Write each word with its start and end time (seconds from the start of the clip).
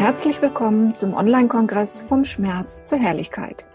Herzlich 0.00 0.40
willkommen 0.40 0.94
zum 0.94 1.12
Online-Kongress 1.12 2.00
vom 2.00 2.24
Schmerz 2.24 2.86
zur 2.86 2.96
Herrlichkeit. 2.96 3.66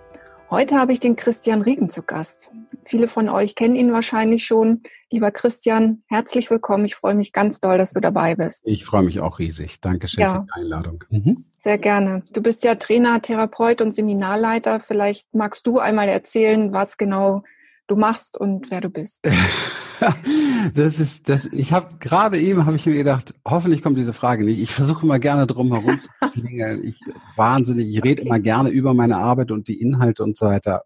Heute 0.50 0.76
habe 0.76 0.92
ich 0.92 1.00
den 1.00 1.16
Christian 1.16 1.62
Riegen 1.62 1.88
zu 1.88 2.02
Gast. 2.02 2.50
Viele 2.84 3.08
von 3.08 3.30
euch 3.30 3.54
kennen 3.54 3.76
ihn 3.76 3.94
wahrscheinlich 3.94 4.44
schon. 4.44 4.82
Lieber 5.12 5.30
Christian, 5.30 6.00
herzlich 6.08 6.50
willkommen. 6.50 6.84
Ich 6.86 6.96
freue 6.96 7.14
mich 7.14 7.32
ganz 7.32 7.60
doll, 7.60 7.78
dass 7.78 7.94
du 7.94 8.00
dabei 8.00 8.34
bist. 8.34 8.64
Ich 8.66 8.86
freue 8.86 9.04
mich 9.04 9.20
auch 9.20 9.38
riesig. 9.38 9.82
Dankeschön 9.82 10.24
ja. 10.24 10.34
für 10.34 10.46
die 10.48 10.62
Einladung. 10.64 11.04
Mhm. 11.12 11.46
Sehr 11.58 11.78
gerne. 11.78 12.24
Du 12.34 12.42
bist 12.42 12.64
ja 12.64 12.74
Trainer, 12.74 13.22
Therapeut 13.22 13.82
und 13.82 13.94
Seminarleiter. 13.94 14.80
Vielleicht 14.80 15.32
magst 15.36 15.68
du 15.68 15.78
einmal 15.78 16.10
erzählen, 16.10 16.74
was 16.74 16.98
genau 16.98 17.44
du 17.88 17.96
machst 17.96 18.38
und 18.38 18.72
wer 18.72 18.82
du 18.82 18.90
bist. 18.90 19.28
das 20.74 21.00
ist 21.00 21.30
das. 21.30 21.46
Ich 21.46 21.72
habe 21.72 21.96
gerade 22.00 22.40
eben 22.40 22.66
habe 22.66 22.76
ich 22.76 22.86
mir 22.86 22.96
gedacht, 22.96 23.34
hoffentlich 23.46 23.82
kommt 23.82 23.98
diese 23.98 24.14
Frage 24.14 24.44
nicht. 24.44 24.60
Ich 24.60 24.72
versuche 24.72 25.06
immer 25.06 25.20
gerne 25.20 25.48
drum 25.48 25.72
herum 25.74 26.00
zu 26.02 26.30
klingeln. 26.32 26.84
Ich 26.86 27.00
wahnsinnig. 27.36 27.88
Ich 27.88 28.04
rede 28.04 28.24
immer 28.24 28.40
gerne 28.40 28.70
über 28.70 28.94
meine 28.94 29.18
Arbeit 29.18 29.52
und 29.52 29.68
die 29.68 29.80
Inhalte 29.80 30.24
und 30.24 30.38
so 30.38 30.48
weiter. 30.48 30.84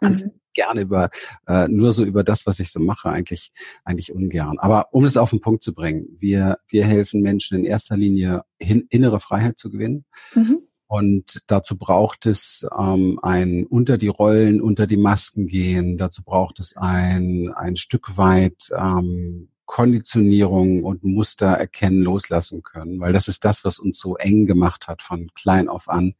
Wahnsinnig 0.00 0.34
mhm. 0.34 0.40
gerne 0.54 0.80
über 0.82 1.10
äh, 1.46 1.68
nur 1.68 1.92
so 1.92 2.04
über 2.04 2.24
das, 2.24 2.46
was 2.46 2.60
ich 2.60 2.70
so 2.70 2.80
mache. 2.80 3.08
Eigentlich 3.08 3.52
eigentlich 3.84 4.12
ungern. 4.12 4.58
Aber 4.58 4.88
um 4.92 5.04
es 5.04 5.16
auf 5.16 5.30
den 5.30 5.40
Punkt 5.40 5.62
zu 5.62 5.74
bringen, 5.74 6.06
wir 6.18 6.58
wir 6.68 6.84
helfen 6.84 7.20
Menschen 7.20 7.58
in 7.58 7.64
erster 7.64 7.96
Linie 7.96 8.42
hin, 8.58 8.86
innere 8.90 9.20
Freiheit 9.20 9.58
zu 9.58 9.70
gewinnen. 9.70 10.04
Mhm 10.34 10.62
und 10.92 11.42
dazu 11.46 11.78
braucht 11.78 12.26
es 12.26 12.68
ähm, 12.78 13.18
ein 13.22 13.64
unter 13.64 13.96
die 13.96 14.08
Rollen, 14.08 14.60
unter 14.60 14.86
die 14.86 14.98
Masken 14.98 15.46
gehen. 15.46 15.96
Dazu 15.96 16.22
braucht 16.22 16.60
es 16.60 16.76
ein, 16.76 17.50
ein 17.54 17.78
Stück 17.78 18.18
weit 18.18 18.70
ähm, 18.76 19.48
Konditionierung 19.64 20.84
und 20.84 21.02
Muster 21.02 21.46
erkennen, 21.46 22.02
loslassen 22.02 22.62
können, 22.62 23.00
weil 23.00 23.14
das 23.14 23.26
ist 23.26 23.46
das, 23.46 23.64
was 23.64 23.78
uns 23.78 23.98
so 23.98 24.16
eng 24.16 24.44
gemacht 24.44 24.86
hat 24.86 25.00
von 25.00 25.30
klein 25.34 25.70
auf 25.70 25.88
an, 25.88 26.12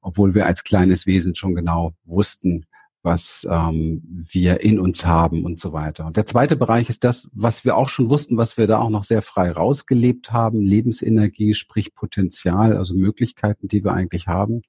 obwohl 0.00 0.34
wir 0.34 0.46
als 0.46 0.64
kleines 0.64 1.04
Wesen 1.04 1.34
schon 1.34 1.54
genau 1.54 1.92
wussten, 2.06 2.64
was 3.02 3.46
ähm, 3.50 4.02
wir 4.04 4.60
in 4.60 4.78
uns 4.78 5.06
haben 5.06 5.44
und 5.44 5.58
so 5.58 5.72
weiter. 5.72 6.06
Und 6.06 6.16
der 6.16 6.26
zweite 6.26 6.56
Bereich 6.56 6.90
ist 6.90 7.04
das, 7.04 7.30
was 7.32 7.64
wir 7.64 7.76
auch 7.76 7.88
schon 7.88 8.10
wussten, 8.10 8.36
was 8.36 8.58
wir 8.58 8.66
da 8.66 8.78
auch 8.78 8.90
noch 8.90 9.04
sehr 9.04 9.22
frei 9.22 9.50
rausgelebt 9.50 10.32
haben, 10.32 10.60
Lebensenergie, 10.60 11.54
sprich 11.54 11.94
Potenzial, 11.94 12.76
also 12.76 12.94
Möglichkeiten, 12.94 13.68
die 13.68 13.82
wir 13.84 13.92
eigentlich 13.92 14.26
haben. 14.26 14.62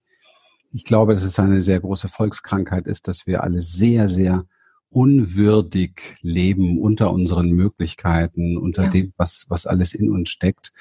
Ich 0.72 0.86
glaube, 0.86 1.14
dass 1.14 1.24
es 1.24 1.38
eine 1.40 1.62
sehr 1.62 1.82
große 1.82 2.08
Volkskrankheit 2.08 2.88
ist, 2.88 3.08
dass 3.08 3.28
wir 3.28 3.44
alle 3.44 3.62
sehr, 3.62 4.08
sehr 4.08 4.46
unwürdig 4.92 6.18
leben 6.22 6.78
unter 6.78 7.12
unseren 7.12 7.50
Möglichkeiten, 7.52 8.58
unter 8.58 8.84
ja. 8.84 8.90
dem, 8.90 9.14
was, 9.16 9.46
was 9.48 9.66
alles 9.66 9.94
in 9.94 10.12
uns 10.12 10.30
steckt. 10.30 10.74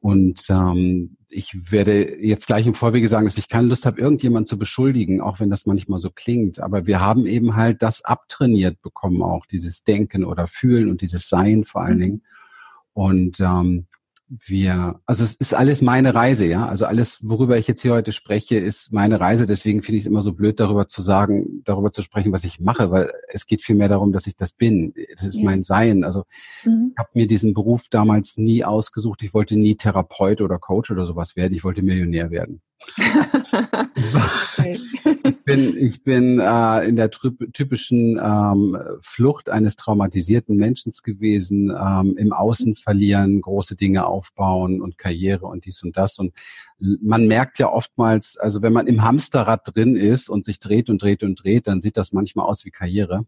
Und 0.00 0.46
ähm, 0.50 1.16
ich 1.30 1.70
werde 1.70 2.20
jetzt 2.20 2.48
gleich 2.48 2.66
im 2.66 2.74
Vorwege 2.74 3.08
sagen, 3.08 3.26
dass 3.26 3.38
ich 3.38 3.48
keine 3.48 3.68
Lust 3.68 3.86
habe, 3.86 4.00
irgendjemand 4.00 4.48
zu 4.48 4.58
beschuldigen, 4.58 5.20
auch 5.20 5.38
wenn 5.38 5.50
das 5.50 5.66
manchmal 5.66 6.00
so 6.00 6.10
klingt. 6.10 6.58
Aber 6.58 6.86
wir 6.86 7.00
haben 7.00 7.26
eben 7.26 7.54
halt 7.54 7.80
das 7.80 8.04
abtrainiert 8.04 8.82
bekommen, 8.82 9.22
auch 9.22 9.46
dieses 9.46 9.84
Denken 9.84 10.24
oder 10.24 10.48
Fühlen 10.48 10.90
und 10.90 11.00
dieses 11.00 11.28
Sein 11.28 11.64
vor 11.64 11.82
allen 11.82 11.98
mhm. 11.98 12.02
Dingen. 12.02 12.22
Und 12.92 13.40
ähm, 13.40 13.86
wir, 14.28 15.00
also 15.06 15.22
es 15.22 15.34
ist 15.34 15.54
alles 15.54 15.82
meine 15.82 16.14
Reise, 16.14 16.46
ja. 16.46 16.66
Also 16.66 16.86
alles, 16.86 17.18
worüber 17.22 17.58
ich 17.58 17.68
jetzt 17.68 17.82
hier 17.82 17.92
heute 17.92 18.12
spreche, 18.12 18.56
ist 18.56 18.92
meine 18.92 19.20
Reise. 19.20 19.46
Deswegen 19.46 19.82
finde 19.82 19.98
ich 19.98 20.04
es 20.04 20.06
immer 20.06 20.22
so 20.22 20.32
blöd, 20.32 20.60
darüber 20.60 20.88
zu 20.88 21.02
sagen, 21.02 21.62
darüber 21.64 21.92
zu 21.92 22.02
sprechen, 22.02 22.32
was 22.32 22.44
ich 22.44 22.58
mache, 22.58 22.90
weil 22.90 23.12
es 23.28 23.46
geht 23.46 23.62
viel 23.62 23.76
mehr 23.76 23.88
darum, 23.88 24.12
dass 24.12 24.26
ich 24.26 24.36
das 24.36 24.52
bin. 24.52 24.94
Das 25.14 25.24
ist 25.24 25.38
ja. 25.38 25.44
mein 25.44 25.62
Sein. 25.62 26.04
Also 26.04 26.24
mhm. 26.64 26.92
ich 26.92 26.98
habe 26.98 27.10
mir 27.14 27.26
diesen 27.26 27.54
Beruf 27.54 27.88
damals 27.90 28.36
nie 28.36 28.64
ausgesucht. 28.64 29.22
Ich 29.22 29.34
wollte 29.34 29.56
nie 29.56 29.76
Therapeut 29.76 30.40
oder 30.40 30.58
Coach 30.58 30.90
oder 30.90 31.04
sowas 31.04 31.36
werden. 31.36 31.54
Ich 31.54 31.64
wollte 31.64 31.82
Millionär 31.82 32.30
werden. 32.30 32.62
Ich 35.24 35.44
bin, 35.44 35.76
ich 35.76 36.02
bin 36.02 36.38
äh, 36.38 36.86
in 36.86 36.96
der 36.96 37.10
typischen 37.10 38.20
ähm, 38.22 38.78
Flucht 39.00 39.48
eines 39.48 39.76
traumatisierten 39.76 40.56
Menschen 40.56 40.92
gewesen, 41.02 41.70
ähm, 41.70 42.16
im 42.16 42.32
Außen 42.32 42.76
verlieren, 42.76 43.40
große 43.40 43.76
Dinge 43.76 44.06
aufbauen 44.06 44.80
und 44.82 44.98
Karriere 44.98 45.46
und 45.46 45.64
dies 45.64 45.82
und 45.82 45.96
das. 45.96 46.18
Und 46.18 46.34
man 46.78 47.26
merkt 47.26 47.58
ja 47.58 47.70
oftmals, 47.70 48.36
also 48.36 48.62
wenn 48.62 48.72
man 48.72 48.86
im 48.86 49.02
Hamsterrad 49.02 49.74
drin 49.74 49.96
ist 49.96 50.28
und 50.28 50.44
sich 50.44 50.60
dreht 50.60 50.90
und 50.90 51.02
dreht 51.02 51.22
und 51.22 51.42
dreht, 51.42 51.66
dann 51.66 51.80
sieht 51.80 51.96
das 51.96 52.12
manchmal 52.12 52.46
aus 52.46 52.64
wie 52.64 52.70
Karriere, 52.70 53.24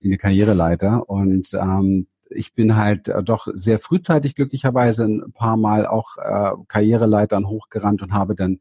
wie 0.00 0.08
eine 0.08 0.18
Karriereleiter. 0.18 1.08
Und 1.08 1.52
ähm, 1.54 2.06
ich 2.34 2.54
bin 2.54 2.76
halt 2.76 3.08
äh, 3.08 3.22
doch 3.22 3.48
sehr 3.54 3.78
frühzeitig 3.78 4.34
glücklicherweise 4.34 5.04
ein 5.04 5.32
paar 5.32 5.56
Mal 5.56 5.86
auch 5.86 6.16
äh, 6.16 6.52
Karriereleitern 6.68 7.46
hochgerannt 7.46 8.02
und 8.02 8.12
habe 8.12 8.34
dann 8.34 8.60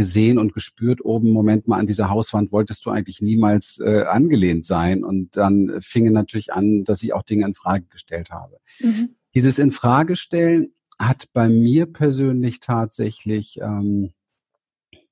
gesehen 0.00 0.38
und 0.38 0.54
gespürt, 0.54 1.04
oben, 1.04 1.30
Moment 1.30 1.68
mal, 1.68 1.78
an 1.78 1.86
dieser 1.86 2.08
Hauswand 2.08 2.52
wolltest 2.52 2.86
du 2.86 2.90
eigentlich 2.90 3.20
niemals 3.20 3.78
äh, 3.84 4.04
angelehnt 4.04 4.64
sein. 4.64 5.04
Und 5.04 5.36
dann 5.36 5.78
fing 5.82 6.10
natürlich 6.10 6.54
an, 6.54 6.84
dass 6.84 7.02
ich 7.02 7.12
auch 7.12 7.22
Dinge 7.22 7.44
in 7.44 7.52
Frage 7.52 7.84
gestellt 7.84 8.30
habe. 8.30 8.56
Mhm. 8.80 9.10
Dieses 9.34 9.58
in 9.58 9.72
Frage 9.72 10.16
stellen 10.16 10.72
hat 10.98 11.26
bei 11.34 11.50
mir 11.50 11.84
persönlich 11.84 12.60
tatsächlich 12.60 13.58
ähm, 13.60 14.12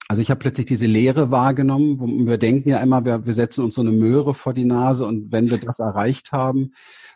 also 0.08 0.22
ich 0.22 0.30
habe 0.30 0.38
plötzlich 0.38 0.66
diese 0.66 0.86
Leere 0.86 1.30
wahrgenommen, 1.30 2.00
wo 2.00 2.06
wir 2.06 2.38
denken 2.38 2.70
ja 2.70 2.80
immer, 2.80 3.04
wir, 3.04 3.26
wir 3.26 3.34
setzen 3.34 3.62
uns 3.62 3.74
so 3.74 3.82
eine 3.82 3.92
Möhre 3.92 4.32
vor 4.32 4.54
die 4.54 4.64
Nase 4.64 5.06
und 5.06 5.30
wenn 5.30 5.50
wir 5.50 5.58
das 5.58 5.80
erreicht 5.80 6.32
haben, 6.32 6.72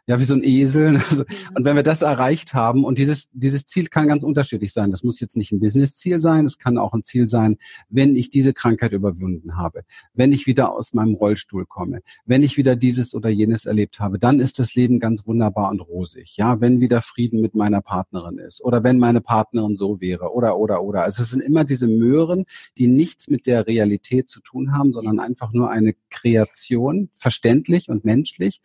ja, 0.07 0.19
wie 0.19 0.25
so 0.25 0.35
ein 0.35 0.43
Esel. 0.45 1.01
Also, 1.13 1.25
mhm. 1.25 1.57
und 1.57 1.65
wenn 1.65 1.77
wir 1.77 1.83
das 1.83 2.03
erreicht 2.03 2.55
haben, 2.55 2.85
und 2.85 2.99
dieses, 2.99 3.29
dieses 3.33 3.67
Ziel 3.67 3.89
kann 3.89 4.09
ganz 4.09 4.23
unterschiedlich 4.23 4.73
sein. 4.73 4.91
Das 4.91 5.03
muss 5.03 5.21
jetzt 5.21 5.37
nicht 5.37 5.53
ein 5.53 5.61
Business-Ziel 5.61 6.21
sein. 6.21 6.47
Es 6.47 6.59
kann 6.59 6.79
auch 6.79 6.95
ein 6.95 7.05
Ziel 7.05 7.29
sein, 7.29 7.59
wenn 7.91 8.17
ich 8.17 8.31
diese 8.31 8.55
Krankheit 8.55 8.93
überwunden 8.93 9.57
habe, 9.57 9.83
wenn 10.15 10.33
ich 10.33 10.47
wieder 10.47 10.73
aus 10.73 10.95
meinem 10.95 11.15
Rollstuhl 11.15 11.67
komme, 11.67 12.01
wenn 12.25 12.43
ich 12.43 12.57
wieder 12.57 12.77
dieses 12.77 13.15
oder 13.15 13.29
jenes 13.29 13.67
erlebt 13.67 14.01
habe, 14.01 14.19
dann 14.19 14.41
ist 14.41 14.59
das 14.59 14.75
Leben 14.75 15.01
ganz 15.01 15.27
wunderbar 15.27 15.71
und 15.71 15.81
rosig. 15.81 16.37
Ja, 16.37 16.61
wenn 16.61 16.81
wieder 16.81 17.03
Frieden 17.03 17.41
mit 17.41 17.55
meiner 17.55 17.83
Partnerin 17.83 18.39
ist 18.39 18.63
oder 18.63 18.83
wenn 18.85 18.99
meine 18.99 19.21
Partnerin 19.21 19.77
so 19.77 20.01
wäre 20.01 20.33
oder, 20.33 20.57
oder, 20.57 20.83
oder. 20.83 21.03
Also 21.03 21.23
es 21.23 21.31
sind 21.31 21.43
immer 21.43 21.65
diese 21.65 21.89
Möhren, 21.89 22.45
die 22.79 22.82
nichts 22.87 23.29
mit 23.29 23.47
der 23.47 23.67
Realität 23.67 24.29
zu 24.29 24.41
tun 24.41 24.73
haben, 24.73 24.93
sondern 24.93 25.21
einfach 25.21 25.53
nur 25.53 25.71
eine 25.71 25.95
Kreation, 26.11 27.11
verständlich 27.15 27.89
und 27.89 28.05
menschlich. 28.05 28.61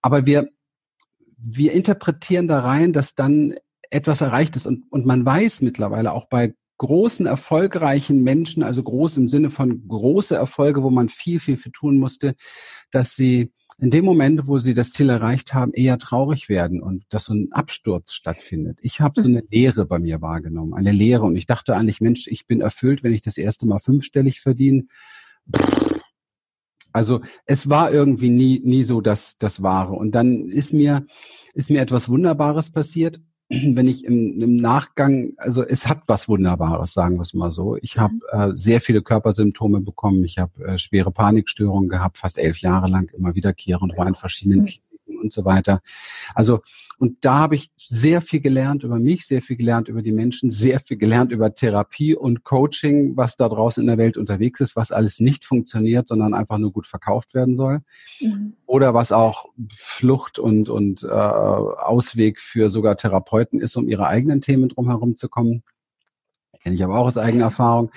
Aber 0.00 0.26
wir 0.26 0.48
wir 1.42 1.72
interpretieren 1.72 2.46
da 2.46 2.60
rein, 2.60 2.92
dass 2.92 3.14
dann 3.14 3.54
etwas 3.90 4.20
erreicht 4.20 4.56
ist. 4.56 4.66
Und, 4.66 4.84
und 4.90 5.06
man 5.06 5.24
weiß 5.24 5.60
mittlerweile 5.62 6.12
auch 6.12 6.26
bei 6.26 6.54
großen, 6.78 7.26
erfolgreichen 7.26 8.22
Menschen, 8.22 8.62
also 8.62 8.82
groß 8.82 9.16
im 9.16 9.28
Sinne 9.28 9.50
von 9.50 9.86
große 9.86 10.34
Erfolge, 10.34 10.82
wo 10.82 10.90
man 10.90 11.08
viel, 11.08 11.38
viel 11.38 11.56
für 11.56 11.70
tun 11.70 11.98
musste, 11.98 12.34
dass 12.90 13.14
sie 13.14 13.52
in 13.82 13.90
dem 13.90 14.04
Moment, 14.04 14.46
wo 14.46 14.60
sie 14.60 14.74
das 14.74 14.92
Ziel 14.92 15.08
erreicht 15.08 15.54
haben, 15.54 15.72
eher 15.72 15.98
traurig 15.98 16.48
werden 16.48 16.80
und 16.80 17.04
dass 17.10 17.24
so 17.24 17.34
ein 17.34 17.50
Absturz 17.50 18.12
stattfindet. 18.12 18.78
Ich 18.80 19.00
habe 19.00 19.20
so 19.20 19.26
eine 19.26 19.42
Leere 19.50 19.86
bei 19.86 19.98
mir 19.98 20.22
wahrgenommen, 20.22 20.72
eine 20.72 20.92
Leere. 20.92 21.24
Und 21.24 21.34
ich 21.34 21.46
dachte 21.46 21.74
eigentlich, 21.74 22.00
Mensch, 22.00 22.28
ich 22.28 22.46
bin 22.46 22.60
erfüllt, 22.60 23.02
wenn 23.02 23.12
ich 23.12 23.22
das 23.22 23.36
erste 23.36 23.66
Mal 23.66 23.80
fünfstellig 23.80 24.40
verdiene. 24.40 24.84
Also 26.92 27.22
es 27.44 27.68
war 27.68 27.92
irgendwie 27.92 28.30
nie, 28.30 28.60
nie 28.64 28.84
so 28.84 29.00
das, 29.00 29.36
das 29.38 29.64
Wahre. 29.64 29.94
Und 29.94 30.12
dann 30.12 30.48
ist 30.48 30.72
mir, 30.72 31.04
ist 31.52 31.68
mir 31.68 31.80
etwas 31.80 32.08
Wunderbares 32.08 32.70
passiert. 32.70 33.20
Wenn 33.48 33.86
ich 33.86 34.04
im, 34.04 34.40
im 34.40 34.56
Nachgang, 34.56 35.32
also 35.36 35.62
es 35.62 35.88
hat 35.88 36.02
was 36.06 36.28
Wunderbares, 36.28 36.92
sagen 36.92 37.16
wir 37.16 37.22
es 37.22 37.34
mal 37.34 37.50
so. 37.50 37.76
Ich 37.76 37.98
habe 37.98 38.14
mhm. 38.14 38.20
äh, 38.52 38.56
sehr 38.56 38.80
viele 38.80 39.02
Körpersymptome 39.02 39.80
bekommen. 39.80 40.24
Ich 40.24 40.38
habe 40.38 40.64
äh, 40.64 40.78
schwere 40.78 41.10
Panikstörungen 41.10 41.88
gehabt, 41.88 42.18
fast 42.18 42.38
elf 42.38 42.58
Jahre 42.58 42.88
lang, 42.88 43.10
immer 43.16 43.34
wiederkehrend, 43.34 43.96
war 43.96 44.06
in 44.06 44.14
verschiedenen 44.14 44.68
und 45.22 45.32
so 45.32 45.44
weiter. 45.44 45.80
Also, 46.34 46.60
und 46.98 47.24
da 47.24 47.38
habe 47.38 47.54
ich 47.56 47.70
sehr 47.76 48.20
viel 48.20 48.40
gelernt 48.40 48.84
über 48.84 48.98
mich, 48.98 49.26
sehr 49.26 49.42
viel 49.42 49.56
gelernt 49.56 49.88
über 49.88 50.02
die 50.02 50.12
Menschen, 50.12 50.50
sehr 50.50 50.78
viel 50.80 50.96
gelernt 50.96 51.32
über 51.32 51.52
Therapie 51.54 52.14
und 52.14 52.44
Coaching, 52.44 53.16
was 53.16 53.36
da 53.36 53.48
draußen 53.48 53.80
in 53.80 53.88
der 53.88 53.98
Welt 53.98 54.16
unterwegs 54.16 54.60
ist, 54.60 54.76
was 54.76 54.92
alles 54.92 55.18
nicht 55.18 55.44
funktioniert, 55.44 56.08
sondern 56.08 56.34
einfach 56.34 56.58
nur 56.58 56.72
gut 56.72 56.86
verkauft 56.86 57.34
werden 57.34 57.56
soll. 57.56 57.80
Mhm. 58.20 58.54
Oder 58.66 58.94
was 58.94 59.10
auch 59.10 59.46
Flucht 59.76 60.38
und, 60.38 60.68
und 60.68 61.02
äh, 61.02 61.08
Ausweg 61.08 62.38
für 62.40 62.70
sogar 62.70 62.96
Therapeuten 62.96 63.60
ist, 63.60 63.76
um 63.76 63.88
ihre 63.88 64.06
eigenen 64.06 64.40
Themen 64.40 64.68
drumherum 64.68 65.16
zu 65.16 65.28
kommen 65.28 65.62
kenne 66.62 66.74
ich 66.74 66.84
aber 66.84 66.98
auch 66.98 67.06
aus 67.06 67.18
eigener 67.18 67.44
Erfahrung. 67.44 67.90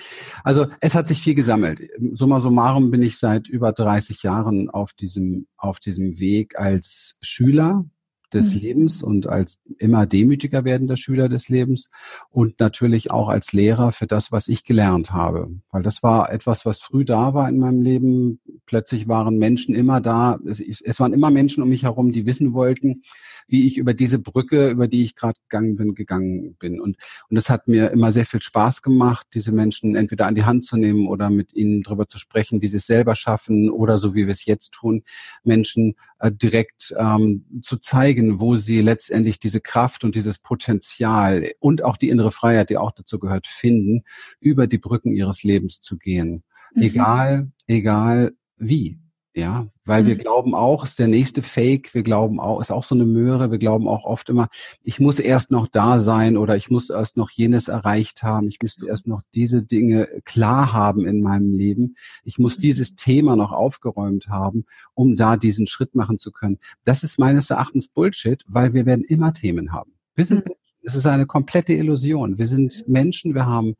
Also 0.44 0.66
es 0.80 0.94
hat 0.94 1.08
sich 1.08 1.20
viel 1.20 1.34
gesammelt. 1.34 1.80
Summa 2.12 2.40
summarum 2.40 2.90
bin 2.90 3.02
ich 3.02 3.18
seit 3.18 3.48
über 3.48 3.72
30 3.72 4.22
Jahren 4.22 4.68
auf 4.70 4.92
diesem, 4.92 5.46
auf 5.56 5.80
diesem 5.80 6.18
Weg 6.18 6.58
als 6.58 7.16
Schüler 7.20 7.84
des 8.32 8.54
mhm. 8.54 8.60
Lebens 8.60 9.02
und 9.02 9.28
als 9.28 9.60
immer 9.78 10.06
demütiger 10.06 10.64
werdender 10.64 10.96
Schüler 10.96 11.28
des 11.28 11.48
Lebens 11.48 11.88
und 12.30 12.58
natürlich 12.58 13.10
auch 13.10 13.28
als 13.28 13.52
Lehrer 13.52 13.92
für 13.92 14.06
das, 14.06 14.32
was 14.32 14.48
ich 14.48 14.64
gelernt 14.64 15.12
habe. 15.12 15.48
Weil 15.70 15.82
das 15.82 16.02
war 16.02 16.32
etwas, 16.32 16.66
was 16.66 16.80
früh 16.80 17.04
da 17.04 17.34
war 17.34 17.48
in 17.48 17.58
meinem 17.58 17.82
Leben. 17.82 18.40
Plötzlich 18.66 19.06
waren 19.06 19.38
Menschen 19.38 19.74
immer 19.74 20.00
da. 20.00 20.38
Es, 20.44 20.60
es 20.60 21.00
waren 21.00 21.12
immer 21.12 21.30
Menschen 21.30 21.62
um 21.62 21.68
mich 21.68 21.84
herum, 21.84 22.12
die 22.12 22.26
wissen 22.26 22.52
wollten, 22.52 23.02
wie 23.46 23.66
ich 23.66 23.78
über 23.78 23.94
diese 23.94 24.18
Brücke, 24.18 24.70
über 24.70 24.88
die 24.88 25.04
ich 25.04 25.14
gerade 25.14 25.38
gegangen 25.48 25.76
bin, 25.76 25.94
gegangen 25.94 26.56
bin. 26.58 26.80
Und, 26.80 26.96
und 27.28 27.36
es 27.36 27.48
hat 27.48 27.68
mir 27.68 27.90
immer 27.92 28.10
sehr 28.10 28.26
viel 28.26 28.42
Spaß 28.42 28.82
gemacht, 28.82 29.28
diese 29.34 29.52
Menschen 29.52 29.94
entweder 29.94 30.26
an 30.26 30.34
die 30.34 30.44
Hand 30.44 30.64
zu 30.64 30.76
nehmen 30.76 31.06
oder 31.06 31.30
mit 31.30 31.54
ihnen 31.54 31.82
darüber 31.82 32.08
zu 32.08 32.18
sprechen, 32.18 32.60
wie 32.60 32.66
sie 32.66 32.78
es 32.78 32.86
selber 32.86 33.14
schaffen 33.14 33.70
oder 33.70 33.98
so 33.98 34.14
wie 34.14 34.26
wir 34.26 34.32
es 34.32 34.44
jetzt 34.44 34.72
tun, 34.72 35.04
Menschen 35.44 35.94
äh, 36.18 36.32
direkt 36.32 36.92
ähm, 36.98 37.60
zu 37.62 37.76
zeigen, 37.76 38.40
wo 38.40 38.56
sie 38.56 38.80
letztendlich 38.80 39.38
diese 39.38 39.60
Kraft 39.60 40.02
und 40.02 40.16
dieses 40.16 40.38
Potenzial 40.38 41.52
und 41.60 41.84
auch 41.84 41.96
die 41.96 42.08
innere 42.08 42.32
Freiheit, 42.32 42.70
die 42.70 42.78
auch 42.78 42.92
dazu 42.92 43.20
gehört, 43.20 43.46
finden, 43.46 44.02
über 44.40 44.66
die 44.66 44.78
Brücken 44.78 45.12
ihres 45.12 45.44
Lebens 45.44 45.80
zu 45.80 45.98
gehen. 45.98 46.42
Mhm. 46.74 46.82
Egal, 46.82 47.52
egal 47.68 48.32
wie. 48.56 48.98
Ja, 49.36 49.66
weil 49.84 50.02
mhm. 50.02 50.06
wir 50.06 50.16
glauben 50.16 50.54
auch, 50.54 50.82
ist 50.82 50.98
der 50.98 51.08
nächste 51.08 51.42
Fake, 51.42 51.92
wir 51.92 52.02
glauben 52.02 52.40
auch, 52.40 52.58
ist 52.58 52.70
auch 52.70 52.84
so 52.84 52.94
eine 52.94 53.04
Möhre, 53.04 53.50
wir 53.50 53.58
glauben 53.58 53.86
auch 53.86 54.06
oft 54.06 54.30
immer, 54.30 54.48
ich 54.82 54.98
muss 54.98 55.20
erst 55.20 55.50
noch 55.50 55.68
da 55.68 56.00
sein 56.00 56.38
oder 56.38 56.56
ich 56.56 56.70
muss 56.70 56.88
erst 56.88 57.18
noch 57.18 57.30
jenes 57.30 57.68
erreicht 57.68 58.22
haben, 58.22 58.48
ich 58.48 58.62
müsste 58.62 58.86
erst 58.86 59.06
noch 59.06 59.20
diese 59.34 59.62
Dinge 59.62 60.08
klar 60.24 60.72
haben 60.72 61.04
in 61.04 61.20
meinem 61.20 61.52
Leben, 61.52 61.96
ich 62.24 62.38
muss 62.38 62.56
dieses 62.56 62.94
Thema 62.94 63.36
noch 63.36 63.52
aufgeräumt 63.52 64.28
haben, 64.28 64.64
um 64.94 65.16
da 65.16 65.36
diesen 65.36 65.66
Schritt 65.66 65.94
machen 65.94 66.18
zu 66.18 66.32
können. 66.32 66.58
Das 66.84 67.02
ist 67.02 67.18
meines 67.18 67.50
Erachtens 67.50 67.88
Bullshit, 67.88 68.42
weil 68.48 68.72
wir 68.72 68.86
werden 68.86 69.04
immer 69.04 69.34
Themen 69.34 69.70
haben. 69.70 69.92
Wir 70.14 70.24
sind, 70.24 70.46
mhm. 70.46 70.54
es 70.82 70.94
ist 70.96 71.04
eine 71.04 71.26
komplette 71.26 71.74
Illusion. 71.74 72.38
Wir 72.38 72.46
sind 72.46 72.88
Menschen, 72.88 73.34
wir 73.34 73.44
haben 73.44 73.74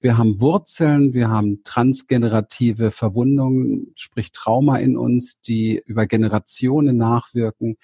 wir 0.00 0.18
haben 0.18 0.40
Wurzeln, 0.40 1.14
wir 1.14 1.28
haben 1.28 1.62
transgenerative 1.64 2.90
Verwundungen, 2.90 3.92
sprich 3.96 4.32
Trauma 4.32 4.76
in 4.78 4.96
uns, 4.96 5.40
die 5.40 5.82
über 5.86 6.06
Generationen 6.06 6.96
nachwirken, 6.96 7.76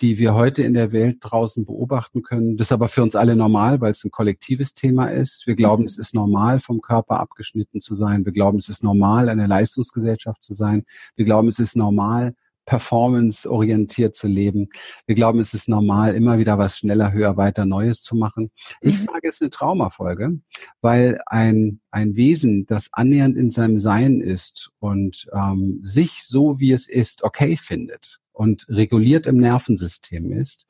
die 0.00 0.18
wir 0.18 0.34
heute 0.34 0.62
in 0.62 0.74
der 0.74 0.92
Welt 0.92 1.18
draußen 1.20 1.64
beobachten 1.64 2.22
können. 2.22 2.56
Das 2.56 2.68
ist 2.68 2.72
aber 2.72 2.88
für 2.88 3.02
uns 3.02 3.16
alle 3.16 3.36
normal, 3.36 3.80
weil 3.80 3.92
es 3.92 4.04
ein 4.04 4.10
kollektives 4.10 4.74
Thema 4.74 5.06
ist. 5.06 5.46
Wir 5.46 5.54
glauben, 5.54 5.84
es 5.84 5.98
ist 5.98 6.14
normal, 6.14 6.58
vom 6.58 6.80
Körper 6.80 7.20
abgeschnitten 7.20 7.80
zu 7.80 7.94
sein. 7.94 8.24
Wir 8.24 8.32
glauben, 8.32 8.58
es 8.58 8.68
ist 8.68 8.82
normal, 8.82 9.28
eine 9.28 9.46
Leistungsgesellschaft 9.46 10.42
zu 10.42 10.52
sein. 10.52 10.84
Wir 11.14 11.24
glauben, 11.24 11.48
es 11.48 11.60
ist 11.60 11.76
normal, 11.76 12.34
performance-orientiert 12.66 14.14
zu 14.14 14.26
leben. 14.26 14.68
Wir 15.06 15.14
glauben, 15.14 15.40
es 15.40 15.54
ist 15.54 15.68
normal, 15.68 16.14
immer 16.14 16.38
wieder 16.38 16.58
was 16.58 16.78
schneller, 16.78 17.12
höher, 17.12 17.36
weiter 17.36 17.64
Neues 17.64 18.02
zu 18.02 18.16
machen. 18.16 18.50
Ich 18.80 18.94
mhm. 18.94 19.06
sage, 19.06 19.20
es 19.28 19.34
ist 19.34 19.42
eine 19.42 19.50
Traumafolge, 19.50 20.40
weil 20.80 21.20
ein, 21.26 21.80
ein 21.90 22.16
Wesen, 22.16 22.66
das 22.66 22.88
annähernd 22.92 23.36
in 23.36 23.50
seinem 23.50 23.78
Sein 23.78 24.20
ist 24.20 24.70
und 24.78 25.26
ähm, 25.32 25.80
sich 25.82 26.24
so, 26.24 26.58
wie 26.58 26.72
es 26.72 26.88
ist, 26.88 27.22
okay 27.22 27.56
findet, 27.56 28.20
und 28.34 28.66
reguliert 28.68 29.26
im 29.26 29.36
Nervensystem 29.36 30.32
ist, 30.32 30.66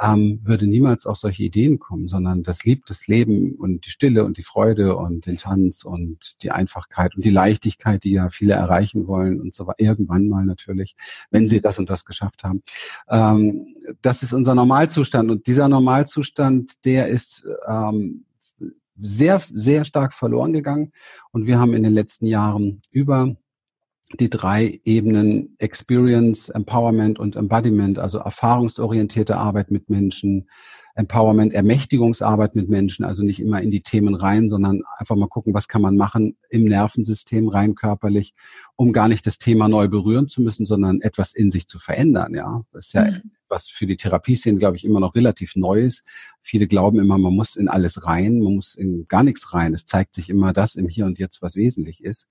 ähm, 0.00 0.40
würde 0.42 0.66
niemals 0.66 1.06
auf 1.06 1.18
solche 1.18 1.44
Ideen 1.44 1.78
kommen, 1.78 2.08
sondern 2.08 2.42
das 2.42 2.64
liebt 2.64 2.88
das 2.88 3.06
Leben 3.06 3.54
und 3.56 3.86
die 3.86 3.90
Stille 3.90 4.24
und 4.24 4.38
die 4.38 4.42
Freude 4.42 4.96
und 4.96 5.26
den 5.26 5.36
Tanz 5.36 5.84
und 5.84 6.42
die 6.42 6.50
Einfachkeit 6.50 7.14
und 7.14 7.24
die 7.24 7.30
Leichtigkeit, 7.30 8.02
die 8.04 8.12
ja 8.12 8.30
viele 8.30 8.54
erreichen 8.54 9.06
wollen 9.06 9.40
und 9.40 9.54
so 9.54 9.66
weiter, 9.66 9.80
irgendwann 9.80 10.28
mal 10.28 10.46
natürlich, 10.46 10.96
wenn 11.30 11.48
sie 11.48 11.60
das 11.60 11.78
und 11.78 11.90
das 11.90 12.06
geschafft 12.06 12.44
haben. 12.44 12.62
Ähm, 13.08 13.76
das 14.00 14.22
ist 14.22 14.32
unser 14.32 14.54
Normalzustand 14.54 15.30
und 15.30 15.46
dieser 15.46 15.68
Normalzustand, 15.68 16.84
der 16.86 17.08
ist 17.08 17.44
ähm, 17.68 18.24
sehr, 18.98 19.42
sehr 19.52 19.84
stark 19.84 20.14
verloren 20.14 20.54
gegangen 20.54 20.92
und 21.30 21.46
wir 21.46 21.58
haben 21.58 21.74
in 21.74 21.82
den 21.82 21.92
letzten 21.92 22.24
Jahren 22.26 22.80
über 22.90 23.36
die 24.20 24.30
drei 24.30 24.80
Ebenen 24.84 25.54
Experience, 25.58 26.48
Empowerment 26.48 27.18
und 27.18 27.36
Embodiment, 27.36 27.98
also 27.98 28.18
erfahrungsorientierte 28.18 29.36
Arbeit 29.36 29.70
mit 29.70 29.90
Menschen, 29.90 30.48
Empowerment, 30.94 31.54
Ermächtigungsarbeit 31.54 32.54
mit 32.54 32.68
Menschen, 32.68 33.04
also 33.04 33.22
nicht 33.22 33.40
immer 33.40 33.62
in 33.62 33.70
die 33.70 33.80
Themen 33.80 34.14
rein, 34.14 34.50
sondern 34.50 34.82
einfach 34.98 35.16
mal 35.16 35.28
gucken, 35.28 35.54
was 35.54 35.66
kann 35.66 35.80
man 35.80 35.96
machen 35.96 36.36
im 36.50 36.64
Nervensystem 36.64 37.48
rein 37.48 37.74
körperlich, 37.74 38.34
um 38.76 38.92
gar 38.92 39.08
nicht 39.08 39.26
das 39.26 39.38
Thema 39.38 39.68
neu 39.68 39.88
berühren 39.88 40.28
zu 40.28 40.42
müssen, 40.42 40.66
sondern 40.66 41.00
etwas 41.00 41.32
in 41.32 41.50
sich 41.50 41.66
zu 41.66 41.78
verändern. 41.78 42.34
Ja, 42.34 42.62
das 42.72 42.86
ist 42.88 42.92
ja 42.92 43.10
mhm. 43.10 43.30
was 43.48 43.68
für 43.68 43.86
die 43.86 43.96
Therapieszene, 43.96 44.58
glaube 44.58 44.76
ich, 44.76 44.84
immer 44.84 45.00
noch 45.00 45.14
relativ 45.14 45.56
Neues. 45.56 46.04
Viele 46.42 46.66
glauben 46.66 46.98
immer, 46.98 47.16
man 47.16 47.34
muss 47.34 47.56
in 47.56 47.68
alles 47.68 48.04
rein, 48.06 48.40
man 48.40 48.56
muss 48.56 48.74
in 48.74 49.06
gar 49.08 49.22
nichts 49.22 49.54
rein. 49.54 49.72
Es 49.72 49.86
zeigt 49.86 50.14
sich 50.14 50.28
immer 50.28 50.52
das 50.52 50.74
im 50.74 50.88
Hier 50.88 51.06
und 51.06 51.18
Jetzt, 51.18 51.40
was 51.40 51.56
wesentlich 51.56 52.04
ist. 52.04 52.28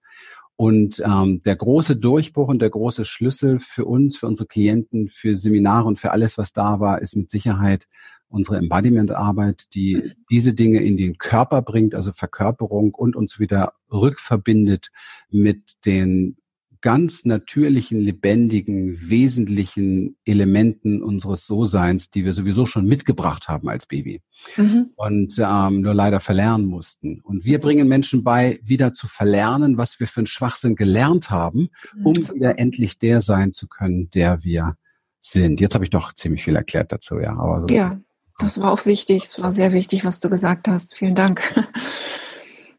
Und 0.62 1.02
ähm, 1.04 1.42
der 1.42 1.56
große 1.56 1.96
Durchbruch 1.96 2.48
und 2.48 2.62
der 2.62 2.70
große 2.70 3.04
Schlüssel 3.04 3.60
für 3.60 3.86
uns, 3.86 4.16
für 4.16 4.28
unsere 4.28 4.46
Klienten, 4.46 5.10
für 5.10 5.36
Seminare 5.36 5.88
und 5.88 5.98
für 5.98 6.12
alles, 6.12 6.38
was 6.38 6.54
da 6.54 6.80
war, 6.80 7.02
ist 7.02 7.16
mit 7.16 7.32
Sicherheit 7.32 7.88
unsere 8.30 8.58
Embodiment-Arbeit, 8.58 9.74
die 9.74 10.12
diese 10.30 10.54
Dinge 10.54 10.78
in 10.84 10.98
den 10.98 11.18
Körper 11.18 11.64
bringt, 11.64 11.96
also 11.96 12.12
Verkörperung 12.12 12.94
und 12.94 13.16
uns 13.16 13.40
wieder 13.40 13.74
rückverbindet 13.92 14.92
mit 15.32 15.84
den 15.88 16.38
ganz 16.82 17.26
natürlichen, 17.26 18.00
lebendigen, 18.00 19.10
wesentlichen 19.10 20.18
Elementen 20.26 21.02
unseres 21.02 21.46
So-Seins, 21.46 22.10
die 22.10 22.26
wir 22.26 22.34
sowieso 22.34 22.66
schon 22.66 22.86
mitgebracht 22.86 23.48
haben 23.48 23.70
als 23.70 23.86
Baby 23.86 24.22
mhm. 24.58 24.90
und 24.96 25.36
ähm, 25.38 25.82
nur 25.82 25.94
leider 25.94 26.20
verlernen 26.20 26.66
mussten. 26.66 27.22
Und 27.22 27.46
wir 27.46 27.60
bringen 27.60 27.88
Menschen 27.88 28.24
bei, 28.24 28.60
wieder 28.64 28.94
zu 28.94 29.08
verlernen, 29.08 29.78
was 29.78 30.00
wir 30.00 30.08
für 30.08 30.22
einen 30.22 30.28
Schwachsinn 30.28 30.76
gelernt 30.76 31.30
haben, 31.30 31.70
mhm. 31.96 32.06
um 32.06 32.16
wieder 32.16 32.58
endlich 32.60 33.00
der 33.00 33.22
sein 33.22 33.54
zu 33.54 33.68
können, 33.68 34.10
der 34.10 34.44
wir 34.44 34.76
sind. 35.20 35.62
Jetzt 35.62 35.76
habe 35.76 35.84
ich 35.84 35.92
doch 35.92 36.14
ziemlich 36.14 36.44
viel 36.44 36.56
erklärt 36.56 36.92
dazu, 36.92 37.20
ja. 37.20 37.38
Aber 37.38 37.62
so 37.62 37.68
ja, 37.74 37.92
das 38.40 38.60
war 38.60 38.72
auch 38.72 38.86
wichtig. 38.86 39.26
Es 39.26 39.42
war 39.42 39.52
sehr 39.52 39.72
wichtig, 39.72 40.04
was 40.04 40.20
du 40.20 40.30
gesagt 40.30 40.68
hast. 40.68 40.96
Vielen 40.96 41.16
Dank. 41.16 41.42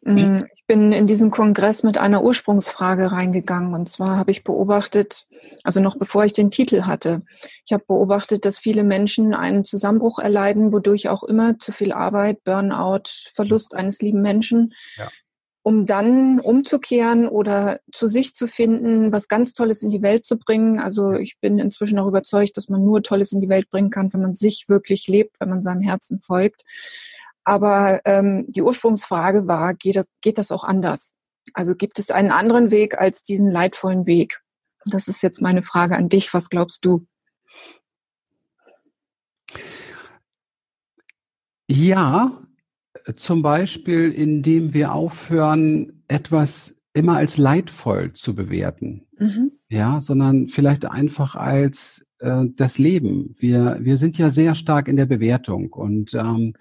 Mm, 0.02 0.44
ich 0.54 0.66
bin 0.66 0.92
in 0.92 1.06
diesen 1.06 1.30
Kongress 1.30 1.82
mit 1.82 1.98
einer 1.98 2.24
Ursprungsfrage 2.24 3.12
reingegangen. 3.12 3.74
Und 3.74 3.88
zwar 3.88 4.16
habe 4.16 4.30
ich 4.30 4.44
beobachtet, 4.44 5.26
also 5.64 5.80
noch 5.80 5.96
bevor 5.96 6.24
ich 6.24 6.32
den 6.32 6.50
Titel 6.50 6.82
hatte, 6.82 7.22
ich 7.64 7.72
habe 7.72 7.84
beobachtet, 7.86 8.44
dass 8.44 8.58
viele 8.58 8.84
Menschen 8.84 9.34
einen 9.34 9.64
Zusammenbruch 9.64 10.18
erleiden, 10.18 10.72
wodurch 10.72 11.08
auch 11.08 11.22
immer 11.22 11.58
zu 11.58 11.72
viel 11.72 11.92
Arbeit, 11.92 12.42
Burnout, 12.44 13.04
Verlust 13.34 13.74
eines 13.74 14.00
lieben 14.00 14.22
Menschen, 14.22 14.74
ja. 14.96 15.08
um 15.62 15.86
dann 15.86 16.40
umzukehren 16.40 17.28
oder 17.28 17.78
zu 17.92 18.08
sich 18.08 18.34
zu 18.34 18.48
finden, 18.48 19.12
was 19.12 19.28
ganz 19.28 19.52
Tolles 19.52 19.82
in 19.82 19.90
die 19.90 20.02
Welt 20.02 20.24
zu 20.24 20.36
bringen. 20.36 20.80
Also 20.80 21.12
ich 21.12 21.38
bin 21.40 21.60
inzwischen 21.60 21.98
auch 22.00 22.08
überzeugt, 22.08 22.56
dass 22.56 22.68
man 22.68 22.84
nur 22.84 23.02
Tolles 23.04 23.30
in 23.32 23.40
die 23.40 23.48
Welt 23.48 23.70
bringen 23.70 23.90
kann, 23.90 24.12
wenn 24.12 24.22
man 24.22 24.34
sich 24.34 24.64
wirklich 24.68 25.06
lebt, 25.06 25.38
wenn 25.38 25.50
man 25.50 25.62
seinem 25.62 25.82
Herzen 25.82 26.20
folgt. 26.20 26.62
Aber 27.44 28.00
ähm, 28.04 28.46
die 28.48 28.62
Ursprungsfrage 28.62 29.46
war, 29.48 29.74
geht 29.74 29.96
das, 29.96 30.06
geht 30.20 30.38
das 30.38 30.50
auch 30.50 30.64
anders? 30.64 31.14
Also 31.54 31.74
gibt 31.74 31.98
es 31.98 32.10
einen 32.10 32.30
anderen 32.30 32.70
Weg 32.70 32.98
als 32.98 33.22
diesen 33.22 33.50
leidvollen 33.50 34.06
Weg? 34.06 34.40
Das 34.86 35.08
ist 35.08 35.22
jetzt 35.22 35.40
meine 35.40 35.62
Frage 35.62 35.96
an 35.96 36.08
dich. 36.08 36.32
Was 36.34 36.48
glaubst 36.48 36.84
du? 36.84 37.06
Ja, 41.68 42.42
zum 43.16 43.42
Beispiel, 43.42 44.12
indem 44.12 44.74
wir 44.74 44.92
aufhören, 44.92 46.04
etwas 46.08 46.74
immer 46.92 47.16
als 47.16 47.38
leidvoll 47.38 48.12
zu 48.12 48.34
bewerten. 48.34 49.06
Mhm. 49.18 49.52
Ja, 49.68 50.00
sondern 50.00 50.48
vielleicht 50.48 50.84
einfach 50.84 51.34
als 51.34 52.06
äh, 52.22 52.46
das 52.56 52.78
Leben. 52.78 53.34
Wir, 53.38 53.78
wir 53.80 53.96
sind 53.96 54.16
ja 54.18 54.30
sehr 54.30 54.54
stark 54.54 54.88
in 54.88 54.96
der 54.96 55.06
Bewertung 55.06 55.72
und 55.72 56.14
ähm, 56.14 56.54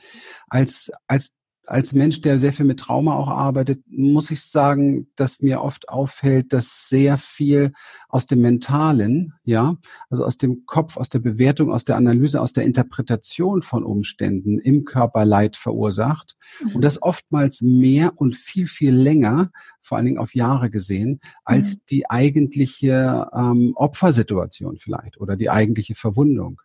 als, 0.49 0.91
als 1.07 1.31
als 1.67 1.93
Mensch, 1.93 2.21
der 2.21 2.39
sehr 2.39 2.53
viel 2.53 2.65
mit 2.65 2.79
Trauma 2.79 3.15
auch 3.15 3.27
arbeitet, 3.27 3.83
muss 3.87 4.31
ich 4.31 4.41
sagen, 4.41 5.07
dass 5.15 5.41
mir 5.41 5.61
oft 5.61 5.89
auffällt, 5.89 6.53
dass 6.53 6.89
sehr 6.89 7.17
viel 7.17 7.71
aus 8.09 8.25
dem 8.25 8.41
Mentalen, 8.41 9.33
ja, 9.43 9.77
also 10.09 10.25
aus 10.25 10.37
dem 10.37 10.65
Kopf, 10.65 10.97
aus 10.97 11.09
der 11.09 11.19
Bewertung, 11.19 11.71
aus 11.71 11.85
der 11.85 11.97
Analyse, 11.97 12.41
aus 12.41 12.53
der 12.53 12.65
Interpretation 12.65 13.61
von 13.61 13.83
Umständen 13.83 14.59
im 14.59 14.85
Körper 14.85 15.23
Leid 15.23 15.55
verursacht 15.55 16.35
mhm. 16.63 16.75
und 16.75 16.81
das 16.81 17.01
oftmals 17.01 17.61
mehr 17.61 18.13
und 18.15 18.35
viel, 18.35 18.65
viel 18.65 18.93
länger, 18.93 19.51
vor 19.81 19.97
allen 19.97 20.05
Dingen 20.05 20.17
auf 20.17 20.33
Jahre 20.33 20.69
gesehen, 20.69 21.19
als 21.45 21.75
mhm. 21.75 21.81
die 21.89 22.09
eigentliche 22.09 23.27
ähm, 23.33 23.73
Opfersituation 23.75 24.77
vielleicht 24.77 25.19
oder 25.19 25.35
die 25.35 25.49
eigentliche 25.49 25.95
Verwundung. 25.95 26.61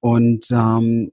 Und 0.00 0.48
ähm, 0.50 1.12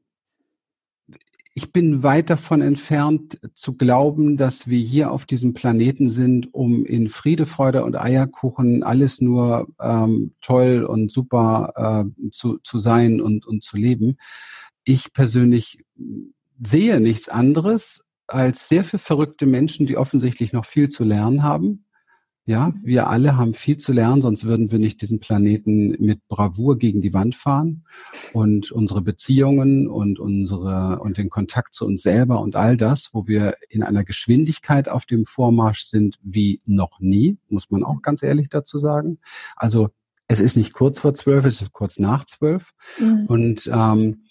ich 1.53 1.73
bin 1.73 2.01
weit 2.01 2.29
davon 2.29 2.61
entfernt 2.61 3.39
zu 3.55 3.73
glauben, 3.73 4.37
dass 4.37 4.67
wir 4.67 4.79
hier 4.79 5.11
auf 5.11 5.25
diesem 5.25 5.53
Planeten 5.53 6.09
sind, 6.09 6.53
um 6.53 6.85
in 6.85 7.09
Friede, 7.09 7.45
Freude 7.45 7.83
und 7.83 7.95
Eierkuchen 7.95 8.83
alles 8.83 9.19
nur 9.19 9.67
ähm, 9.79 10.33
toll 10.41 10.83
und 10.83 11.11
super 11.11 12.05
äh, 12.05 12.29
zu, 12.31 12.59
zu 12.59 12.77
sein 12.77 13.19
und, 13.19 13.45
und 13.45 13.63
zu 13.63 13.75
leben. 13.75 14.17
Ich 14.85 15.11
persönlich 15.11 15.83
sehe 16.63 17.01
nichts 17.01 17.27
anderes 17.27 18.03
als 18.27 18.69
sehr 18.69 18.85
viele 18.85 18.99
verrückte 18.99 19.45
Menschen, 19.45 19.87
die 19.87 19.97
offensichtlich 19.97 20.53
noch 20.53 20.65
viel 20.65 20.87
zu 20.87 21.03
lernen 21.03 21.43
haben 21.43 21.83
ja, 22.51 22.73
wir 22.83 23.07
alle 23.07 23.37
haben 23.37 23.53
viel 23.53 23.77
zu 23.77 23.93
lernen, 23.93 24.21
sonst 24.21 24.43
würden 24.43 24.71
wir 24.71 24.77
nicht 24.77 25.01
diesen 25.01 25.21
Planeten 25.21 25.95
mit 26.03 26.27
Bravour 26.27 26.77
gegen 26.77 26.99
die 26.99 27.13
Wand 27.13 27.33
fahren 27.33 27.85
und 28.33 28.73
unsere 28.73 29.01
Beziehungen 29.01 29.87
und 29.87 30.19
unsere 30.19 30.99
und 30.99 31.17
den 31.17 31.29
Kontakt 31.29 31.73
zu 31.73 31.85
uns 31.85 32.01
selber 32.01 32.41
und 32.41 32.57
all 32.57 32.75
das, 32.75 33.11
wo 33.13 33.25
wir 33.25 33.55
in 33.69 33.83
einer 33.83 34.03
Geschwindigkeit 34.03 34.89
auf 34.89 35.05
dem 35.05 35.25
Vormarsch 35.25 35.83
sind 35.83 36.19
wie 36.21 36.61
noch 36.65 36.99
nie, 36.99 37.37
muss 37.47 37.71
man 37.71 37.85
auch 37.85 38.01
ganz 38.01 38.21
ehrlich 38.21 38.49
dazu 38.49 38.77
sagen. 38.77 39.19
Also 39.55 39.89
es 40.27 40.41
ist 40.41 40.57
nicht 40.57 40.73
kurz 40.73 40.99
vor 40.99 41.13
zwölf, 41.13 41.45
es 41.45 41.61
ist 41.61 41.71
kurz 41.71 41.99
nach 41.99 42.25
zwölf 42.25 42.73
mhm. 42.99 43.27
und 43.27 43.71
ähm, 43.73 44.23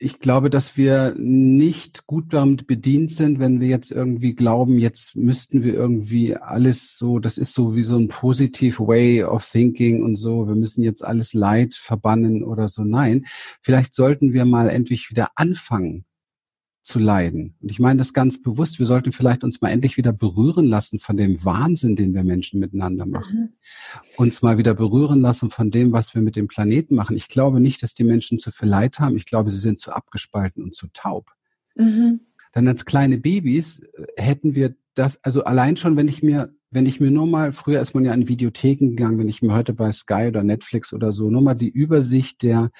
ich 0.00 0.20
glaube, 0.20 0.48
dass 0.48 0.76
wir 0.76 1.14
nicht 1.18 2.06
gut 2.06 2.32
damit 2.32 2.68
bedient 2.68 3.10
sind, 3.10 3.40
wenn 3.40 3.60
wir 3.60 3.66
jetzt 3.66 3.90
irgendwie 3.90 4.34
glauben, 4.34 4.78
jetzt 4.78 5.16
müssten 5.16 5.64
wir 5.64 5.74
irgendwie 5.74 6.36
alles 6.36 6.96
so, 6.96 7.18
das 7.18 7.36
ist 7.36 7.52
so 7.52 7.74
wie 7.74 7.82
so 7.82 7.96
ein 7.96 8.06
positive 8.06 8.86
way 8.86 9.24
of 9.24 9.44
thinking 9.44 10.04
und 10.04 10.14
so, 10.14 10.46
wir 10.46 10.54
müssen 10.54 10.82
jetzt 10.82 11.04
alles 11.04 11.34
Leid 11.34 11.74
verbannen 11.74 12.44
oder 12.44 12.68
so. 12.68 12.84
Nein, 12.84 13.26
vielleicht 13.60 13.94
sollten 13.96 14.32
wir 14.32 14.44
mal 14.44 14.68
endlich 14.68 15.10
wieder 15.10 15.30
anfangen, 15.34 16.04
zu 16.88 16.98
leiden. 16.98 17.54
Und 17.60 17.70
ich 17.70 17.78
meine 17.78 17.98
das 17.98 18.14
ganz 18.14 18.40
bewusst. 18.40 18.78
Wir 18.78 18.86
sollten 18.86 19.12
vielleicht 19.12 19.44
uns 19.44 19.60
mal 19.60 19.68
endlich 19.68 19.98
wieder 19.98 20.10
berühren 20.12 20.64
lassen 20.64 20.98
von 20.98 21.18
dem 21.18 21.44
Wahnsinn, 21.44 21.96
den 21.96 22.14
wir 22.14 22.24
Menschen 22.24 22.60
miteinander 22.60 23.04
machen. 23.04 23.40
Mhm. 23.40 23.48
Uns 24.16 24.40
mal 24.40 24.56
wieder 24.56 24.72
berühren 24.72 25.20
lassen 25.20 25.50
von 25.50 25.70
dem, 25.70 25.92
was 25.92 26.14
wir 26.14 26.22
mit 26.22 26.34
dem 26.34 26.48
Planeten 26.48 26.94
machen. 26.94 27.14
Ich 27.14 27.28
glaube 27.28 27.60
nicht, 27.60 27.82
dass 27.82 27.92
die 27.92 28.04
Menschen 28.04 28.38
zu 28.38 28.50
viel 28.50 28.68
Leid 28.68 29.00
haben. 29.00 29.18
Ich 29.18 29.26
glaube, 29.26 29.50
sie 29.50 29.58
sind 29.58 29.80
zu 29.80 29.92
abgespalten 29.92 30.64
und 30.64 30.74
zu 30.74 30.86
taub. 30.94 31.30
Mhm. 31.76 32.20
Dann 32.52 32.66
als 32.66 32.86
kleine 32.86 33.18
Babys 33.18 33.80
äh, 33.80 34.06
hätten 34.16 34.54
wir 34.54 34.74
das, 34.98 35.22
also 35.24 35.44
allein 35.44 35.76
schon, 35.76 35.96
wenn 35.96 36.08
ich 36.08 36.22
mir 36.22 36.52
wenn 36.70 36.86
ich 36.86 37.00
mir 37.00 37.10
nur 37.10 37.26
mal, 37.26 37.52
früher 37.52 37.80
ist 37.80 37.94
man 37.94 38.04
ja 38.04 38.12
in 38.12 38.28
Videotheken 38.28 38.90
gegangen, 38.90 39.18
wenn 39.18 39.28
ich 39.28 39.40
mir 39.40 39.54
heute 39.54 39.72
bei 39.72 39.90
Sky 39.90 40.26
oder 40.28 40.42
Netflix 40.42 40.92
oder 40.92 41.12
so 41.12 41.30
nur 41.30 41.40
mal 41.40 41.54
die 41.54 41.70
Übersicht 41.70 42.42
der 42.42 42.70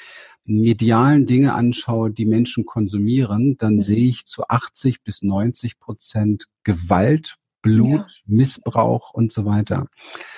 medialen 0.45 1.25
Dinge 1.25 1.55
anschaue, 1.55 2.11
die 2.11 2.27
Menschen 2.27 2.67
konsumieren, 2.67 3.57
dann 3.57 3.77
mhm. 3.77 3.83
sehe 3.83 4.09
ich 4.09 4.27
zu 4.27 4.47
80 4.47 5.03
bis 5.03 5.23
90 5.23 5.79
Prozent 5.79 6.49
Gewalt, 6.65 7.37
Blut, 7.63 7.89
ja. 7.89 8.07
Missbrauch 8.27 9.15
und 9.15 9.33
so 9.33 9.47
weiter. 9.47 9.87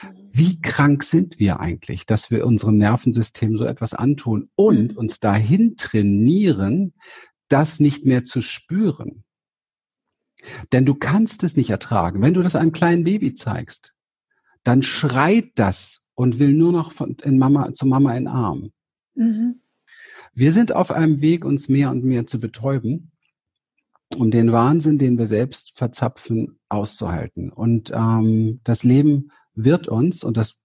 Mhm. 0.02 0.08
Wie 0.32 0.60
krank 0.60 1.02
sind 1.02 1.40
wir 1.40 1.58
eigentlich, 1.58 2.06
dass 2.06 2.30
wir 2.30 2.46
unserem 2.46 2.76
Nervensystem 2.76 3.56
so 3.56 3.64
etwas 3.64 3.94
antun 3.94 4.48
und 4.54 4.92
mhm. 4.92 4.96
uns 4.96 5.18
dahin 5.18 5.76
trainieren, 5.76 6.94
das 7.48 7.80
nicht 7.80 8.06
mehr 8.06 8.24
zu 8.24 8.42
spüren? 8.42 9.24
Denn 10.72 10.86
du 10.86 10.94
kannst 10.94 11.42
es 11.44 11.56
nicht 11.56 11.70
ertragen. 11.70 12.22
Wenn 12.22 12.34
du 12.34 12.42
das 12.42 12.56
einem 12.56 12.72
kleinen 12.72 13.04
Baby 13.04 13.34
zeigst, 13.34 13.92
dann 14.64 14.82
schreit 14.82 15.52
das 15.54 16.04
und 16.14 16.38
will 16.38 16.52
nur 16.52 16.72
noch 16.72 16.92
von, 16.92 17.16
in 17.22 17.38
Mama, 17.38 17.72
zu 17.74 17.86
Mama 17.86 18.16
in 18.16 18.28
Arm. 18.28 18.72
Mhm. 19.14 19.60
Wir 20.34 20.52
sind 20.52 20.72
auf 20.72 20.92
einem 20.92 21.20
Weg, 21.20 21.44
uns 21.44 21.68
mehr 21.68 21.90
und 21.90 22.04
mehr 22.04 22.26
zu 22.26 22.38
betäuben, 22.38 23.10
um 24.16 24.30
den 24.30 24.52
Wahnsinn, 24.52 24.98
den 24.98 25.18
wir 25.18 25.26
selbst 25.26 25.72
verzapfen, 25.76 26.58
auszuhalten. 26.68 27.50
Und 27.50 27.92
ähm, 27.94 28.60
das 28.64 28.84
Leben 28.84 29.30
wird 29.54 29.88
uns, 29.88 30.22
und 30.24 30.36
das 30.36 30.59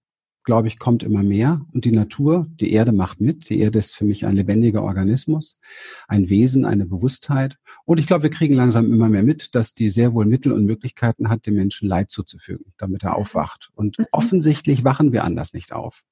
glaube 0.46 0.68
ich, 0.68 0.78
kommt 0.78 1.02
immer 1.02 1.22
mehr. 1.22 1.60
Und 1.74 1.84
die 1.84 1.92
Natur, 1.92 2.46
die 2.60 2.72
Erde 2.72 2.92
macht 2.92 3.20
mit. 3.20 3.50
Die 3.50 3.58
Erde 3.58 3.80
ist 3.80 3.94
für 3.94 4.04
mich 4.04 4.24
ein 4.24 4.36
lebendiger 4.36 4.82
Organismus, 4.82 5.60
ein 6.08 6.30
Wesen, 6.30 6.64
eine 6.64 6.86
Bewusstheit. 6.86 7.58
Und 7.84 7.98
ich 7.98 8.06
glaube, 8.06 8.22
wir 8.22 8.30
kriegen 8.30 8.54
langsam 8.54 8.86
immer 8.90 9.08
mehr 9.08 9.24
mit, 9.24 9.54
dass 9.54 9.74
die 9.74 9.90
sehr 9.90 10.14
wohl 10.14 10.24
Mittel 10.24 10.52
und 10.52 10.64
Möglichkeiten 10.64 11.28
hat, 11.28 11.46
dem 11.46 11.56
Menschen 11.56 11.88
Leid 11.88 12.10
zuzufügen, 12.10 12.72
damit 12.78 13.02
er 13.02 13.16
aufwacht. 13.16 13.70
Und 13.74 13.98
mhm. 13.98 14.06
offensichtlich 14.12 14.84
wachen 14.84 15.12
wir 15.12 15.24
anders 15.24 15.52
nicht 15.52 15.72
auf. 15.72 16.04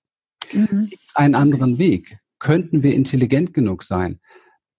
Mhm. 0.52 0.88
Gibt 0.90 1.04
es 1.04 1.16
einen 1.16 1.36
anderen 1.36 1.78
Weg? 1.78 2.18
Könnten 2.40 2.82
wir 2.82 2.94
intelligent 2.94 3.54
genug 3.54 3.84
sein? 3.84 4.18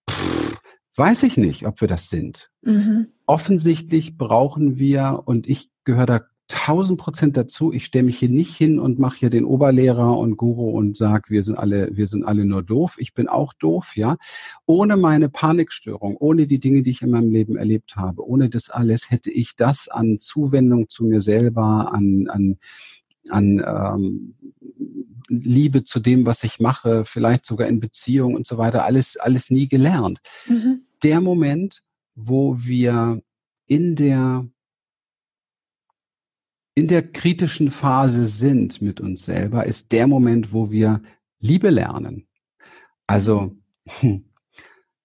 Pff, 0.08 0.58
weiß 0.96 1.22
ich 1.22 1.38
nicht, 1.38 1.66
ob 1.66 1.80
wir 1.80 1.88
das 1.88 2.10
sind. 2.10 2.50
Mhm. 2.60 3.08
Offensichtlich 3.24 4.18
brauchen 4.18 4.78
wir, 4.78 5.22
und 5.24 5.48
ich 5.48 5.70
gehöre 5.84 6.06
da 6.06 6.26
tausend 6.48 7.00
Prozent 7.00 7.36
dazu. 7.36 7.72
Ich 7.72 7.84
stelle 7.84 8.04
mich 8.04 8.18
hier 8.18 8.28
nicht 8.28 8.54
hin 8.56 8.78
und 8.78 8.98
mache 8.98 9.18
hier 9.18 9.30
den 9.30 9.44
Oberlehrer 9.44 10.16
und 10.16 10.36
Guru 10.36 10.70
und 10.70 10.96
sag, 10.96 11.28
wir 11.30 11.42
sind 11.42 11.56
alle, 11.56 11.90
wir 11.92 12.06
sind 12.06 12.24
alle 12.24 12.44
nur 12.44 12.62
doof. 12.62 12.96
Ich 12.98 13.14
bin 13.14 13.28
auch 13.28 13.52
doof, 13.52 13.96
ja. 13.96 14.16
Ohne 14.64 14.96
meine 14.96 15.28
Panikstörung, 15.28 16.16
ohne 16.16 16.46
die 16.46 16.60
Dinge, 16.60 16.82
die 16.82 16.90
ich 16.90 17.02
in 17.02 17.10
meinem 17.10 17.32
Leben 17.32 17.56
erlebt 17.56 17.96
habe, 17.96 18.26
ohne 18.26 18.48
das 18.48 18.70
alles 18.70 19.10
hätte 19.10 19.30
ich 19.30 19.56
das 19.56 19.88
an 19.88 20.18
Zuwendung 20.20 20.88
zu 20.88 21.04
mir 21.04 21.20
selber, 21.20 21.92
an, 21.92 22.26
an, 22.28 22.58
an 23.28 23.64
ähm, 23.66 24.34
Liebe 25.28 25.84
zu 25.84 25.98
dem, 25.98 26.26
was 26.26 26.44
ich 26.44 26.60
mache, 26.60 27.04
vielleicht 27.04 27.46
sogar 27.46 27.66
in 27.66 27.80
Beziehung 27.80 28.34
und 28.34 28.46
so 28.46 28.58
weiter, 28.58 28.84
alles, 28.84 29.16
alles 29.16 29.50
nie 29.50 29.68
gelernt. 29.68 30.20
Mhm. 30.48 30.82
Der 31.02 31.20
Moment, 31.20 31.82
wo 32.14 32.56
wir 32.58 33.20
in 33.66 33.96
der 33.96 34.48
in 36.76 36.88
der 36.88 37.02
kritischen 37.02 37.70
Phase 37.70 38.26
sind 38.26 38.82
mit 38.82 39.00
uns 39.00 39.24
selber, 39.24 39.64
ist 39.64 39.92
der 39.92 40.06
Moment, 40.06 40.52
wo 40.52 40.70
wir 40.70 41.00
Liebe 41.40 41.70
lernen. 41.70 42.26
Also, 43.06 43.56
hm, 43.86 44.26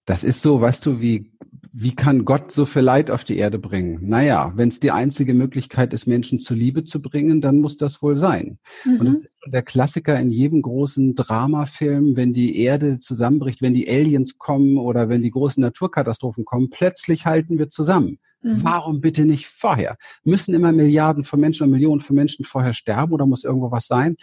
das 0.04 0.22
ist 0.22 0.42
so, 0.42 0.60
weißt 0.60 0.84
du, 0.84 1.00
wie, 1.00 1.32
wie 1.72 1.94
kann 1.94 2.26
Gott 2.26 2.52
so 2.52 2.66
viel 2.66 2.82
Leid 2.82 3.10
auf 3.10 3.24
die 3.24 3.38
Erde 3.38 3.58
bringen? 3.58 4.06
Naja, 4.06 4.52
wenn 4.54 4.68
es 4.68 4.80
die 4.80 4.90
einzige 4.90 5.32
Möglichkeit 5.32 5.94
ist, 5.94 6.06
Menschen 6.06 6.40
zur 6.40 6.58
Liebe 6.58 6.84
zu 6.84 7.00
bringen, 7.00 7.40
dann 7.40 7.60
muss 7.60 7.78
das 7.78 8.02
wohl 8.02 8.18
sein. 8.18 8.58
Mhm. 8.84 9.00
Und 9.00 9.06
das 9.06 9.14
ist 9.20 9.30
der 9.46 9.62
Klassiker 9.62 10.20
in 10.20 10.30
jedem 10.30 10.60
großen 10.60 11.14
Dramafilm, 11.14 12.16
wenn 12.16 12.34
die 12.34 12.58
Erde 12.58 13.00
zusammenbricht, 13.00 13.62
wenn 13.62 13.72
die 13.72 13.88
Aliens 13.88 14.36
kommen 14.36 14.76
oder 14.76 15.08
wenn 15.08 15.22
die 15.22 15.30
großen 15.30 15.62
Naturkatastrophen 15.62 16.44
kommen, 16.44 16.68
plötzlich 16.68 17.24
halten 17.24 17.58
wir 17.58 17.70
zusammen. 17.70 18.18
Mhm. 18.42 18.64
Warum 18.64 19.00
bitte 19.00 19.24
nicht 19.24 19.46
vorher? 19.46 19.96
Müssen 20.24 20.54
immer 20.54 20.72
Milliarden 20.72 21.24
von 21.24 21.40
Menschen 21.40 21.64
und 21.64 21.70
Millionen 21.70 22.00
von 22.00 22.16
Menschen 22.16 22.44
vorher 22.44 22.74
sterben 22.74 23.12
oder 23.12 23.26
muss 23.26 23.44
irgendwo 23.44 23.70
was 23.70 23.86
sein? 23.86 24.16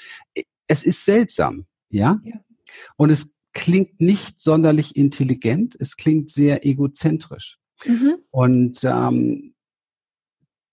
Es 0.67 0.83
ist 0.83 1.05
seltsam, 1.05 1.65
ja? 1.89 2.19
ja. 2.23 2.39
Und 2.97 3.09
es 3.09 3.33
klingt 3.53 3.99
nicht 3.99 4.41
sonderlich 4.41 4.95
intelligent, 4.95 5.75
es 5.79 5.97
klingt 5.97 6.29
sehr 6.29 6.65
egozentrisch. 6.65 7.57
Mhm. 7.85 8.17
Und 8.29 8.79
ähm, 8.83 9.53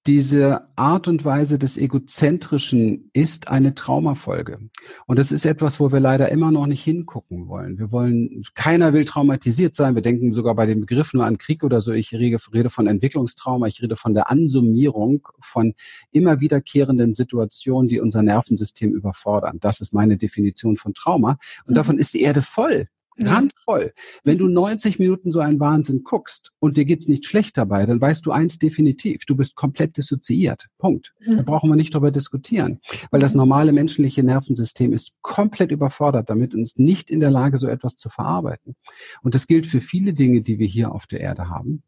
diese 0.07 0.69
Art 0.77 1.09
und 1.09 1.25
Weise 1.25 1.59
des 1.59 1.77
Egozentrischen 1.77 3.11
ist 3.13 3.49
eine 3.49 3.75
Traumafolge. 3.75 4.59
Und 5.07 5.19
das 5.19 5.33
ist 5.33 5.45
etwas, 5.45 5.81
wo 5.81 5.91
wir 5.91 5.99
leider 5.99 6.31
immer 6.31 6.53
noch 6.53 6.67
nicht 6.67 6.85
hingucken 6.85 7.49
wollen. 7.49 7.79
Wir 7.79 7.91
wollen, 7.91 8.45
keiner 8.55 8.93
will 8.93 9.05
traumatisiert 9.05 9.75
sein. 9.75 9.97
Wir 9.97 10.03
denken 10.03 10.33
sogar 10.33 10.55
bei 10.55 10.67
dem 10.67 10.81
Begriff 10.81 11.13
nur 11.13 11.25
an 11.25 11.39
Krieg 11.39 11.65
oder 11.65 11.81
so. 11.81 11.93
Ich 11.93 12.13
rede, 12.13 12.71
von 12.71 12.87
Entwicklungstrauma. 12.87 13.67
Ich 13.67 13.83
rede 13.83 13.97
von 13.97 14.15
der 14.15 14.31
Ansummierung 14.31 15.27
von 15.41 15.75
immer 16.13 16.41
wiederkehrenden 16.41 17.15
Situationen, 17.15 17.89
die 17.89 18.01
unser 18.01 18.23
Nervensystem 18.23 18.93
überfordern. 18.93 19.59
Das 19.61 19.81
ist 19.81 19.93
meine 19.93 20.17
Definition 20.17 20.77
von 20.77 20.95
Trauma. 20.95 21.39
Und 21.65 21.73
mhm. 21.73 21.75
davon 21.75 21.99
ist 21.99 22.15
die 22.15 22.23
Erde 22.23 22.43
voll 22.43 22.89
randvoll. 23.19 23.93
Wenn 24.25 24.39
du 24.39 24.49
90 24.49 24.99
Minuten 24.99 25.33
so 25.33 25.41
einen 25.41 25.61
Wahnsinn 25.61 26.03
guckst 26.05 26.53
und 26.59 26.77
dir 26.77 26.85
geht's 26.85 27.09
nicht 27.09 27.27
schlecht 27.27 27.57
dabei, 27.57 27.87
dann 27.87 28.01
weißt 28.01 28.25
du 28.27 28.33
eins 28.33 28.59
definitiv, 28.59 29.25
du 29.27 29.37
bist 29.37 29.55
komplett 29.55 29.97
dissoziiert. 29.97 30.67
Punkt. 30.79 31.15
Da 31.37 31.43
brauchen 31.43 31.71
wir 31.71 31.77
nicht 31.77 31.95
drüber 31.95 32.11
diskutieren, 32.11 32.81
weil 33.11 33.21
das 33.21 33.35
normale 33.35 33.73
menschliche 33.73 34.23
Nervensystem 34.23 34.93
ist 34.93 35.13
komplett 35.23 35.73
überfordert 35.73 36.31
damit 36.31 36.55
und 36.55 36.63
ist 36.63 36.79
nicht 36.79 37.11
in 37.11 37.21
der 37.21 37.31
Lage, 37.31 37.59
so 37.59 37.69
etwas 37.69 37.97
zu 37.97 38.09
verarbeiten. 38.09 38.75
Und 39.23 39.35
das 39.35 39.47
gilt 39.47 39.67
für 39.67 39.81
viele 39.81 40.13
Dinge, 40.13 40.43
die 40.43 40.59
wir 40.59 40.67
hier 40.67 40.93
auf 40.93 41.07
der 41.07 41.21
Erde 41.21 41.49
haben 41.49 41.83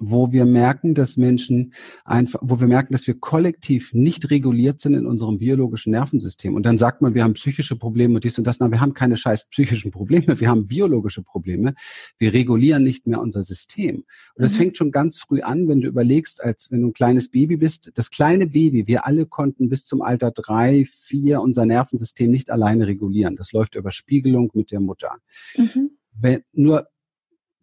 wo 0.00 0.32
wir 0.32 0.44
merken, 0.44 0.94
dass 0.94 1.16
Menschen 1.16 1.72
einfach, 2.04 2.40
wo 2.42 2.60
wir 2.60 2.66
merken, 2.66 2.92
dass 2.92 3.06
wir 3.06 3.18
kollektiv 3.18 3.92
nicht 3.94 4.30
reguliert 4.30 4.80
sind 4.80 4.94
in 4.94 5.06
unserem 5.06 5.38
biologischen 5.38 5.90
Nervensystem. 5.90 6.54
Und 6.54 6.64
dann 6.64 6.78
sagt 6.78 7.02
man, 7.02 7.14
wir 7.14 7.24
haben 7.24 7.34
psychische 7.34 7.76
Probleme 7.76 8.16
und 8.16 8.24
dies 8.24 8.38
und 8.38 8.46
das. 8.46 8.60
Nein, 8.60 8.70
wir 8.70 8.80
haben 8.80 8.94
keine 8.94 9.16
scheiß 9.16 9.48
psychischen 9.48 9.90
Probleme. 9.90 10.38
Wir 10.40 10.48
haben 10.48 10.66
biologische 10.66 11.22
Probleme. 11.22 11.74
Wir 12.18 12.32
regulieren 12.32 12.82
nicht 12.82 13.06
mehr 13.06 13.20
unser 13.20 13.42
System. 13.42 14.04
Und 14.34 14.42
das 14.42 14.52
mhm. 14.52 14.56
fängt 14.56 14.76
schon 14.76 14.90
ganz 14.90 15.18
früh 15.18 15.40
an, 15.40 15.68
wenn 15.68 15.80
du 15.80 15.88
überlegst, 15.88 16.42
als 16.42 16.70
wenn 16.70 16.82
du 16.82 16.88
ein 16.88 16.92
kleines 16.92 17.30
Baby 17.30 17.56
bist. 17.56 17.92
Das 17.94 18.10
kleine 18.10 18.46
Baby, 18.46 18.86
wir 18.86 19.06
alle 19.06 19.26
konnten 19.26 19.68
bis 19.68 19.84
zum 19.84 20.02
Alter 20.02 20.30
drei, 20.30 20.84
vier 20.84 21.40
unser 21.40 21.66
Nervensystem 21.66 22.30
nicht 22.30 22.50
alleine 22.50 22.86
regulieren. 22.86 23.36
Das 23.36 23.52
läuft 23.52 23.74
über 23.74 23.90
Spiegelung 23.90 24.50
mit 24.54 24.70
der 24.70 24.80
Mutter. 24.80 25.16
Mhm. 25.56 25.90
Wenn, 26.20 26.42
nur 26.52 26.88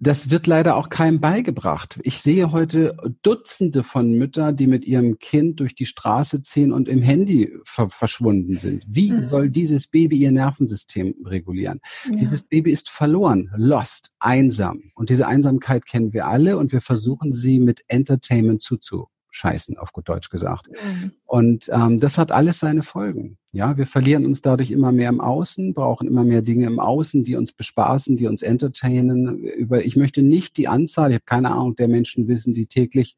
das 0.05 0.29
wird 0.29 0.45
leider 0.45 0.75
auch 0.75 0.89
keinem 0.89 1.19
beigebracht. 1.19 1.99
Ich 2.03 2.19
sehe 2.19 2.51
heute 2.51 2.95
Dutzende 3.23 3.83
von 3.83 4.11
Müttern, 4.11 4.55
die 4.55 4.67
mit 4.67 4.85
ihrem 4.85 5.17
Kind 5.17 5.59
durch 5.59 5.73
die 5.73 5.87
Straße 5.87 6.43
ziehen 6.43 6.71
und 6.71 6.87
im 6.87 7.01
Handy 7.01 7.51
ver 7.63 7.89
verschwunden 7.89 8.55
sind. 8.55 8.83
Wie 8.87 9.11
mhm. 9.11 9.23
soll 9.23 9.49
dieses 9.49 9.87
Baby 9.87 10.17
ihr 10.17 10.31
Nervensystem 10.31 11.15
regulieren? 11.25 11.81
Ja. 12.05 12.19
Dieses 12.19 12.43
Baby 12.43 12.71
ist 12.71 12.87
verloren, 12.87 13.49
lost, 13.57 14.11
einsam. 14.19 14.91
Und 14.93 15.09
diese 15.09 15.25
Einsamkeit 15.25 15.87
kennen 15.87 16.13
wir 16.13 16.27
alle 16.27 16.59
und 16.59 16.71
wir 16.71 16.81
versuchen 16.81 17.31
sie 17.31 17.59
mit 17.59 17.81
Entertainment 17.87 18.61
zuzu 18.61 19.07
scheißen, 19.35 19.77
auf 19.77 19.91
gut 19.91 20.07
Deutsch 20.07 20.29
gesagt. 20.29 20.67
Mhm. 20.69 21.11
Und 21.25 21.69
ähm, 21.71 21.99
das 21.99 22.17
hat 22.17 22.31
alles 22.31 22.59
seine 22.59 22.83
Folgen. 22.83 23.37
Ja, 23.51 23.77
wir 23.77 23.85
verlieren 23.85 24.25
uns 24.25 24.41
dadurch 24.41 24.71
immer 24.71 24.91
mehr 24.91 25.09
im 25.09 25.21
Außen, 25.21 25.73
brauchen 25.73 26.07
immer 26.07 26.23
mehr 26.23 26.41
Dinge 26.41 26.65
im 26.65 26.79
Außen, 26.79 27.23
die 27.23 27.35
uns 27.35 27.51
bespaßen, 27.51 28.17
die 28.17 28.27
uns 28.27 28.41
entertainen. 28.41 29.43
Über, 29.43 29.85
ich 29.85 29.95
möchte 29.95 30.21
nicht 30.21 30.57
die 30.57 30.67
Anzahl, 30.67 31.11
ich 31.11 31.15
habe 31.15 31.25
keine 31.25 31.51
Ahnung, 31.51 31.75
der 31.75 31.87
Menschen 31.87 32.27
wissen, 32.27 32.53
die 32.53 32.67
täglich 32.67 33.17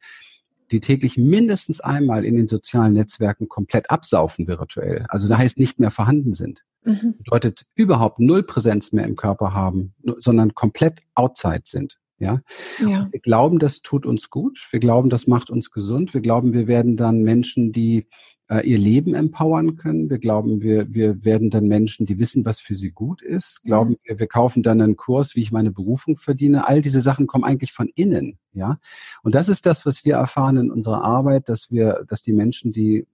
die 0.72 0.82
täglich 0.82 1.18
mindestens 1.18 1.80
einmal 1.80 2.26
in 2.26 2.36
den 2.36 2.50
sozialen 2.50 2.92
Netzwerken 2.94 3.48
komplett 3.48 3.90
absaufen 3.90 4.48
virtuell. 4.48 5.06
Also 5.08 5.30
da 5.30 5.38
heißt 5.38 5.58
nicht 5.58 5.80
mehr 5.80 5.92
vorhanden 5.92 6.34
sind. 6.34 6.64
Mhm. 6.84 7.16
Bedeutet 7.18 7.66
überhaupt 7.76 8.20
null 8.20 8.44
Präsenz 8.44 8.92
mehr 8.92 9.06
im 9.06 9.16
Körper 9.16 9.54
haben, 9.54 9.94
sondern 10.20 10.56
komplett 10.56 11.00
outside 11.16 11.62
sind. 11.64 11.98
Ja? 12.20 12.42
ja. 12.80 13.08
Wir 13.12 13.20
glauben, 13.20 13.60
das 13.60 13.82
tut 13.82 14.06
uns 14.06 14.30
gut. 14.30 14.68
Wir 14.72 14.80
glauben, 14.80 15.10
das 15.10 15.28
macht 15.28 15.50
uns 15.50 15.72
gesund. 15.72 16.14
Wir 16.14 16.22
glauben, 16.22 16.54
wir 16.54 16.68
werden 16.68 16.98
dann 16.98 17.22
Menschen, 17.22 17.72
die 17.72 18.08
äh, 18.50 18.68
ihr 18.68 18.78
Leben 18.78 19.14
empowern 19.14 19.76
können. 19.76 20.10
Wir 20.10 20.20
glauben, 20.20 20.62
wir, 20.62 20.94
wir 20.94 21.24
werden 21.24 21.50
dann 21.50 21.68
Menschen, 21.68 22.06
die 22.06 22.18
wissen, 22.18 22.46
was 22.46 22.60
für 22.60 22.76
sie 22.76 22.92
gut 22.92 23.22
ist. 23.22 23.62
Glauben 23.64 23.92
mhm. 23.92 23.98
wir, 24.04 24.20
wir 24.20 24.28
kaufen 24.28 24.64
dann 24.64 24.82
einen 24.82 24.96
Kurs, 24.96 25.36
wie 25.36 25.42
ich 25.42 25.52
meine 25.52 25.72
Berufung 25.72 26.18
verdiene. 26.18 26.68
All 26.68 26.82
diese 26.82 27.02
Sachen 27.02 27.28
kommen 27.28 27.44
eigentlich 27.44 27.74
von 27.74 27.90
innen. 27.96 28.38
Ja. 28.54 28.80
Und 29.22 29.36
das 29.36 29.50
ist 29.50 29.66
das, 29.66 29.86
was 29.86 30.06
wir 30.06 30.16
erfahren 30.16 30.58
in 30.58 30.72
unserer 30.72 31.04
Arbeit, 31.04 31.50
dass 31.50 31.70
wir, 31.72 32.06
dass 32.08 32.22
die 32.22 32.34
Menschen, 32.34 32.72
die 32.72 33.06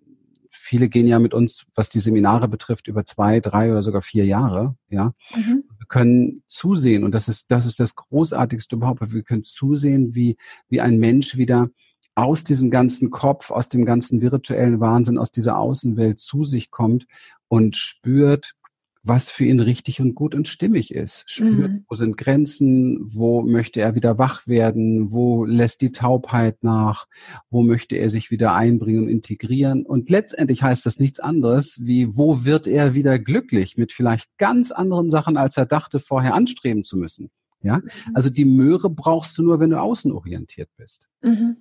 viele 0.63 0.87
gehen 0.87 1.07
ja 1.07 1.19
mit 1.19 1.33
uns, 1.33 1.65
was 1.75 1.89
die 1.89 1.99
Seminare 1.99 2.47
betrifft, 2.47 2.87
über 2.87 3.03
zwei, 3.03 3.41
drei 3.41 3.71
oder 3.71 3.83
sogar 3.83 4.01
vier 4.01 4.25
Jahre, 4.25 4.77
ja. 4.89 5.13
Mhm. 5.35 5.65
Wir 5.77 5.87
können 5.89 6.43
zusehen, 6.47 7.03
und 7.03 7.11
das 7.11 7.27
ist, 7.27 7.51
das 7.51 7.65
ist 7.65 7.81
das 7.81 7.95
Großartigste 7.95 8.77
überhaupt, 8.77 9.13
wir 9.13 9.23
können 9.23 9.43
zusehen, 9.43 10.15
wie, 10.15 10.37
wie 10.69 10.79
ein 10.79 10.99
Mensch 10.99 11.35
wieder 11.35 11.69
aus 12.15 12.45
diesem 12.45 12.71
ganzen 12.71 13.09
Kopf, 13.09 13.51
aus 13.51 13.67
dem 13.67 13.83
ganzen 13.83 14.21
virtuellen 14.21 14.79
Wahnsinn, 14.79 15.17
aus 15.17 15.31
dieser 15.31 15.57
Außenwelt 15.57 16.21
zu 16.21 16.45
sich 16.45 16.71
kommt 16.71 17.07
und 17.49 17.75
spürt, 17.75 18.55
was 19.03 19.29
für 19.29 19.43
ihn 19.43 19.59
richtig 19.59 19.99
und 19.99 20.15
gut 20.15 20.33
und 20.33 20.47
stimmig 20.47 20.93
ist. 20.93 21.25
Spürt, 21.27 21.71
mhm. 21.71 21.85
wo 21.89 21.95
sind 21.95 22.17
Grenzen, 22.17 23.13
wo 23.13 23.41
möchte 23.41 23.81
er 23.81 23.95
wieder 23.95 24.17
wach 24.17 24.47
werden, 24.47 25.11
wo 25.11 25.43
lässt 25.43 25.81
die 25.81 25.91
Taubheit 25.91 26.63
nach, 26.63 27.05
wo 27.49 27.63
möchte 27.63 27.97
er 27.97 28.09
sich 28.09 28.31
wieder 28.31 28.55
einbringen 28.55 29.03
und 29.03 29.09
integrieren. 29.09 29.85
Und 29.85 30.09
letztendlich 30.09 30.63
heißt 30.63 30.85
das 30.85 30.99
nichts 30.99 31.19
anderes, 31.19 31.79
wie 31.81 32.15
wo 32.15 32.45
wird 32.45 32.65
er 32.65 32.93
wieder 32.93 33.19
glücklich 33.19 33.77
mit 33.77 33.91
vielleicht 33.91 34.29
ganz 34.37 34.71
anderen 34.71 35.09
Sachen, 35.09 35.35
als 35.35 35.57
er 35.57 35.65
dachte, 35.65 35.99
vorher 35.99 36.33
anstreben 36.33 36.85
zu 36.85 36.97
müssen. 36.97 37.29
Ja, 37.61 37.77
mhm. 37.77 37.89
also 38.13 38.29
die 38.29 38.45
Möhre 38.45 38.89
brauchst 38.89 39.37
du 39.37 39.43
nur, 39.43 39.59
wenn 39.59 39.71
du 39.71 39.81
außenorientiert 39.81 40.69
bist. 40.77 41.09
Mhm. 41.21 41.57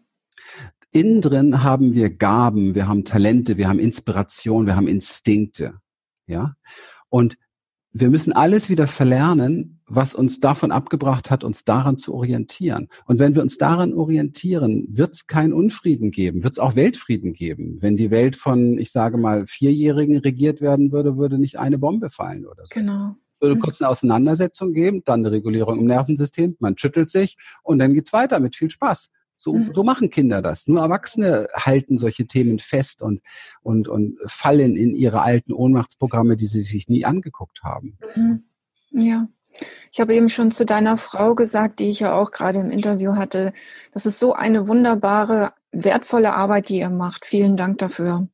Innen 0.92 1.22
drin 1.22 1.62
haben 1.62 1.94
wir 1.94 2.10
Gaben, 2.10 2.74
wir 2.74 2.86
haben 2.86 3.04
Talente, 3.04 3.56
wir 3.56 3.68
haben 3.68 3.78
Inspiration, 3.78 4.66
wir 4.66 4.76
haben 4.76 4.88
Instinkte. 4.88 5.78
Ja. 6.26 6.54
Und 7.12 7.36
wir 7.92 8.08
müssen 8.08 8.32
alles 8.32 8.70
wieder 8.70 8.86
verlernen, 8.86 9.82
was 9.86 10.14
uns 10.14 10.40
davon 10.40 10.72
abgebracht 10.72 11.30
hat, 11.30 11.44
uns 11.44 11.62
daran 11.62 11.98
zu 11.98 12.14
orientieren. 12.14 12.88
Und 13.04 13.18
wenn 13.18 13.34
wir 13.34 13.42
uns 13.42 13.58
daran 13.58 13.92
orientieren, 13.92 14.86
wird 14.88 15.14
es 15.14 15.26
keinen 15.26 15.52
Unfrieden 15.52 16.10
geben, 16.10 16.42
wird 16.42 16.54
es 16.54 16.58
auch 16.58 16.74
Weltfrieden 16.74 17.34
geben. 17.34 17.76
Wenn 17.80 17.98
die 17.98 18.10
Welt 18.10 18.34
von, 18.34 18.78
ich 18.78 18.92
sage 18.92 19.18
mal, 19.18 19.46
Vierjährigen 19.46 20.16
regiert 20.16 20.62
werden 20.62 20.90
würde, 20.90 21.18
würde 21.18 21.38
nicht 21.38 21.58
eine 21.58 21.76
Bombe 21.76 22.08
fallen 22.08 22.46
oder 22.46 22.64
so. 22.64 22.72
Genau. 22.72 23.14
Es 23.34 23.42
würde 23.42 23.56
mhm. 23.56 23.60
kurz 23.60 23.82
eine 23.82 23.90
Auseinandersetzung 23.90 24.72
geben, 24.72 25.02
dann 25.04 25.20
eine 25.20 25.32
Regulierung 25.32 25.80
im 25.80 25.86
Nervensystem, 25.86 26.56
man 26.60 26.78
schüttelt 26.78 27.10
sich 27.10 27.36
und 27.62 27.78
dann 27.78 27.92
geht's 27.92 28.14
weiter 28.14 28.40
mit 28.40 28.56
viel 28.56 28.70
Spaß. 28.70 29.10
So, 29.42 29.54
mhm. 29.54 29.72
so 29.74 29.82
machen 29.82 30.08
Kinder 30.08 30.40
das. 30.40 30.68
Nur 30.68 30.80
Erwachsene 30.80 31.48
halten 31.52 31.98
solche 31.98 32.26
Themen 32.26 32.60
fest 32.60 33.02
und, 33.02 33.22
und, 33.62 33.88
und 33.88 34.16
fallen 34.26 34.76
in 34.76 34.94
ihre 34.94 35.22
alten 35.22 35.52
Ohnmachtsprogramme, 35.52 36.36
die 36.36 36.46
sie 36.46 36.60
sich 36.60 36.88
nie 36.88 37.04
angeguckt 37.04 37.64
haben. 37.64 37.98
Mhm. 38.14 38.44
Ja. 38.92 39.26
Ich 39.90 40.00
habe 40.00 40.14
eben 40.14 40.28
schon 40.28 40.52
zu 40.52 40.64
deiner 40.64 40.96
Frau 40.96 41.34
gesagt, 41.34 41.80
die 41.80 41.90
ich 41.90 42.00
ja 42.00 42.14
auch 42.14 42.30
gerade 42.30 42.60
im 42.60 42.70
Interview 42.70 43.16
hatte, 43.16 43.52
das 43.92 44.06
ist 44.06 44.20
so 44.20 44.32
eine 44.32 44.68
wunderbare, 44.68 45.52
wertvolle 45.72 46.34
Arbeit, 46.34 46.68
die 46.68 46.78
ihr 46.78 46.88
macht. 46.88 47.26
Vielen 47.26 47.56
Dank 47.56 47.78
dafür. 47.78 48.28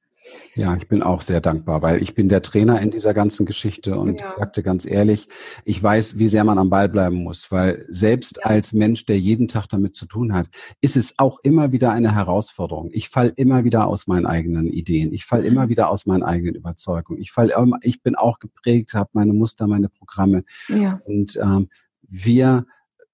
Ja, 0.55 0.77
ich 0.77 0.89
bin 0.89 1.03
auch 1.03 1.23
sehr 1.23 1.41
dankbar, 1.41 1.83
weil 1.83 2.03
ich 2.03 2.15
bin 2.15 2.29
der 2.29 2.43
Trainer 2.43 2.81
in 2.81 2.91
dieser 2.91 3.15
ganzen 3.15 3.47
Geschichte 3.47 3.97
und 3.99 4.15
ja. 4.15 4.35
sagte 4.37 4.63
ganz 4.63 4.87
ehrlich, 4.87 5.29
ich 5.65 5.83
weiß, 5.83 6.19
wie 6.19 6.29
sehr 6.29 6.45
man 6.45 6.59
am 6.59 6.71
Ball 6.71 6.89
bleiben 6.89 7.23
muss, 7.23 7.51
weil 7.53 7.87
selbst 7.89 8.39
ja. 8.39 8.45
als 8.45 8.73
Mensch, 8.73 9.07
der 9.07 9.19
jeden 9.19 9.49
Tag 9.49 9.69
damit 9.69 9.95
zu 9.95 10.07
tun 10.07 10.35
hat, 10.35 10.49
ist 10.81 10.97
es 10.97 11.19
auch 11.19 11.39
immer 11.43 11.73
wieder 11.73 11.93
eine 11.93 12.15
Herausforderung. 12.15 12.91
Ich 12.93 13.09
fall 13.09 13.33
immer 13.37 13.65
wieder 13.65 13.87
aus 13.87 14.07
meinen 14.07 14.27
eigenen 14.27 14.67
Ideen, 14.67 15.13
ich 15.13 15.25
fall 15.25 15.41
mhm. 15.41 15.47
immer 15.47 15.69
wieder 15.69 15.91
aus 15.91 16.07
meinen 16.07 16.23
eigenen 16.23 16.57
Überzeugungen. 16.57 17.21
Ich 17.21 17.31
fall, 17.31 17.53
ich 17.83 18.03
bin 18.03 18.17
auch 18.17 18.39
geprägt, 18.39 18.95
habe 18.95 19.11
meine 19.13 19.33
Muster, 19.33 19.67
meine 19.67 19.89
Programme 19.89 20.45
ja. 20.69 21.01
und 21.05 21.37
ähm, 21.37 21.69
wir 22.03 22.67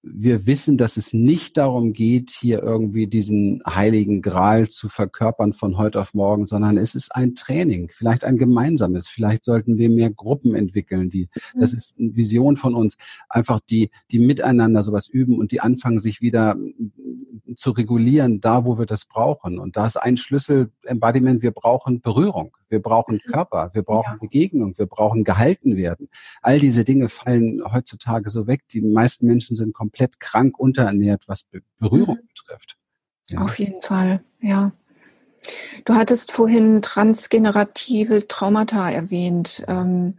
wir 0.07 0.47
wissen, 0.47 0.77
dass 0.77 0.97
es 0.97 1.15
nicht 1.15 1.57
darum 1.57 1.93
geht, 1.93 2.31
hier 2.31 2.63
irgendwie 2.63 3.07
diesen 3.07 3.63
heiligen 3.67 4.21
Gral 4.21 4.69
zu 4.69 4.89
verkörpern 4.89 5.55
von 5.55 5.79
heute 5.79 6.01
auf 6.01 6.13
morgen, 6.13 6.47
sondern 6.47 6.77
es 6.77 6.95
ist 6.95 7.15
ein 7.15 7.35
Training, 7.35 7.91
vielleicht 7.91 8.25
ein 8.25 8.37
gemeinsames. 8.37 9.09
Vielleicht 9.09 9.45
sollten 9.45 9.79
wir 9.79 9.89
mehr 9.89 10.11
Gruppen 10.11 10.55
entwickeln, 10.55 11.09
die, 11.09 11.29
das 11.59 11.73
mhm. 11.73 11.77
ist 11.77 11.95
eine 11.99 12.17
Vision 12.17 12.57
von 12.57 12.75
uns, 12.75 12.97
einfach 13.31 13.61
die, 13.71 13.91
die 14.11 14.19
miteinander 14.19 14.83
sowas 14.83 15.09
üben 15.09 15.39
und 15.39 15.53
die 15.53 15.61
anfangen, 15.61 16.01
sich 16.01 16.21
wieder 16.21 16.57
zu 17.57 17.71
regulieren, 17.71 18.41
da 18.41 18.65
wo 18.65 18.79
wir 18.79 18.87
das 18.87 19.07
brauchen. 19.07 19.59
Und 19.59 19.77
da 19.77 19.87
ist 19.87 19.97
ein 19.97 20.17
Schlüssel 20.17 20.71
Embodiment, 20.83 21.43
wir 21.43 21.53
brauchen 21.53 22.01
Berührung. 22.01 22.57
Wir 22.69 22.83
brauchen 22.83 23.21
mhm. 23.25 23.33
Körper, 23.33 23.71
wir 23.73 23.83
brauchen 23.83 24.15
ja. 24.15 24.19
Begegnung, 24.21 24.77
wir 24.77 24.87
brauchen 24.87 25.23
gehalten 25.23 25.77
werden. 25.77 26.09
All 26.43 26.59
diese 26.59 26.83
Dinge 26.83 27.09
fallen 27.09 27.63
heutzutage 27.73 28.31
so 28.31 28.47
weg. 28.47 28.63
Die 28.73 28.81
meisten 28.81 29.27
Menschen 29.27 29.57
sind 29.57 29.75
komplett 29.75 29.94
krank 30.21 30.59
unterernährt, 30.59 31.29
was 31.29 31.45
Be 31.45 31.63
Berührung 31.79 32.17
mhm. 32.17 32.29
betrifft. 32.29 32.77
Ja. 33.29 33.41
Auf 33.41 33.59
jeden 33.59 33.83
Fall, 33.83 34.23
ja. 34.41 34.73
Du 35.85 35.95
hattest 35.95 36.33
vorhin 36.33 36.81
transgenerative 36.83 38.27
Traumata 38.29 38.91
erwähnt. 38.91 39.65
Ähm, 39.69 40.19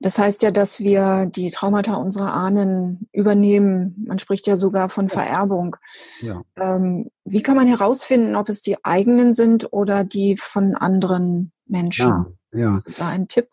das 0.00 0.18
heißt 0.18 0.42
ja, 0.42 0.50
dass 0.50 0.80
wir 0.80 1.26
die 1.26 1.50
Traumata 1.50 1.94
unserer 1.94 2.32
Ahnen 2.32 3.08
übernehmen. 3.12 4.04
Man 4.06 4.18
spricht 4.18 4.46
ja 4.46 4.56
sogar 4.56 4.88
von 4.88 5.08
Vererbung. 5.08 5.76
Ja. 6.20 6.42
Ähm, 6.56 7.10
wie 7.24 7.42
kann 7.42 7.56
man 7.56 7.66
herausfinden, 7.66 8.36
ob 8.36 8.48
es 8.48 8.60
die 8.62 8.84
eigenen 8.84 9.32
sind 9.32 9.72
oder 9.72 10.04
die 10.04 10.36
von 10.36 10.74
anderen 10.74 11.52
Menschen? 11.66 12.36
Ja, 12.52 12.58
ja. 12.58 12.82
Da 12.98 13.08
ein 13.08 13.28
Tipp? 13.28 13.48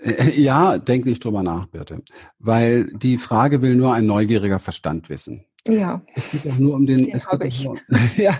Äh, 0.00 0.40
ja, 0.40 0.78
denk 0.78 1.06
nicht 1.06 1.24
drüber 1.24 1.42
nach, 1.42 1.66
Birte. 1.66 2.02
Weil 2.38 2.92
die 2.94 3.18
Frage 3.18 3.62
will 3.62 3.76
nur 3.76 3.94
ein 3.94 4.06
neugieriger 4.06 4.58
Verstand 4.58 5.08
wissen. 5.08 5.44
Ja. 5.68 6.02
Es 6.14 6.30
geht 6.30 6.50
auch 6.50 6.58
nur 6.58 6.74
um 6.74 6.86
den. 6.86 7.08
es 7.12 7.26
geht 7.28 7.64
nur, 7.64 7.76
ja, 8.16 8.38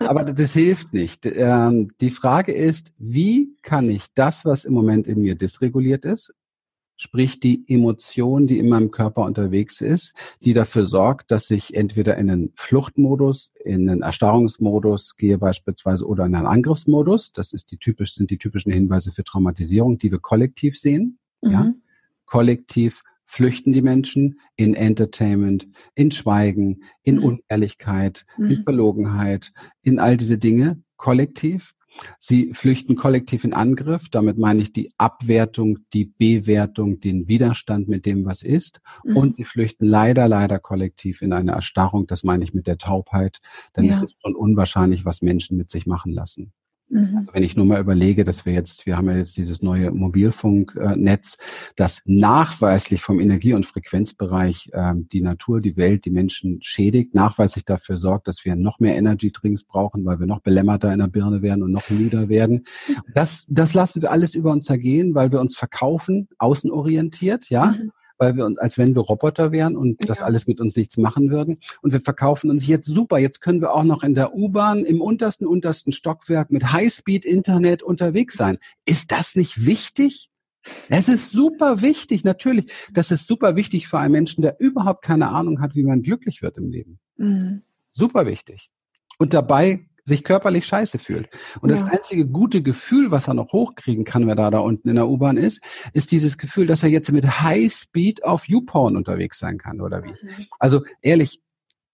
aber 0.00 0.24
das 0.24 0.52
hilft 0.52 0.92
nicht. 0.92 1.26
Ähm, 1.26 1.88
die 2.00 2.10
Frage 2.10 2.52
ist, 2.52 2.92
wie 2.98 3.56
kann 3.62 3.88
ich 3.88 4.06
das, 4.14 4.44
was 4.44 4.64
im 4.64 4.74
Moment 4.74 5.06
in 5.06 5.22
mir 5.22 5.36
dysreguliert 5.36 6.04
ist, 6.04 6.34
sprich 6.96 7.40
die 7.40 7.64
Emotion, 7.68 8.46
die 8.46 8.58
in 8.58 8.68
meinem 8.68 8.90
Körper 8.90 9.24
unterwegs 9.24 9.80
ist, 9.80 10.12
die 10.42 10.52
dafür 10.52 10.84
sorgt, 10.86 11.30
dass 11.30 11.50
ich 11.50 11.74
entweder 11.74 12.16
in 12.16 12.30
einen 12.30 12.52
Fluchtmodus, 12.54 13.52
in 13.64 13.88
einen 13.88 14.02
Erstarrungsmodus 14.02 15.16
gehe 15.16 15.38
beispielsweise 15.38 16.06
oder 16.06 16.26
in 16.26 16.34
einen 16.34 16.46
Angriffsmodus. 16.46 17.32
Das 17.32 17.52
ist 17.52 17.70
die 17.72 17.78
typisch, 17.78 18.14
sind 18.14 18.30
die 18.30 18.38
typischen 18.38 18.72
Hinweise 18.72 19.12
für 19.12 19.24
Traumatisierung, 19.24 19.98
die 19.98 20.10
wir 20.10 20.20
kollektiv 20.20 20.78
sehen. 20.78 21.18
Mhm. 21.42 21.50
Ja? 21.50 21.74
Kollektiv 22.26 23.02
flüchten 23.26 23.72
die 23.72 23.82
Menschen 23.82 24.38
in 24.56 24.74
Entertainment, 24.74 25.66
in 25.94 26.10
Schweigen, 26.10 26.84
in 27.02 27.16
mhm. 27.16 27.24
Unehrlichkeit, 27.24 28.24
mhm. 28.36 28.50
in 28.50 28.62
Verlogenheit, 28.62 29.52
in 29.82 29.98
all 29.98 30.16
diese 30.16 30.38
Dinge 30.38 30.80
kollektiv. 30.96 31.74
Sie 32.18 32.52
flüchten 32.54 32.96
kollektiv 32.96 33.44
in 33.44 33.52
Angriff. 33.52 34.08
Damit 34.10 34.38
meine 34.38 34.62
ich 34.62 34.72
die 34.72 34.92
Abwertung, 34.98 35.78
die 35.92 36.06
Bewertung, 36.06 37.00
den 37.00 37.28
Widerstand 37.28 37.88
mit 37.88 38.06
dem, 38.06 38.24
was 38.24 38.42
ist. 38.42 38.80
Mhm. 39.04 39.16
Und 39.16 39.36
sie 39.36 39.44
flüchten 39.44 39.86
leider, 39.86 40.28
leider 40.28 40.58
kollektiv 40.58 41.22
in 41.22 41.32
eine 41.32 41.52
Erstarrung. 41.52 42.06
Das 42.06 42.24
meine 42.24 42.44
ich 42.44 42.54
mit 42.54 42.66
der 42.66 42.78
Taubheit. 42.78 43.40
Denn 43.76 43.84
ja. 43.84 43.92
es 43.92 44.02
ist 44.02 44.16
schon 44.20 44.34
unwahrscheinlich, 44.34 45.04
was 45.04 45.22
Menschen 45.22 45.56
mit 45.56 45.70
sich 45.70 45.86
machen 45.86 46.12
lassen. 46.12 46.52
Mhm. 46.88 47.18
Also 47.18 47.34
wenn 47.34 47.42
ich 47.42 47.56
nur 47.56 47.66
mal 47.66 47.80
überlege, 47.80 48.24
dass 48.24 48.44
wir 48.46 48.52
jetzt, 48.52 48.86
wir 48.86 48.96
haben 48.96 49.08
ja 49.08 49.16
jetzt 49.16 49.36
dieses 49.36 49.62
neue 49.62 49.90
Mobilfunknetz, 49.90 51.38
das 51.76 52.02
nachweislich 52.04 53.00
vom 53.00 53.20
Energie- 53.20 53.54
und 53.54 53.66
Frequenzbereich 53.66 54.70
ähm, 54.72 55.08
die 55.12 55.20
Natur, 55.20 55.60
die 55.60 55.76
Welt, 55.76 56.04
die 56.04 56.10
Menschen 56.10 56.58
schädigt, 56.62 57.14
nachweislich 57.14 57.64
dafür 57.64 57.96
sorgt, 57.96 58.28
dass 58.28 58.44
wir 58.44 58.56
noch 58.56 58.80
mehr 58.80 58.96
Energy 58.96 59.32
Drinks 59.32 59.64
brauchen, 59.64 60.04
weil 60.04 60.20
wir 60.20 60.26
noch 60.26 60.40
belämmerter 60.40 60.92
in 60.92 60.98
der 60.98 61.08
Birne 61.08 61.42
werden 61.42 61.62
und 61.62 61.72
noch 61.72 61.88
müder 61.90 62.28
werden. 62.28 62.64
Das, 63.14 63.46
das 63.48 63.74
lassen 63.74 64.02
wir 64.02 64.10
alles 64.10 64.34
über 64.34 64.52
uns 64.52 64.68
ergehen, 64.68 65.14
weil 65.14 65.32
wir 65.32 65.40
uns 65.40 65.56
verkaufen, 65.56 66.28
außenorientiert, 66.38 67.48
ja. 67.50 67.66
Mhm 67.66 67.90
weil 68.18 68.36
wir 68.36 68.46
uns, 68.46 68.58
als 68.58 68.78
wenn 68.78 68.94
wir 68.94 69.02
Roboter 69.02 69.52
wären 69.52 69.76
und 69.76 70.02
ja. 70.02 70.08
das 70.08 70.22
alles 70.22 70.46
mit 70.46 70.60
uns 70.60 70.76
nichts 70.76 70.96
machen 70.96 71.30
würden. 71.30 71.58
Und 71.82 71.92
wir 71.92 72.00
verkaufen 72.00 72.50
uns 72.50 72.66
jetzt 72.66 72.86
super. 72.86 73.18
Jetzt 73.18 73.40
können 73.40 73.60
wir 73.60 73.72
auch 73.72 73.84
noch 73.84 74.02
in 74.02 74.14
der 74.14 74.34
U-Bahn 74.34 74.84
im 74.84 75.00
untersten, 75.00 75.46
untersten 75.46 75.92
Stockwerk 75.92 76.50
mit 76.50 76.72
Highspeed-Internet 76.72 77.82
unterwegs 77.82 78.36
sein. 78.36 78.58
Ist 78.84 79.12
das 79.12 79.36
nicht 79.36 79.66
wichtig? 79.66 80.30
Es 80.88 81.08
ist 81.08 81.30
super 81.30 81.82
wichtig, 81.82 82.24
natürlich. 82.24 82.72
Das 82.92 83.10
ist 83.10 83.26
super 83.26 83.56
wichtig 83.56 83.88
für 83.88 83.98
einen 83.98 84.12
Menschen, 84.12 84.42
der 84.42 84.58
überhaupt 84.60 85.04
keine 85.04 85.28
Ahnung 85.28 85.60
hat, 85.60 85.74
wie 85.74 85.82
man 85.82 86.02
glücklich 86.02 86.42
wird 86.42 86.56
im 86.56 86.70
Leben. 86.70 86.98
Mhm. 87.16 87.62
Super 87.90 88.26
wichtig. 88.26 88.70
Und 89.18 89.34
dabei 89.34 89.86
sich 90.04 90.22
körperlich 90.22 90.66
scheiße 90.66 90.98
fühlt. 90.98 91.28
Und 91.60 91.70
ja. 91.70 91.76
das 91.76 91.84
einzige 91.84 92.26
gute 92.26 92.62
Gefühl, 92.62 93.10
was 93.10 93.28
er 93.28 93.34
noch 93.34 93.52
hochkriegen 93.52 94.04
kann, 94.04 94.26
wenn 94.26 94.38
er 94.38 94.50
da, 94.50 94.58
unten 94.58 94.88
in 94.88 94.96
der 94.96 95.08
U-Bahn 95.08 95.36
ist, 95.36 95.60
ist 95.92 96.12
dieses 96.12 96.38
Gefühl, 96.38 96.66
dass 96.66 96.82
er 96.82 96.90
jetzt 96.90 97.10
mit 97.10 97.40
High 97.40 97.72
Speed 97.72 98.24
auf 98.24 98.48
YouPorn 98.48 98.96
unterwegs 98.96 99.38
sein 99.38 99.58
kann, 99.58 99.80
oder 99.80 100.04
wie? 100.04 100.10
Mhm. 100.10 100.46
Also 100.58 100.82
ehrlich, 101.00 101.40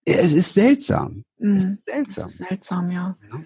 es 0.04 0.32
ist 0.32 0.54
seltsam. 0.54 1.24
Mhm. 1.38 1.56
Es 1.56 1.64
ist 1.64 1.84
seltsam. 1.84 2.26
Es 2.26 2.32
ist 2.32 2.48
seltsam, 2.48 2.90
ja. 2.90 3.16
ja. 3.30 3.40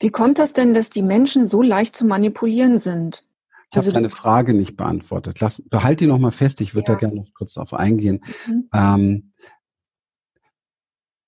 Wie 0.00 0.10
kommt 0.10 0.38
das 0.38 0.52
denn, 0.52 0.74
dass 0.74 0.90
die 0.90 1.02
Menschen 1.02 1.46
so 1.46 1.62
leicht 1.62 1.96
zu 1.96 2.04
manipulieren 2.06 2.78
sind? 2.78 3.24
Ich 3.70 3.76
also 3.76 3.88
habe 3.88 3.94
deine 3.94 4.10
Frage 4.10 4.54
nicht 4.54 4.76
beantwortet. 4.76 5.40
Lass, 5.40 5.60
behalte 5.68 6.04
die 6.04 6.08
noch 6.08 6.18
mal 6.18 6.30
fest. 6.30 6.60
Ich 6.60 6.74
würde 6.74 6.86
ja. 6.88 6.94
da 6.94 7.00
gerne 7.00 7.16
noch 7.16 7.34
kurz 7.34 7.54
darauf 7.54 7.74
eingehen. 7.74 8.22
Mhm. 8.46 8.68
Ähm, 8.72 9.32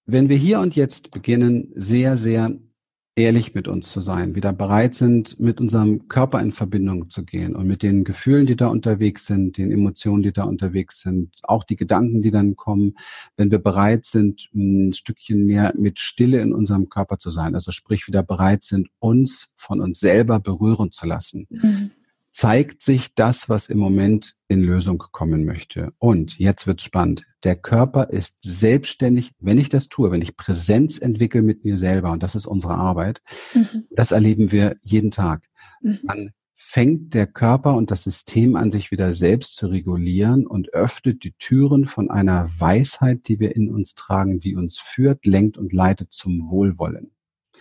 wenn 0.08 0.30
wir 0.30 0.36
hier 0.36 0.60
und 0.60 0.74
jetzt 0.74 1.10
beginnen, 1.10 1.70
sehr, 1.74 2.16
sehr 2.16 2.56
ehrlich 3.14 3.54
mit 3.54 3.68
uns 3.68 3.90
zu 3.90 4.00
sein, 4.00 4.34
wieder 4.34 4.54
bereit 4.54 4.94
sind, 4.94 5.38
mit 5.38 5.60
unserem 5.60 6.08
Körper 6.08 6.40
in 6.40 6.52
Verbindung 6.52 7.10
zu 7.10 7.24
gehen 7.24 7.54
und 7.54 7.66
mit 7.66 7.82
den 7.82 8.04
Gefühlen, 8.04 8.46
die 8.46 8.56
da 8.56 8.68
unterwegs 8.68 9.26
sind, 9.26 9.58
den 9.58 9.70
Emotionen, 9.70 10.22
die 10.22 10.32
da 10.32 10.44
unterwegs 10.44 11.02
sind, 11.02 11.34
auch 11.42 11.62
die 11.64 11.76
Gedanken, 11.76 12.22
die 12.22 12.30
dann 12.30 12.56
kommen, 12.56 12.94
wenn 13.36 13.50
wir 13.50 13.58
bereit 13.58 14.06
sind, 14.06 14.48
ein 14.54 14.94
Stückchen 14.94 15.44
mehr 15.44 15.74
mit 15.76 15.98
Stille 15.98 16.40
in 16.40 16.54
unserem 16.54 16.88
Körper 16.88 17.18
zu 17.18 17.28
sein, 17.28 17.54
also 17.54 17.70
sprich 17.70 18.06
wieder 18.06 18.22
bereit 18.22 18.62
sind, 18.62 18.88
uns 19.00 19.52
von 19.58 19.80
uns 19.80 20.00
selber 20.00 20.40
berühren 20.40 20.90
zu 20.90 21.04
lassen. 21.04 21.46
Mhm 21.50 21.90
zeigt 22.38 22.82
sich 22.82 23.16
das, 23.16 23.48
was 23.48 23.68
im 23.68 23.78
Moment 23.78 24.36
in 24.46 24.62
Lösung 24.62 24.98
kommen 25.10 25.44
möchte. 25.44 25.92
Und 25.98 26.38
jetzt 26.38 26.68
wird's 26.68 26.84
spannend. 26.84 27.26
Der 27.42 27.56
Körper 27.56 28.10
ist 28.10 28.38
selbstständig, 28.42 29.32
wenn 29.40 29.58
ich 29.58 29.70
das 29.70 29.88
tue, 29.88 30.12
wenn 30.12 30.22
ich 30.22 30.36
Präsenz 30.36 31.00
entwickle 31.00 31.42
mit 31.42 31.64
mir 31.64 31.76
selber, 31.76 32.12
und 32.12 32.22
das 32.22 32.36
ist 32.36 32.46
unsere 32.46 32.74
Arbeit, 32.74 33.22
mhm. 33.54 33.86
das 33.90 34.12
erleben 34.12 34.52
wir 34.52 34.76
jeden 34.82 35.10
Tag. 35.10 35.48
Mhm. 35.82 35.98
Dann 36.04 36.30
fängt 36.54 37.14
der 37.14 37.26
Körper 37.26 37.74
und 37.74 37.90
das 37.90 38.04
System 38.04 38.54
an, 38.54 38.70
sich 38.70 38.92
wieder 38.92 39.14
selbst 39.14 39.56
zu 39.56 39.66
regulieren 39.66 40.46
und 40.46 40.72
öffnet 40.72 41.24
die 41.24 41.32
Türen 41.40 41.86
von 41.86 42.08
einer 42.08 42.48
Weisheit, 42.56 43.26
die 43.26 43.40
wir 43.40 43.56
in 43.56 43.68
uns 43.68 43.96
tragen, 43.96 44.38
die 44.38 44.54
uns 44.54 44.78
führt, 44.78 45.26
lenkt 45.26 45.58
und 45.58 45.72
leitet 45.72 46.12
zum 46.12 46.48
Wohlwollen. 46.48 47.10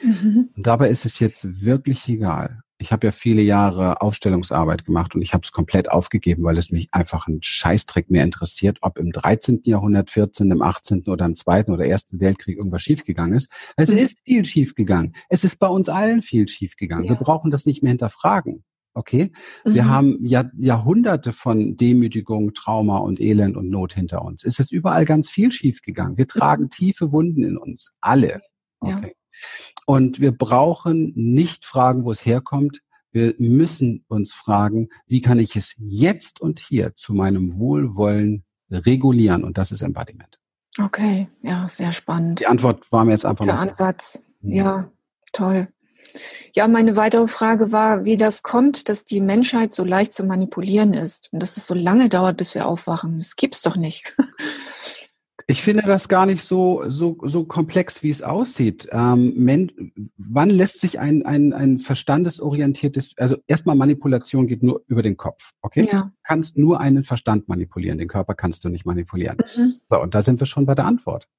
Mhm. 0.04 0.50
Und 0.56 0.68
dabei 0.68 0.90
ist 0.90 1.06
es 1.06 1.18
jetzt 1.18 1.64
wirklich 1.66 2.08
egal, 2.08 2.62
ich 2.80 2.92
habe 2.92 3.08
ja 3.08 3.12
viele 3.12 3.42
Jahre 3.42 4.02
Aufstellungsarbeit 4.02 4.86
gemacht 4.86 5.16
und 5.16 5.22
ich 5.22 5.34
habe 5.34 5.42
es 5.44 5.52
komplett 5.52 5.90
aufgegeben, 5.90 6.44
weil 6.44 6.58
es 6.58 6.72
mich 6.72 6.90
einfach 6.92 7.28
ein 7.28 7.40
Scheißtrick 7.42 8.12
mehr 8.12 8.24
interessiert, 8.24 8.78
ob 8.82 9.00
im 9.00 9.12
13. 9.12 9.62
Jahrhundert, 9.66 10.12
14., 10.12 10.52
im 10.52 10.62
18. 10.62 11.04
oder 11.08 11.26
im 11.26 11.36
Zweiten 11.36 11.72
oder 11.72 11.86
Ersten 11.86 12.20
Weltkrieg 12.20 12.58
irgendwas 12.58 12.84
schiefgegangen 12.84 13.36
ist. 13.36 13.52
Es 13.78 13.90
mhm. 13.90 13.98
ist 13.98 14.20
viel 14.24 14.46
schiefgegangen. 14.46 15.14
Es 15.30 15.44
ist 15.44 15.58
bei 15.58 15.68
uns 15.68 15.90
allen 15.90 16.22
viel 16.22 16.48
schiefgegangen. 16.48 17.06
Ja. 17.06 17.12
Wir 17.12 17.18
brauchen 17.18 17.50
das 17.50 17.66
nicht 17.66 17.82
mehr 17.82 17.92
hinterfragen. 17.92 18.64
Okay? 18.94 19.32
Mhm. 19.66 19.74
Wir 19.74 19.90
haben 19.90 20.26
ja 20.26 20.50
Jahrhunderte 20.58 21.34
von 21.34 21.78
Demütigung, 21.78 22.54
Trauma 22.54 22.98
und 22.98 23.20
Elend 23.20 23.58
und 23.58 23.70
Not 23.70 23.94
hinter 23.94 24.24
uns. 24.24 24.44
Es 24.44 24.60
ist 24.60 24.72
überall 24.72 25.06
ganz 25.06 25.30
viel 25.30 25.52
schiefgegangen. 25.52 26.18
Wir 26.18 26.28
tragen 26.28 26.64
mhm. 26.64 26.70
tiefe 26.70 27.12
Wunden 27.12 27.44
in 27.44 27.58
uns. 27.58 27.92
Alle. 28.02 28.42
Okay. 28.80 29.14
Ja. 29.14 29.77
Und 29.90 30.20
wir 30.20 30.34
brauchen 30.34 31.14
nicht 31.16 31.64
fragen, 31.64 32.04
wo 32.04 32.12
es 32.12 32.26
herkommt. 32.26 32.82
Wir 33.14 33.34
müssen 33.38 34.04
uns 34.10 34.34
fragen, 34.34 34.90
wie 35.06 35.22
kann 35.22 35.40
ich 35.40 35.56
es 35.56 35.76
jetzt 35.78 36.42
und 36.42 36.60
hier 36.60 36.94
zu 36.98 37.14
meinem 37.14 37.58
Wohlwollen 37.58 38.44
regulieren? 38.70 39.46
Und 39.46 39.58
das 39.58 39.72
ist 39.72 39.82
Embodiment. 39.82 40.40
Okay, 40.84 41.30
ja, 41.42 41.70
sehr 41.70 41.94
spannend. 41.94 42.42
Die 42.42 42.48
Antwort 42.48 42.92
war 42.92 43.06
mir 43.06 43.14
jetzt 43.14 43.26
einfach 43.26 43.46
Der 43.46 43.58
Ansatz, 43.58 44.20
mhm. 44.42 44.52
ja, 44.52 44.92
toll. 45.32 45.70
Ja, 46.54 46.68
meine 46.68 46.98
weitere 46.98 47.28
Frage 47.28 47.72
war, 47.72 48.04
wie 48.04 48.18
das 48.18 48.44
kommt, 48.44 48.90
dass 48.90 49.06
die 49.06 49.22
Menschheit 49.22 49.72
so 49.72 49.86
leicht 49.86 50.12
zu 50.12 50.26
manipulieren 50.26 50.94
ist 50.94 51.32
und 51.32 51.42
dass 51.42 51.56
es 51.56 51.66
so 51.66 51.74
lange 51.74 52.10
dauert, 52.10 52.36
bis 52.36 52.56
wir 52.56 52.68
aufwachen. 52.68 53.20
Das 53.20 53.38
gibt's 53.38 53.62
doch 53.62 53.78
nicht. 53.78 54.18
Ich 55.50 55.62
finde 55.62 55.84
das 55.84 56.10
gar 56.10 56.26
nicht 56.26 56.44
so, 56.44 56.84
so, 56.88 57.18
so 57.24 57.46
komplex, 57.46 58.04
wie 58.04 58.10
es 58.10 58.22
aussieht. 58.22 58.90
Ähm, 58.92 59.70
wann 60.18 60.50
lässt 60.50 60.82
sich 60.82 61.00
ein, 61.00 61.26
ein, 61.26 61.54
ein 61.54 61.80
verstandesorientiertes, 61.80 63.18
also 63.18 63.38
erstmal 63.48 63.78
Manipulation 63.78 64.48
geht 64.48 64.62
nur 64.62 64.84
über 64.88 65.02
den 65.02 65.16
Kopf, 65.16 65.54
okay? 65.62 65.88
Ja. 65.90 66.04
Du 66.04 66.12
kannst 66.24 66.58
nur 66.58 66.82
einen 66.82 67.04
Verstand 67.04 67.48
manipulieren, 67.48 67.98
den 67.98 68.10
Körper 68.10 68.36
kannst 68.36 68.66
du 68.66 68.70
nicht 68.70 68.86
manipulieren. 68.86 69.38
Mhm. 69.56 69.76
So, 69.90 70.02
und 70.02 70.14
da 70.14 70.22
sind 70.22 70.42
wir 70.42 70.48
schon 70.48 70.66
bei 70.66 70.76
der 70.76 70.84
Antwort. 70.86 71.30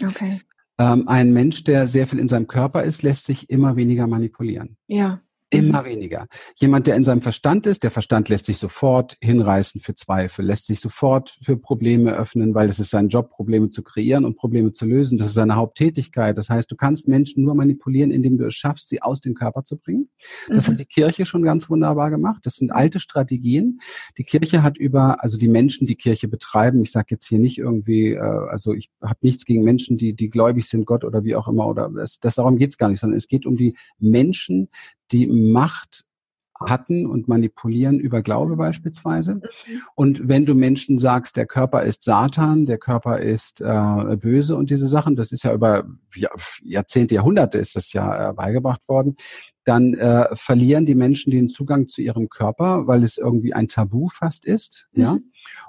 Okay. 0.00 0.40
Ähm, 0.78 1.08
ein 1.08 1.32
Mensch, 1.32 1.64
der 1.64 1.88
sehr 1.88 2.06
viel 2.06 2.20
in 2.20 2.28
seinem 2.28 2.46
Körper 2.46 2.84
ist, 2.84 3.02
lässt 3.02 3.26
sich 3.26 3.50
immer 3.50 3.74
weniger 3.74 4.06
manipulieren. 4.06 4.76
Ja. 4.86 5.20
Immer 5.52 5.82
mhm. 5.82 5.86
weniger. 5.86 6.26
Jemand, 6.56 6.86
der 6.86 6.96
in 6.96 7.04
seinem 7.04 7.20
Verstand 7.20 7.66
ist, 7.66 7.82
der 7.82 7.90
Verstand 7.90 8.28
lässt 8.30 8.46
sich 8.46 8.56
sofort 8.56 9.18
hinreißen 9.20 9.80
für 9.82 9.94
Zweifel, 9.94 10.46
lässt 10.46 10.66
sich 10.66 10.80
sofort 10.80 11.36
für 11.42 11.58
Probleme 11.58 12.12
öffnen, 12.12 12.54
weil 12.54 12.68
es 12.68 12.78
ist 12.78 12.90
sein 12.90 13.08
Job, 13.08 13.28
Probleme 13.30 13.68
zu 13.68 13.82
kreieren 13.82 14.24
und 14.24 14.36
Probleme 14.36 14.72
zu 14.72 14.86
lösen. 14.86 15.18
Das 15.18 15.26
ist 15.26 15.34
seine 15.34 15.56
Haupttätigkeit. 15.56 16.38
Das 16.38 16.48
heißt, 16.48 16.70
du 16.70 16.76
kannst 16.76 17.06
Menschen 17.06 17.44
nur 17.44 17.54
manipulieren, 17.54 18.10
indem 18.10 18.38
du 18.38 18.46
es 18.46 18.54
schaffst, 18.54 18.88
sie 18.88 19.02
aus 19.02 19.20
dem 19.20 19.34
Körper 19.34 19.64
zu 19.64 19.76
bringen. 19.76 20.08
Das 20.48 20.66
mhm. 20.66 20.72
hat 20.72 20.80
die 20.80 20.86
Kirche 20.86 21.26
schon 21.26 21.42
ganz 21.42 21.68
wunderbar 21.68 22.08
gemacht. 22.08 22.40
Das 22.44 22.56
sind 22.56 22.72
alte 22.72 22.98
Strategien. 22.98 23.80
Die 24.16 24.24
Kirche 24.24 24.62
hat 24.62 24.78
über, 24.78 25.22
also 25.22 25.36
die 25.36 25.48
Menschen, 25.48 25.86
die 25.86 25.96
Kirche 25.96 26.28
betreiben, 26.28 26.80
ich 26.80 26.92
sage 26.92 27.08
jetzt 27.10 27.26
hier 27.26 27.38
nicht 27.38 27.58
irgendwie, 27.58 28.12
äh, 28.12 28.20
also 28.20 28.72
ich 28.72 28.90
habe 29.02 29.18
nichts 29.20 29.44
gegen 29.44 29.64
Menschen, 29.64 29.98
die, 29.98 30.14
die 30.14 30.30
gläubig 30.30 30.66
sind, 30.66 30.86
Gott 30.86 31.04
oder 31.04 31.24
wie 31.24 31.36
auch 31.36 31.48
immer, 31.48 31.66
oder 31.66 31.90
das, 31.94 32.20
das 32.20 32.36
darum 32.36 32.56
geht's 32.56 32.78
gar 32.78 32.88
nicht, 32.88 33.00
sondern 33.00 33.18
es 33.18 33.28
geht 33.28 33.44
um 33.44 33.56
die 33.56 33.76
Menschen, 33.98 34.68
die 35.12 35.26
Macht 35.26 36.04
hatten 36.68 37.06
und 37.06 37.28
manipulieren 37.28 37.98
über 37.98 38.22
Glaube 38.22 38.56
beispielsweise. 38.56 39.40
Und 39.94 40.28
wenn 40.28 40.46
du 40.46 40.54
Menschen 40.54 40.98
sagst, 40.98 41.36
der 41.36 41.46
Körper 41.46 41.82
ist 41.82 42.04
Satan, 42.04 42.66
der 42.66 42.78
Körper 42.78 43.18
ist 43.18 43.60
äh, 43.60 44.16
böse 44.16 44.56
und 44.56 44.70
diese 44.70 44.88
Sachen, 44.88 45.16
das 45.16 45.32
ist 45.32 45.44
ja 45.44 45.52
über 45.52 45.84
Jahrzehnte, 46.62 47.14
Jahrhunderte 47.16 47.58
ist 47.58 47.76
das 47.76 47.92
ja 47.92 48.30
äh, 48.30 48.32
beigebracht 48.32 48.88
worden, 48.88 49.16
dann 49.64 49.94
äh, 49.94 50.28
verlieren 50.34 50.86
die 50.86 50.94
Menschen 50.94 51.30
den 51.30 51.48
Zugang 51.48 51.88
zu 51.88 52.00
ihrem 52.00 52.28
Körper, 52.28 52.86
weil 52.86 53.02
es 53.02 53.16
irgendwie 53.16 53.54
ein 53.54 53.68
Tabu 53.68 54.08
fast 54.08 54.44
ist, 54.44 54.86
mhm. 54.92 55.02
ja. 55.02 55.18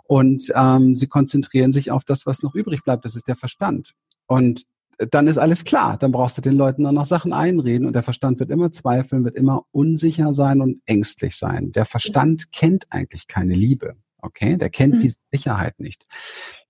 Und 0.03 0.51
ähm, 0.56 0.95
sie 0.95 1.08
konzentrieren 1.08 1.71
sich 1.71 1.91
auf 1.91 2.03
das, 2.03 2.25
was 2.25 2.41
noch 2.43 2.56
übrig 2.56 2.84
bleibt, 2.84 3.06
das 3.06 3.15
ist 3.15 3.27
der 3.27 3.36
Verstand. 3.36 3.93
Und 4.27 4.63
dann 4.97 5.27
ist 5.27 5.38
alles 5.38 5.63
klar. 5.63 5.97
Dann 5.97 6.12
brauchst 6.12 6.38
du 6.38 6.41
den 6.41 6.53
Leuten 6.56 6.84
dann 6.84 6.95
noch 6.95 7.06
Sachen 7.06 7.34
einreden 7.34 7.88
und 7.88 7.93
der 7.93 8.03
Verstand 8.03 8.39
wird 8.39 8.49
immer 8.49 8.71
zweifeln, 8.71 9.23
wird 9.25 9.36
immer 9.36 9.65
unsicher 9.71 10.34
sein 10.34 10.62
und 10.62 10.82
ängstlich 10.86 11.36
sein. 11.36 11.71
Der 11.71 11.86
Verstand 11.86 12.51
kennt 12.51 12.86
eigentlich 12.89 13.27
keine 13.27 13.53
Liebe. 13.53 13.95
Okay, 14.19 14.58
der 14.58 14.69
kennt 14.69 14.95
mhm. 14.95 14.99
die 15.01 15.13
Sicherheit 15.32 15.79
nicht. 15.79 16.03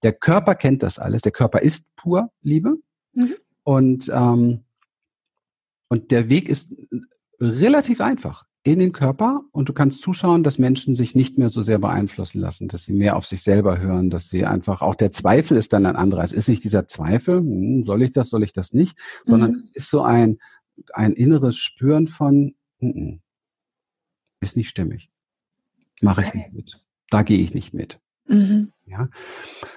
Der 0.01 0.13
Körper 0.13 0.55
kennt 0.55 0.81
das 0.81 0.97
alles. 0.97 1.21
Der 1.21 1.31
Körper 1.31 1.62
ist 1.62 1.86
pur 1.95 2.31
Liebe 2.41 2.77
mhm. 3.13 3.36
und 3.63 4.12
ähm, 4.13 4.62
und 5.89 6.09
der 6.09 6.29
Weg 6.29 6.49
ist 6.49 6.73
relativ 7.39 8.01
einfach 8.01 8.45
in 8.63 8.80
den 8.80 8.93
Körper 8.93 9.41
und 9.52 9.67
du 9.67 9.73
kannst 9.73 10.02
zuschauen, 10.02 10.43
dass 10.43 10.58
Menschen 10.58 10.95
sich 10.95 11.15
nicht 11.15 11.38
mehr 11.38 11.49
so 11.49 11.62
sehr 11.62 11.80
beeinflussen 11.80 12.39
lassen, 12.39 12.69
dass 12.69 12.86
sie 12.86 12.93
mehr 12.93 13.17
auf 13.17 13.26
sich 13.26 13.43
selber 13.43 13.78
hören, 13.80 14.10
dass 14.10 14.30
sie 14.30 14.45
einfach, 14.45 14.82
auch 14.82 14.95
der 14.95 15.12
Zweifel 15.12 15.58
ist 15.58 15.73
dann 15.73 15.86
ein 15.86 15.97
anderer. 15.97 16.23
Es 16.23 16.32
ist 16.32 16.47
nicht 16.47 16.63
dieser 16.63 16.88
Zweifel, 16.88 17.39
hm, 17.39 17.84
soll 17.86 18.02
ich 18.04 18.13
das, 18.13 18.30
soll 18.30 18.43
ich 18.43 18.54
das 18.54 18.71
nicht, 18.71 18.97
sondern 19.26 19.52
mhm. 19.52 19.60
es 19.60 19.71
ist 19.71 19.89
so 19.89 20.02
ein, 20.02 20.39
ein 20.93 21.12
inneres 21.12 21.58
Spüren 21.58 22.08
von, 22.08 22.56
mm, 22.80 23.15
ist 24.39 24.56
nicht 24.56 24.69
stimmig. 24.69 25.10
Mache 26.02 26.23
ich 26.23 26.34
nicht 26.34 26.54
mit. 26.54 26.82
Da 27.10 27.23
gehe 27.23 27.39
ich 27.39 27.54
nicht 27.54 27.73
mit. 27.73 27.99
Mhm. 28.28 28.71
Ja. 28.86 29.10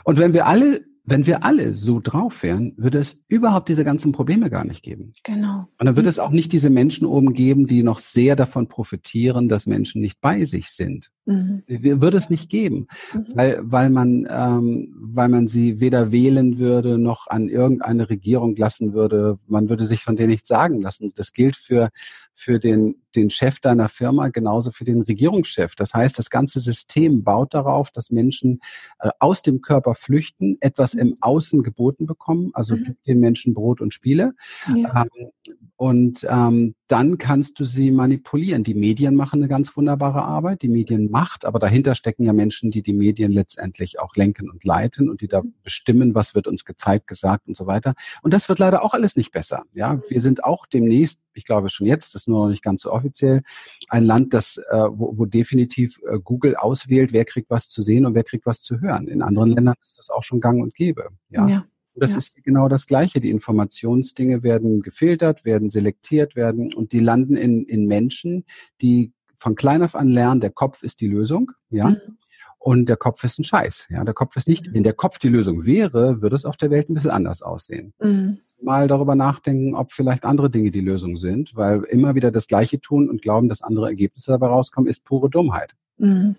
Und 0.05 0.19
wenn 0.19 0.33
wir 0.33 0.47
alle 0.47 0.85
wenn 1.07 1.25
wir 1.25 1.45
alle 1.45 1.77
so 1.77 2.01
drauf 2.01 2.43
wären, 2.43 2.75
würde 2.77 2.99
es 2.99 3.25
überhaupt 3.29 3.69
diese 3.69 3.85
ganzen 3.85 4.11
Probleme 4.11 4.51
gar 4.51 4.65
nicht 4.65 4.83
geben. 4.83 5.13
Genau. 5.23 5.69
Und 5.79 5.87
dann 5.87 5.97
würde 5.97 6.09
es 6.09 6.19
auch 6.19 6.31
nicht 6.31 6.53
diese 6.53 6.69
Menschen 6.69 7.07
oben 7.07 7.33
geben, 7.33 7.69
die 7.69 7.85
noch 7.85 8.01
sehr 8.01 8.35
davon 8.35 8.67
profitieren, 8.67 9.49
dass 9.49 9.67
Menschen 9.67 10.01
nicht 10.03 10.21
bei 10.21 10.45
sich 10.45 10.71
sind. 10.71 11.11
Mhm. 11.25 11.63
Würde 11.67 12.19
es 12.19 12.29
nicht 12.29 12.51
geben, 12.51 12.89
mhm. 13.15 13.27
weil, 13.35 13.61
weil, 13.63 13.91
man, 13.91 14.27
ähm, 14.29 14.95
weil 14.99 15.29
man 15.29 15.47
sie 15.47 15.81
weder 15.81 16.11
wählen 16.11 16.59
würde, 16.59 16.99
noch 16.99 17.29
an 17.29 17.49
irgendeine 17.49 18.11
Regierung 18.11 18.57
lassen 18.57 18.93
würde. 18.93 19.39
Man 19.47 19.69
würde 19.69 19.87
sich 19.87 20.03
von 20.03 20.17
denen 20.17 20.31
nichts 20.31 20.49
sagen 20.49 20.81
lassen. 20.81 21.13
Das 21.15 21.33
gilt 21.33 21.57
für, 21.57 21.91
für 22.35 22.59
den, 22.59 22.97
den 23.17 23.31
Chef 23.31 23.61
deiner 23.61 23.89
Firma, 23.89 24.29
genauso 24.29 24.71
für 24.71 24.85
den 24.85 25.03
Regierungschef. 25.03 25.75
Das 25.75 25.95
heißt, 25.95 26.19
das 26.19 26.31
ganze 26.31 26.61
System 26.61 27.25
baut 27.25 27.55
darauf, 27.55 27.91
dass 27.91 28.11
Menschen 28.11 28.61
äh, 29.01 29.11
aus 29.19 29.43
dem 29.43 29.63
Körper 29.63 29.95
flüchten, 29.95 30.59
etwas 30.61 30.95
im 30.95 31.15
Außen 31.21 31.63
geboten 31.63 32.07
bekommen, 32.07 32.51
also 32.55 32.77
mhm. 32.77 32.97
den 33.07 33.21
Menschen 33.21 33.55
Brot 33.55 33.81
und 33.81 33.95
Spiele. 33.95 34.35
Ja. 34.75 35.03
Ähm, 35.03 35.31
und 35.77 36.27
ähm, 36.31 36.75
dann 36.89 37.19
kannst 37.19 37.61
du 37.61 37.65
sie 37.65 37.91
manipulieren. 37.91 38.63
Die 38.63 38.75
Medien 38.75 39.15
machen 39.15 39.41
eine 39.41 39.49
ganz 39.49 39.77
wunderbare 39.77 40.23
Arbeit, 40.23 40.63
die 40.63 40.69
Medienmacht, 40.69 41.45
aber 41.45 41.59
dahinter 41.59 41.95
stecken 41.95 42.25
ja 42.25 42.33
Menschen, 42.33 42.71
die 42.71 42.83
die 42.83 42.95
Medien 42.95 43.31
letztendlich 43.31 44.01
auch 44.01 44.17
lenken 44.17 44.49
und 44.49 44.65
leiten 44.65 45.11
und 45.11 45.21
die 45.21 45.29
da 45.29 45.43
bestimmen, 45.63 46.15
was 46.15 46.35
wird 46.35 46.47
uns 46.47 46.65
gezeigt, 46.65 47.07
gesagt 47.07 47.47
und 47.47 47.57
so 47.59 47.67
weiter. 47.67 47.95
Und 48.23 48.33
das 48.33 48.49
wird 48.49 48.59
leider 48.59 48.83
auch 48.83 48.95
alles 48.95 49.17
nicht 49.17 49.33
besser. 49.33 49.65
Ja, 49.75 50.01
wir 50.09 50.21
sind 50.21 50.45
auch 50.45 50.65
demnächst, 50.65 51.21
ich 51.35 51.45
glaube 51.45 51.69
schon 51.69 51.87
jetzt, 51.87 52.15
das 52.15 52.23
ist 52.23 52.29
nur 52.29 52.45
noch 52.45 52.51
nicht 52.51 52.63
ganz 52.63 52.81
so 52.81 52.91
offiziell, 53.07 53.43
ein 53.89 54.05
Land, 54.05 54.35
das 54.35 54.59
äh, 54.71 54.77
wo, 54.91 55.19
wo 55.19 55.27
definitiv 55.27 56.01
äh, 56.11 56.19
Google 56.19 56.57
auswählt, 56.57 57.13
wer 57.13 57.25
kriegt 57.25 57.51
was 57.51 57.69
zu 57.69 57.83
sehen 57.83 58.07
und 58.07 58.15
wer 58.15 58.25
kriegt 58.25 58.47
was 58.47 58.61
zu 58.63 58.81
hören. 58.81 59.09
In 59.09 59.23
anderen 59.23 59.51
Ländern 59.53 59.75
ist 59.83 59.99
das 59.99 60.11
auch 60.11 60.23
schon 60.23 60.41
Gang 60.41 60.63
und 60.63 60.75
Gäbe. 60.75 61.09
Ja. 61.31 61.47
ja. 61.47 61.67
Und 61.95 62.03
das 62.03 62.11
ja. 62.11 62.19
ist 62.19 62.43
genau 62.45 62.69
das 62.69 62.87
Gleiche. 62.87 63.21
Die 63.21 63.31
Informationsdinge 63.31 64.43
werden 64.43 64.83
gefiltert, 64.83 65.45
werden 65.45 65.71
selektiert 65.71 66.37
werden 66.37 66.75
und 66.75 66.93
die 66.93 67.01
landen 67.01 67.37
in, 67.37 67.65
in 67.65 67.87
Menschen, 67.87 68.45
die 68.83 69.13
von 69.39 69.55
klein 69.55 69.83
auf 69.83 69.95
an 69.95 70.09
lernen, 70.09 70.41
der 70.41 70.51
Kopf 70.51 70.83
ist 70.83 71.01
die 71.01 71.09
Lösung, 71.09 71.53
ja. 71.71 71.91
Mhm. 71.91 72.19
Und 72.59 72.89
der 72.89 72.97
Kopf 72.97 73.23
ist 73.23 73.39
ein 73.39 73.45
Scheiß, 73.45 73.87
ja. 73.91 74.03
Der 74.03 74.15
Kopf 74.15 74.37
ist 74.37 74.49
nicht, 74.49 74.73
wenn 74.75 74.83
der 74.83 74.93
Kopf 74.93 75.19
die 75.19 75.29
Lösung 75.29 75.67
wäre, 75.67 76.21
würde 76.21 76.35
es 76.35 76.45
auf 76.45 76.57
der 76.57 76.71
Welt 76.71 76.89
ein 76.89 76.95
bisschen 76.95 77.11
anders 77.11 77.43
aussehen. 77.43 77.93
Mhm. 78.01 78.41
Mal 78.63 78.89
darüber 78.89 79.15
nachdenken, 79.15 79.75
ob 79.75 79.93
vielleicht 79.93 80.25
andere 80.25 80.51
Dinge 80.51 80.71
die 80.71 80.81
Lösung 80.81 81.17
sind, 81.17 81.55
weil 81.55 81.85
immer 81.85 82.15
wieder 82.15 82.31
das 82.31 82.47
Gleiche 82.47 82.81
tun 82.81 83.11
und 83.11 83.23
glauben, 83.23 83.49
dass 83.49 83.63
andere 83.63 83.87
Ergebnisse 83.89 84.33
dabei 84.33 84.49
rauskommen, 84.49 84.89
ist 84.89 85.05
pure 85.05 85.29
Dummheit. 85.31 85.75
Mhm. 85.99 86.37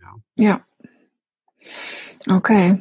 Ja. 0.00 0.14
ja. 0.36 0.60
Okay. 2.28 2.78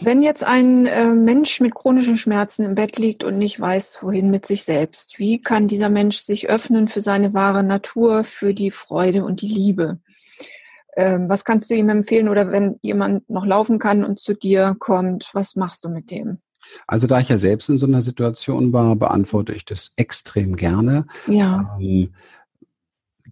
Wenn 0.00 0.22
jetzt 0.22 0.44
ein 0.44 0.86
äh, 0.86 1.06
Mensch 1.06 1.60
mit 1.60 1.74
chronischen 1.74 2.16
Schmerzen 2.16 2.64
im 2.64 2.74
Bett 2.74 2.98
liegt 2.98 3.24
und 3.24 3.38
nicht 3.38 3.60
weiß, 3.60 3.98
wohin 4.02 4.30
mit 4.30 4.46
sich 4.46 4.64
selbst, 4.64 5.18
wie 5.18 5.40
kann 5.40 5.68
dieser 5.68 5.88
Mensch 5.88 6.18
sich 6.18 6.48
öffnen 6.48 6.88
für 6.88 7.00
seine 7.00 7.32
wahre 7.32 7.62
Natur, 7.62 8.24
für 8.24 8.54
die 8.54 8.70
Freude 8.70 9.24
und 9.24 9.40
die 9.40 9.48
Liebe? 9.48 9.98
Ähm, 10.96 11.28
was 11.28 11.44
kannst 11.44 11.70
du 11.70 11.74
ihm 11.74 11.88
empfehlen 11.88 12.28
oder 12.28 12.50
wenn 12.50 12.78
jemand 12.82 13.30
noch 13.30 13.46
laufen 13.46 13.78
kann 13.78 14.04
und 14.04 14.20
zu 14.20 14.34
dir 14.34 14.74
kommt, 14.78 15.30
was 15.32 15.54
machst 15.54 15.84
du 15.84 15.88
mit 15.88 16.10
dem? 16.10 16.38
Also 16.86 17.06
da 17.06 17.20
ich 17.20 17.28
ja 17.28 17.38
selbst 17.38 17.68
in 17.68 17.78
so 17.78 17.86
einer 17.86 18.02
Situation 18.02 18.72
war, 18.72 18.96
beantworte 18.96 19.52
ich 19.52 19.64
das 19.64 19.92
extrem 19.96 20.56
gerne. 20.56 21.06
Ja. 21.26 21.76
Ähm, 21.80 22.14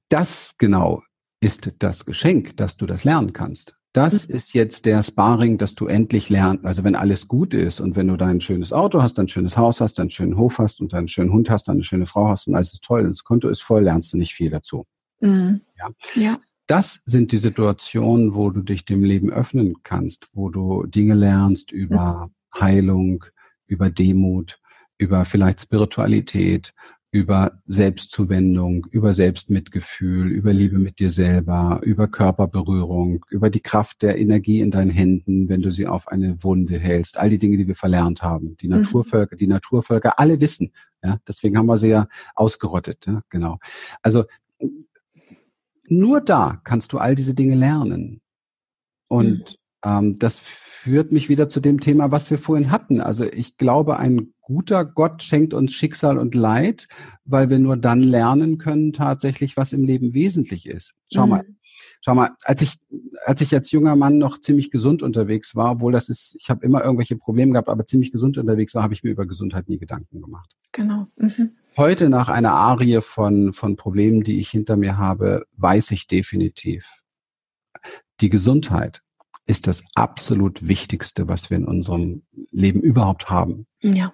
das 0.09 0.57
genau 0.59 1.03
ist 1.41 1.73
das 1.79 2.05
Geschenk, 2.05 2.57
dass 2.57 2.77
du 2.77 2.87
das 2.87 3.05
lernen 3.05 3.33
kannst. 3.33 3.77
Das 3.93 4.29
mhm. 4.29 4.35
ist 4.35 4.53
jetzt 4.53 4.85
der 4.85 5.03
Sparring, 5.03 5.57
dass 5.57 5.75
du 5.75 5.87
endlich 5.87 6.29
lernst. 6.29 6.67
Also 6.67 6.85
wenn 6.85 6.95
alles 6.95 7.29
gut 7.29 7.55
ist 7.55 7.81
und 7.81 7.97
wenn 7.97 8.09
du 8.09 8.19
dein 8.19 8.43
schönes 8.43 8.73
Auto 8.73 9.01
hast, 9.01 9.15
dein 9.15 9.29
schönes 9.29 9.57
Haus 9.57 9.81
hast, 9.81 9.99
deinen 9.99 10.11
schönen 10.11 10.37
Hof 10.37 10.59
hast 10.59 10.81
und 10.81 10.93
deinen 10.93 11.09
schönen 11.09 11.33
Hund 11.33 11.49
hast, 11.49 11.69
deine 11.69 11.83
schöne 11.83 12.05
Frau 12.05 12.29
hast 12.29 12.47
und 12.47 12.55
alles 12.55 12.75
ist 12.75 12.85
toll, 12.85 13.05
das 13.05 13.25
Konto 13.25 13.49
ist 13.49 13.63
voll, 13.63 13.85
lernst 13.85 14.13
du 14.13 14.19
nicht 14.19 14.35
viel 14.35 14.51
dazu. 14.51 14.85
Mhm. 15.21 15.63
Ja. 15.79 15.89
ja. 16.15 16.39
Das 16.67 17.01
sind 17.07 17.33
die 17.33 17.39
Situationen, 17.39 18.35
wo 18.35 18.51
du 18.51 18.61
dich 18.61 18.85
dem 18.85 19.03
Leben 19.03 19.31
öffnen 19.31 19.77
kannst, 19.83 20.29
wo 20.35 20.51
du 20.51 20.85
Dinge 20.85 21.15
lernst 21.15 21.73
über 21.73 22.27
mhm. 22.27 22.35
Heilung, 22.61 23.25
über 23.67 23.91
Demut, 23.91 24.59
über 24.99 25.25
vielleicht 25.25 25.61
Spiritualität, 25.61 26.73
über 27.17 27.63
Selbstzuwendung, 27.67 28.87
über 28.91 29.15
Selbstmitgefühl, 29.15 30.31
über 30.31 30.53
Liebe 30.53 30.79
mit 30.79 30.99
dir 30.99 31.09
selber, 31.09 31.81
über 31.83 32.09
Körperberührung, 32.09 33.25
über 33.31 33.49
die 33.49 33.61
Kraft 33.61 34.03
der 34.03 34.19
Energie 34.19 34.61
in 34.61 34.71
deinen 34.71 34.91
Händen, 34.91 35.49
wenn 35.49 35.63
du 35.63 35.71
sie 35.71 35.87
auf 35.87 36.09
eine 36.09 36.43
Wunde 36.43 36.79
hältst. 36.79 37.17
All 37.19 37.31
die 37.31 37.39
Dinge, 37.39 37.57
die 37.57 37.67
wir 37.67 37.75
verlernt 37.75 38.23
haben. 38.23 38.57
Die 38.59 38.69
mhm. 38.69 38.83
Naturvölker, 38.83 39.37
die 39.37 39.47
Naturvölker, 39.47 40.19
alle 40.19 40.41
wissen. 40.41 40.73
Ja, 41.03 41.19
deswegen 41.27 41.57
haben 41.57 41.67
wir 41.67 41.79
sie 41.79 41.89
ja 41.89 42.07
ausgerottet. 42.35 43.07
Ja, 43.07 43.23
genau. 43.31 43.59
Also 44.03 44.25
nur 45.89 46.21
da 46.21 46.61
kannst 46.65 46.93
du 46.93 46.99
all 46.99 47.15
diese 47.15 47.35
Dinge 47.35 47.55
lernen. 47.55 48.21
Und 49.09 49.39
mhm. 49.39 49.57
Ähm, 49.87 50.19
das 50.19 50.41
führt 50.41 51.13
mich 51.13 51.29
wieder 51.29 51.49
zu 51.49 51.61
dem 51.61 51.81
Thema, 51.81 52.11
was 52.11 52.31
wir 52.31 52.39
vorhin 52.39 52.71
hatten. 52.71 53.01
Also 53.01 53.25
ich 53.25 53.57
glaube, 53.57 53.97
ein 53.99 54.33
guter 54.41 54.85
Gott 54.85 55.23
schenkt 55.23 55.55
uns 55.55 55.73
Schicksal 55.73 56.19
und 56.19 56.35
Leid, 56.35 56.87
weil 57.25 57.51
wir 57.51 57.59
nur 57.59 57.77
dann 57.77 58.03
lernen 58.03 58.59
können 58.59 58.93
tatsächlich, 58.93 59.57
was 59.57 59.73
im 59.73 59.85
Leben 59.85 60.15
wesentlich 60.15 60.67
ist. 60.67 60.95
Schau 61.13 61.25
mhm. 61.25 61.31
mal, 61.31 61.45
schau 62.03 62.15
mal, 62.15 62.31
als 62.45 62.63
ich 62.63 62.79
als 63.25 63.41
ich 63.41 63.53
als 63.53 63.73
junger 63.73 63.97
Mann 63.97 64.19
noch 64.19 64.41
ziemlich 64.41 64.71
gesund 64.71 65.03
unterwegs 65.03 65.57
war, 65.57 65.73
obwohl 65.73 65.91
das 65.91 66.09
ist, 66.09 66.37
ich 66.39 66.51
habe 66.51 66.65
immer 66.65 66.85
irgendwelche 66.85 67.17
Probleme 67.17 67.53
gehabt, 67.53 67.69
aber 67.69 67.85
ziemlich 67.85 68.13
gesund 68.13 68.39
unterwegs 68.39 68.73
war, 68.77 68.85
habe 68.85 68.95
ich 68.95 69.03
mir 69.03 69.11
über 69.11 69.27
Gesundheit 69.27 69.69
nie 69.69 69.79
Gedanken 69.79 70.23
gemacht. 70.23 70.55
Genau. 70.71 71.09
Mhm. 71.17 71.57
Heute 71.77 72.09
nach 72.09 72.29
einer 72.29 72.53
Arie 72.53 73.01
von 73.01 73.53
von 73.53 73.75
Problemen, 73.75 74.23
die 74.23 74.39
ich 74.39 74.51
hinter 74.51 74.77
mir 74.77 74.99
habe, 74.99 75.47
weiß 75.57 75.91
ich 75.91 76.07
definitiv, 76.07 77.03
die 78.21 78.31
Gesundheit 78.31 79.03
ist 79.47 79.67
das 79.67 79.83
absolut 79.95 80.67
Wichtigste, 80.67 81.29
was 81.29 81.51
wir 81.51 81.57
in 81.57 81.65
unserem 81.65 82.23
Leben 82.51 82.81
überhaupt 82.81 83.31
haben. 83.31 83.67
Ja. 83.81 84.13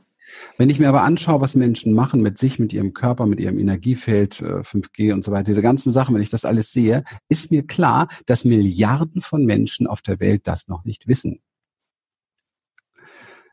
Wenn 0.57 0.71
ich 0.71 0.79
mir 0.79 0.89
aber 0.89 1.03
anschaue, 1.03 1.41
was 1.41 1.55
Menschen 1.55 1.93
machen 1.93 2.23
mit 2.23 2.39
sich, 2.39 2.59
mit 2.59 2.73
ihrem 2.73 2.95
Körper, 2.95 3.27
mit 3.27 3.41
ihrem 3.41 3.59
Energiefeld, 3.59 4.37
5G 4.37 5.09
äh, 5.09 5.13
und 5.13 5.25
so 5.25 5.33
weiter, 5.33 5.45
diese 5.45 5.63
ganzen 5.63 5.93
Sachen, 5.93 6.15
wenn 6.15 6.23
ich 6.23 6.31
das 6.31 6.45
alles 6.45 6.73
sehe, 6.73 7.03
ist 7.29 7.51
mir 7.51 7.67
klar, 7.67 8.09
dass 8.27 8.45
Milliarden 8.45 9.21
von 9.21 9.45
Menschen 9.45 9.87
auf 9.87 10.03
der 10.03 10.21
Welt 10.21 10.47
das 10.47 10.69
noch 10.69 10.85
nicht 10.85 11.09
wissen. 11.09 11.41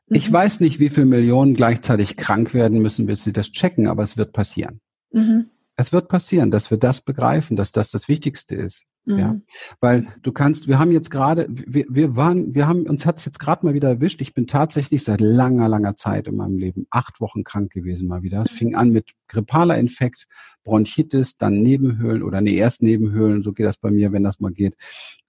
Mhm. 0.08 0.16
Ich 0.16 0.32
weiß 0.32 0.60
nicht, 0.60 0.80
wie 0.80 0.90
viele 0.90 1.08
Millionen 1.08 1.56
gleichzeitig 1.56 2.18
krank 2.18 2.54
werden 2.54 2.82
müssen, 2.82 3.06
bis 3.06 3.24
sie 3.24 3.34
das 3.34 3.52
checken, 3.52 3.88
aber 3.88 4.04
es 4.04 4.18
wird 4.18 4.34
passieren. 4.34 4.82
Mhm. 5.12 5.50
Es 5.80 5.94
wird 5.94 6.10
passieren, 6.10 6.52
dass 6.52 6.72
wir 6.72 6.78
das 6.78 7.00
begreifen, 7.00 7.56
dass 7.56 7.72
das 7.72 7.90
das 7.90 8.10
Wichtigste 8.10 8.54
ist. 8.54 8.86
Mhm. 9.06 9.18
Ja, 9.18 9.40
weil 9.80 10.08
du 10.24 10.34
kannst, 10.34 10.68
wir 10.68 10.78
haben 10.78 10.92
jetzt 10.92 11.10
gerade, 11.10 11.48
wir, 11.50 11.86
wir 11.88 12.18
waren, 12.18 12.54
wir 12.54 12.68
haben, 12.68 12.86
uns 12.86 13.06
hat's 13.06 13.24
jetzt 13.24 13.40
gerade 13.40 13.66
mal 13.66 13.74
wieder 13.74 13.88
erwischt. 13.88 14.22
Ich 14.22 14.34
bin 14.34 14.46
tatsächlich 14.46 15.06
seit 15.06 15.22
langer, 15.22 15.70
langer 15.70 15.96
Zeit 15.96 16.28
in 16.28 16.36
meinem 16.36 16.58
Leben 16.58 16.86
acht 16.90 17.22
Wochen 17.22 17.46
krank 17.46 17.72
gewesen 17.72 18.10
mal 18.10 18.24
wieder. 18.24 18.44
Es 18.44 18.52
fing 18.52 18.76
an 18.76 18.90
mit 18.90 19.12
grippaler 19.30 19.78
Infekt, 19.78 20.28
Bronchitis, 20.66 21.38
dann 21.38 21.62
Nebenhöhlen 21.62 22.24
oder 22.24 22.42
nee, 22.42 22.58
erst 22.58 22.84
Nebenhöhlen, 22.84 23.42
so 23.42 23.54
geht 23.54 23.66
das 23.66 23.78
bei 23.78 23.90
mir, 23.90 24.12
wenn 24.12 24.24
das 24.24 24.42
mal 24.42 24.52
geht. 24.52 24.76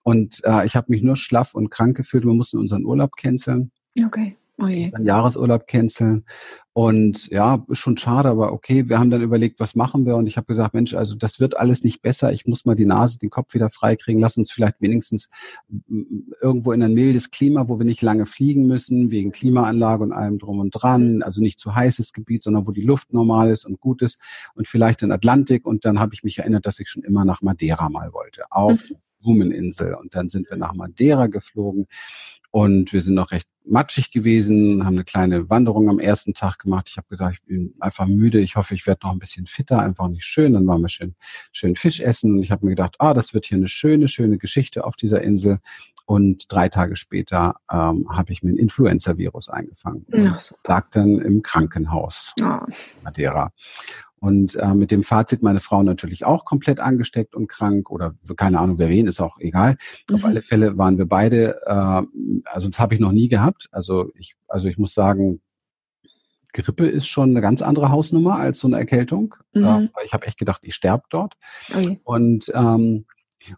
Und 0.03 0.43
äh, 0.43 0.67
ich 0.67 0.75
habe 0.75 0.91
mich 0.91 1.03
nur 1.03 1.17
schlaff 1.17 1.55
und 1.55 1.71
krank 1.71 1.97
gefühlt. 1.97 2.25
Wir 2.25 2.35
mussten 2.35 2.59
unseren 2.59 2.85
Urlaub 2.85 3.15
canceln. 3.15 3.71
Okay. 4.05 4.37
Oh 4.63 4.91
Dann 4.93 5.05
Jahresurlaub 5.05 5.67
canceln. 5.67 6.25
Und 6.73 7.29
ja, 7.29 7.65
ist 7.69 7.79
schon 7.79 7.97
schade, 7.97 8.29
aber 8.29 8.53
okay, 8.53 8.89
wir 8.89 8.99
haben 8.99 9.11
dann 9.11 9.23
überlegt, 9.23 9.59
was 9.59 9.75
machen 9.75 10.07
wir? 10.07 10.17
Und 10.17 10.27
ich 10.27 10.37
habe 10.37 10.47
gesagt, 10.47 10.75
Mensch, 10.75 10.95
also 10.95 11.17
das 11.17 11.41
wird 11.41 11.57
alles 11.57 11.83
nicht 11.83 12.01
besser. 12.03 12.33
Ich 12.33 12.47
muss 12.47 12.65
mal 12.65 12.77
die 12.77 12.87
Nase, 12.87 13.19
den 13.19 13.31
Kopf 13.31 13.55
wieder 13.55 13.71
freikriegen. 13.71 14.21
Lass 14.21 14.37
uns 14.37 14.53
vielleicht 14.53 14.81
wenigstens 14.81 15.31
irgendwo 16.41 16.73
in 16.73 16.83
ein 16.83 16.95
mildes 16.95 17.31
Klima, 17.31 17.69
wo 17.69 17.79
wir 17.79 17.87
nicht 17.87 18.03
lange 18.03 18.27
fliegen 18.27 18.67
müssen, 18.67 19.11
wegen 19.11 19.33
Klimaanlage 19.33 20.05
und 20.05 20.13
allem 20.13 20.39
drum 20.39 20.61
und 20.61 20.71
dran. 20.71 21.23
Also 21.23 21.41
nicht 21.41 21.59
zu 21.59 21.75
heißes 21.75 22.13
Gebiet, 22.13 22.45
sondern 22.45 22.67
wo 22.67 22.71
die 22.71 22.83
Luft 22.83 23.13
normal 23.13 23.51
ist 23.51 23.65
und 23.65 23.81
gut 23.81 24.03
ist. 24.03 24.21
Und 24.55 24.69
vielleicht 24.69 25.03
in 25.03 25.11
Atlantik. 25.11 25.67
Und 25.67 25.85
dann 25.85 25.99
habe 25.99 26.15
ich 26.15 26.23
mich 26.23 26.39
erinnert, 26.39 26.67
dass 26.67 26.79
ich 26.79 26.89
schon 26.89 27.03
immer 27.03 27.25
nach 27.25 27.43
Madeira 27.43 27.89
mal 27.89 28.13
wollte. 28.13 28.45
Auf 28.51 28.91
mhm. 28.91 28.97
Blumeninsel. 29.21 29.95
Und 29.95 30.15
dann 30.15 30.29
sind 30.29 30.51
wir 30.51 30.57
nach 30.57 30.75
Madeira 30.75 31.27
geflogen. 31.27 31.87
Und 32.51 32.93
wir 32.93 33.01
sind 33.01 33.15
noch 33.15 33.31
recht 33.31 33.49
matschig 33.65 34.11
gewesen, 34.11 34.85
haben 34.85 34.97
eine 34.97 35.05
kleine 35.05 35.49
Wanderung 35.49 35.89
am 35.89 35.99
ersten 35.99 36.35
Tag 36.35 36.59
gemacht. 36.59 36.89
Ich 36.89 36.97
habe 36.97 37.07
gesagt, 37.09 37.35
ich 37.35 37.43
bin 37.43 37.75
einfach 37.79 38.07
müde. 38.07 38.41
Ich 38.41 38.57
hoffe, 38.57 38.75
ich 38.75 38.87
werde 38.87 39.07
noch 39.07 39.13
ein 39.13 39.19
bisschen 39.19 39.47
fitter, 39.47 39.79
einfach 39.81 40.09
nicht 40.09 40.25
schön. 40.25 40.55
Dann 40.55 40.67
waren 40.67 40.83
wir 40.83 40.89
schön, 40.89 41.15
schön 41.53 41.77
Fisch 41.77 42.01
essen. 42.01 42.33
Und 42.33 42.43
ich 42.43 42.51
habe 42.51 42.65
mir 42.65 42.71
gedacht, 42.71 42.97
ah, 42.99 43.15
das 43.15 43.35
wird 43.35 43.47
hier 43.47 43.59
eine 43.59 43.69
schöne, 43.69 44.09
schöne 44.09 44.39
Geschichte 44.39 44.85
auf 44.85 44.97
dieser 44.97 45.23
Insel. 45.23 45.61
Und 46.07 46.47
drei 46.49 46.69
Tage 46.69 46.97
später 46.97 47.55
ähm, 47.71 48.09
habe 48.11 48.33
ich 48.33 48.43
mir 48.43 48.51
ein 48.51 48.57
Influenza-Virus 48.57 49.49
eingefangen. 49.49 50.07
Ach, 50.13 50.51
lag 50.67 50.91
dann 50.91 51.21
im 51.21 51.43
Krankenhaus 51.43 52.33
oh. 52.43 52.59
Madeira. 53.05 53.53
Und 54.21 54.55
äh, 54.57 54.75
mit 54.75 54.91
dem 54.91 55.03
Fazit, 55.03 55.43
meine 55.43 55.61
Frau 55.61 55.83
natürlich 55.83 56.27
auch 56.27 56.45
komplett 56.45 56.79
angesteckt 56.79 57.35
und 57.35 57.49
krank 57.49 57.91
oder 57.91 58.15
keine 58.37 58.61
Ahnung, 58.61 58.79
wer 58.79 58.91
wen, 58.91 59.07
ist 59.07 59.21
auch 59.21 59.39
egal. 59.41 59.79
Mhm. 60.09 60.17
Auf 60.17 60.25
alle 60.25 60.43
Fälle 60.43 60.77
waren 60.77 60.99
wir 60.99 61.07
beide, 61.07 61.59
äh, 61.65 62.03
also 62.45 62.69
das 62.69 62.79
habe 62.79 62.95
ich 62.95 63.01
noch 63.01 63.13
nie 63.13 63.29
gehabt. 63.29 63.69
Also 63.73 64.11
ich, 64.15 64.35
also 64.47 64.69
ich 64.69 64.77
muss 64.77 64.93
sagen, 64.93 65.41
Grippe 66.53 66.87
ist 66.87 67.07
schon 67.07 67.31
eine 67.31 67.41
ganz 67.41 67.63
andere 67.63 67.91
Hausnummer 67.91 68.37
als 68.37 68.59
so 68.59 68.67
eine 68.67 68.77
Erkältung. 68.77 69.35
Mhm. 69.55 69.65
Äh, 69.65 70.05
ich 70.05 70.13
habe 70.13 70.27
echt 70.27 70.39
gedacht, 70.39 70.61
ich 70.65 70.75
sterbe 70.75 71.05
dort. 71.09 71.37
Okay. 71.71 72.01
Und 72.05 72.53
ähm, 72.55 73.07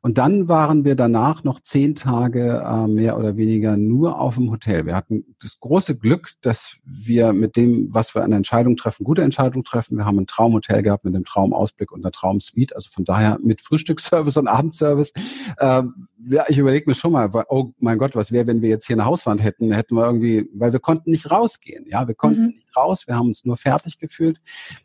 und 0.00 0.18
dann 0.18 0.48
waren 0.48 0.84
wir 0.84 0.94
danach 0.94 1.44
noch 1.44 1.60
zehn 1.60 1.94
Tage 1.94 2.62
äh, 2.64 2.86
mehr 2.86 3.18
oder 3.18 3.36
weniger 3.36 3.76
nur 3.76 4.20
auf 4.20 4.36
dem 4.36 4.50
Hotel. 4.50 4.86
Wir 4.86 4.94
hatten 4.94 5.34
das 5.40 5.58
große 5.58 5.96
Glück, 5.96 6.30
dass 6.40 6.76
wir 6.84 7.32
mit 7.32 7.56
dem, 7.56 7.92
was 7.92 8.14
wir 8.14 8.22
an 8.22 8.32
Entscheidung 8.32 8.76
treffen, 8.76 9.04
gute 9.04 9.22
Entscheidungen 9.22 9.64
treffen. 9.64 9.98
Wir 9.98 10.04
haben 10.04 10.18
ein 10.18 10.26
Traumhotel 10.26 10.82
gehabt 10.82 11.04
mit 11.04 11.14
einem 11.14 11.24
Traumausblick 11.24 11.90
und 11.90 12.04
einer 12.04 12.12
Traumsuite. 12.12 12.76
Also 12.76 12.90
von 12.90 13.04
daher 13.04 13.38
mit 13.42 13.60
Frühstücksservice 13.60 14.36
und 14.36 14.48
Abendservice. 14.48 15.12
Äh, 15.58 15.82
ja, 16.24 16.44
ich 16.48 16.58
überlege 16.58 16.88
mir 16.88 16.94
schon 16.94 17.12
mal, 17.12 17.30
oh 17.48 17.72
mein 17.80 17.98
Gott, 17.98 18.14
was 18.14 18.30
wäre, 18.30 18.46
wenn 18.46 18.62
wir 18.62 18.68
jetzt 18.68 18.86
hier 18.86 18.94
eine 18.94 19.04
Hauswand 19.04 19.42
hätten? 19.42 19.72
Hätten 19.72 19.96
wir 19.96 20.06
irgendwie, 20.06 20.48
weil 20.54 20.72
wir 20.72 20.80
konnten 20.80 21.10
nicht 21.10 21.30
rausgehen. 21.30 21.86
Ja, 21.88 22.06
wir 22.06 22.14
konnten 22.14 22.40
mhm. 22.42 22.46
nicht 22.48 22.76
raus. 22.76 23.06
Wir 23.06 23.16
haben 23.16 23.28
uns 23.28 23.44
nur 23.44 23.56
fertig 23.56 23.98
gefühlt. 23.98 24.40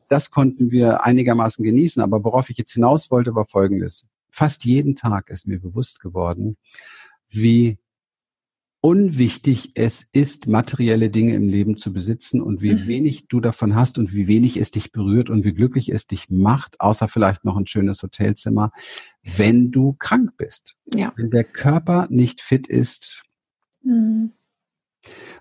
Das 0.10 0.32
konnten 0.32 0.72
wir 0.72 1.04
einigermaßen 1.04 1.64
genießen. 1.64 2.02
Aber 2.02 2.24
worauf 2.24 2.50
ich 2.50 2.58
jetzt 2.58 2.74
hinaus 2.74 3.12
wollte, 3.12 3.36
war 3.36 3.46
Folgendes 3.46 4.10
fast 4.38 4.66
jeden 4.66 4.96
Tag 4.96 5.32
ist 5.32 5.48
mir 5.48 5.60
bewusst 5.60 6.00
geworden, 6.00 6.58
wie 7.28 7.80
unwichtig 8.82 9.72
es 9.74 10.08
ist, 10.12 10.48
materielle 10.48 11.10
Dinge 11.10 11.34
im 11.34 11.50
Leben 11.50 11.78
zu 11.78 11.92
besitzen 11.92 12.40
und 12.40 12.62
wie 12.62 12.74
mhm. 12.74 12.88
wenig 12.88 13.28
du 13.28 13.42
davon 13.42 13.74
hast 13.74 13.98
und 13.98 14.14
wie 14.14 14.28
wenig 14.28 14.58
es 14.58 14.70
dich 14.70 14.92
berührt 14.92 15.32
und 15.32 15.44
wie 15.44 15.56
glücklich 15.56 15.90
es 15.90 16.06
dich 16.06 16.30
macht, 16.30 16.80
außer 16.80 17.08
vielleicht 17.08 17.46
noch 17.46 17.58
ein 17.58 17.66
schönes 17.66 18.04
Hotelzimmer, 18.04 18.72
wenn 19.24 19.72
du 19.72 19.94
krank 19.94 20.38
bist. 20.38 20.76
Ja. 20.94 21.12
Wenn 21.16 21.32
der 21.32 21.44
Körper 21.44 22.08
nicht 22.12 22.42
fit 22.42 22.68
ist, 22.68 23.24
mhm. 23.82 24.34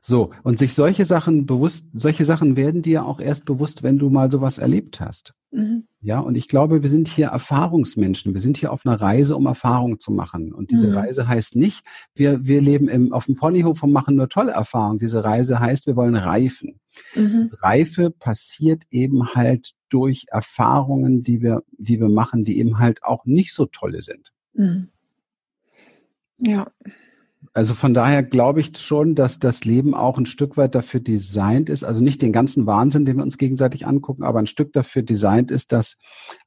So, 0.00 0.30
und 0.42 0.58
sich 0.58 0.74
solche 0.74 1.04
Sachen 1.04 1.46
bewusst, 1.46 1.84
solche 1.92 2.24
Sachen 2.24 2.56
werden 2.56 2.82
dir 2.82 3.04
auch 3.04 3.20
erst 3.20 3.44
bewusst, 3.44 3.82
wenn 3.82 3.98
du 3.98 4.08
mal 4.08 4.30
sowas 4.30 4.58
erlebt 4.58 5.00
hast. 5.00 5.34
Mhm. 5.50 5.88
Ja, 6.00 6.20
und 6.20 6.36
ich 6.36 6.48
glaube, 6.48 6.82
wir 6.82 6.88
sind 6.88 7.08
hier 7.08 7.28
Erfahrungsmenschen. 7.28 8.32
Wir 8.32 8.40
sind 8.40 8.56
hier 8.56 8.72
auf 8.72 8.86
einer 8.86 9.00
Reise, 9.00 9.36
um 9.36 9.46
Erfahrungen 9.46 9.98
zu 9.98 10.12
machen. 10.12 10.52
Und 10.52 10.70
diese 10.70 10.88
mhm. 10.88 10.94
Reise 10.94 11.26
heißt 11.26 11.56
nicht, 11.56 11.84
wir, 12.14 12.46
wir 12.46 12.60
leben 12.60 12.88
im, 12.88 13.12
auf 13.12 13.26
dem 13.26 13.36
Ponyhof 13.36 13.82
und 13.82 13.92
machen 13.92 14.16
nur 14.16 14.28
tolle 14.28 14.52
Erfahrungen. 14.52 14.98
Diese 14.98 15.24
Reise 15.24 15.58
heißt, 15.58 15.86
wir 15.86 15.96
wollen 15.96 16.14
reifen. 16.14 16.78
Mhm. 17.14 17.50
Reife 17.60 18.10
passiert 18.10 18.84
eben 18.90 19.34
halt 19.34 19.72
durch 19.88 20.26
Erfahrungen, 20.28 21.22
die 21.22 21.42
wir, 21.42 21.62
die 21.78 22.00
wir 22.00 22.08
machen, 22.08 22.44
die 22.44 22.58
eben 22.58 22.78
halt 22.78 23.02
auch 23.02 23.24
nicht 23.24 23.54
so 23.54 23.66
tolle 23.66 24.02
sind. 24.02 24.32
Mhm. 24.52 24.88
Ja. 26.38 26.70
Also 27.56 27.72
von 27.72 27.94
daher 27.94 28.22
glaube 28.22 28.60
ich 28.60 28.76
schon, 28.76 29.14
dass 29.14 29.38
das 29.38 29.64
Leben 29.64 29.94
auch 29.94 30.18
ein 30.18 30.26
Stück 30.26 30.58
weit 30.58 30.74
dafür 30.74 31.00
designt 31.00 31.70
ist, 31.70 31.84
also 31.84 32.02
nicht 32.02 32.20
den 32.20 32.30
ganzen 32.30 32.66
Wahnsinn, 32.66 33.06
den 33.06 33.16
wir 33.16 33.22
uns 33.22 33.38
gegenseitig 33.38 33.86
angucken, 33.86 34.24
aber 34.24 34.40
ein 34.40 34.46
Stück 34.46 34.74
dafür 34.74 35.00
designt 35.00 35.50
ist, 35.50 35.72
dass, 35.72 35.96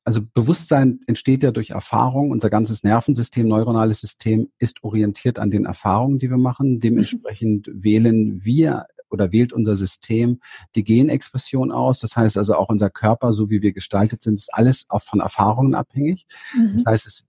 also 0.04 0.22
Bewusstsein 0.22 1.00
entsteht 1.08 1.42
ja 1.42 1.50
durch 1.50 1.72
Erfahrung. 1.72 2.30
Unser 2.30 2.52
ganzes 2.52 2.84
Nervensystem, 2.84 3.48
neuronales 3.48 4.02
System 4.02 4.52
ist 4.60 4.84
orientiert 4.84 5.40
an 5.40 5.50
den 5.50 5.66
Erfahrungen, 5.66 6.20
die 6.20 6.30
wir 6.30 6.38
machen. 6.38 6.80
Dementsprechend 6.80 7.72
wählen 7.74 8.46
wir 8.46 8.86
oder 9.10 9.32
wählt 9.32 9.52
unser 9.52 9.76
System 9.76 10.40
die 10.76 10.84
Genexpression 10.84 11.72
aus. 11.72 11.98
Das 11.98 12.16
heißt 12.18 12.38
also 12.38 12.54
auch 12.54 12.70
unser 12.70 12.92
Körper, 12.92 13.34
so 13.34 13.50
wie 13.50 13.64
wir 13.64 13.72
gestaltet 13.72 14.22
sind, 14.22 14.36
ist 14.36 14.54
alles 14.54 14.86
auch 14.90 15.02
von 15.02 15.22
Erfahrungen 15.22 15.74
abhängig. 15.74 16.28
Mhm. 16.56 16.74
Das 16.74 16.86
heißt, 16.86 17.08
es 17.08 17.26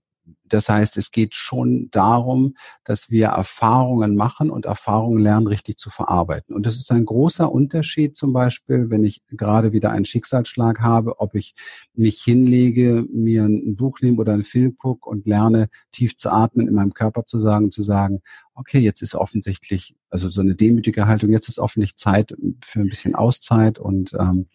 das 0.51 0.67
heißt, 0.67 0.97
es 0.97 1.11
geht 1.11 1.33
schon 1.33 1.89
darum, 1.91 2.55
dass 2.83 3.09
wir 3.09 3.27
Erfahrungen 3.27 4.15
machen 4.15 4.49
und 4.49 4.65
Erfahrungen 4.65 5.19
lernen, 5.19 5.47
richtig 5.47 5.77
zu 5.77 5.89
verarbeiten. 5.89 6.53
Und 6.53 6.65
das 6.65 6.75
ist 6.75 6.91
ein 6.91 7.05
großer 7.05 7.51
Unterschied 7.51 8.17
zum 8.17 8.33
Beispiel, 8.33 8.89
wenn 8.89 9.03
ich 9.03 9.21
gerade 9.29 9.71
wieder 9.71 9.91
einen 9.91 10.05
Schicksalsschlag 10.05 10.81
habe, 10.81 11.19
ob 11.19 11.35
ich 11.35 11.55
mich 11.93 12.21
hinlege, 12.21 13.05
mir 13.11 13.45
ein 13.45 13.77
Buch 13.77 13.99
nehme 14.01 14.17
oder 14.17 14.33
einen 14.33 14.43
Film 14.43 14.77
gucke 14.77 15.09
und 15.09 15.25
lerne, 15.25 15.69
tief 15.91 16.17
zu 16.17 16.29
atmen, 16.29 16.67
in 16.67 16.73
meinem 16.73 16.93
Körper 16.93 17.25
zu 17.25 17.39
sagen, 17.39 17.71
zu 17.71 17.81
sagen, 17.81 18.21
okay, 18.55 18.79
jetzt 18.79 19.01
ist 19.01 19.15
offensichtlich, 19.15 19.95
also 20.09 20.29
so 20.29 20.41
eine 20.41 20.55
demütige 20.55 21.07
Haltung, 21.07 21.31
jetzt 21.31 21.47
ist 21.47 21.59
offensichtlich 21.59 21.97
Zeit 21.97 22.35
für 22.63 22.79
ein 22.81 22.89
bisschen 22.89 23.15
Auszeit 23.15 23.79
und 23.79 24.13
ähm, 24.13 24.47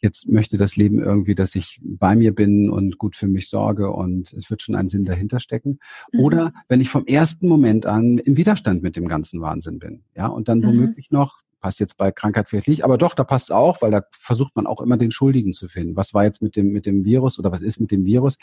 jetzt 0.00 0.28
möchte 0.28 0.56
das 0.56 0.76
Leben 0.76 1.00
irgendwie, 1.00 1.34
dass 1.34 1.54
ich 1.54 1.80
bei 1.82 2.16
mir 2.16 2.34
bin 2.34 2.70
und 2.70 2.98
gut 2.98 3.16
für 3.16 3.28
mich 3.28 3.48
sorge 3.48 3.90
und 3.90 4.32
es 4.32 4.50
wird 4.50 4.62
schon 4.62 4.74
ein 4.74 4.88
Sinn 4.88 5.04
dahinter 5.04 5.40
stecken. 5.40 5.78
Mhm. 6.12 6.20
Oder 6.20 6.52
wenn 6.68 6.80
ich 6.80 6.88
vom 6.88 7.06
ersten 7.06 7.48
Moment 7.48 7.86
an 7.86 8.18
im 8.18 8.36
Widerstand 8.36 8.82
mit 8.82 8.96
dem 8.96 9.08
ganzen 9.08 9.40
Wahnsinn 9.40 9.78
bin, 9.78 10.04
ja, 10.14 10.26
und 10.26 10.48
dann 10.48 10.58
mhm. 10.58 10.66
womöglich 10.66 11.10
noch 11.10 11.42
passt 11.62 11.80
jetzt 11.80 11.96
bei 11.96 12.10
Krankheit 12.10 12.48
vielleicht 12.48 12.68
nicht, 12.68 12.84
aber 12.84 12.98
doch, 12.98 13.14
da 13.14 13.24
passt 13.24 13.52
auch, 13.52 13.80
weil 13.80 13.92
da 13.92 14.02
versucht 14.10 14.54
man 14.56 14.66
auch 14.66 14.80
immer 14.80 14.98
den 14.98 15.12
Schuldigen 15.12 15.54
zu 15.54 15.68
finden. 15.68 15.96
Was 15.96 16.12
war 16.12 16.24
jetzt 16.24 16.42
mit 16.42 16.56
dem, 16.56 16.72
mit 16.72 16.84
dem 16.84 17.04
Virus 17.04 17.38
oder 17.38 17.52
was 17.52 17.62
ist 17.62 17.80
mit 17.80 17.92
dem 17.92 18.04
Virus? 18.04 18.36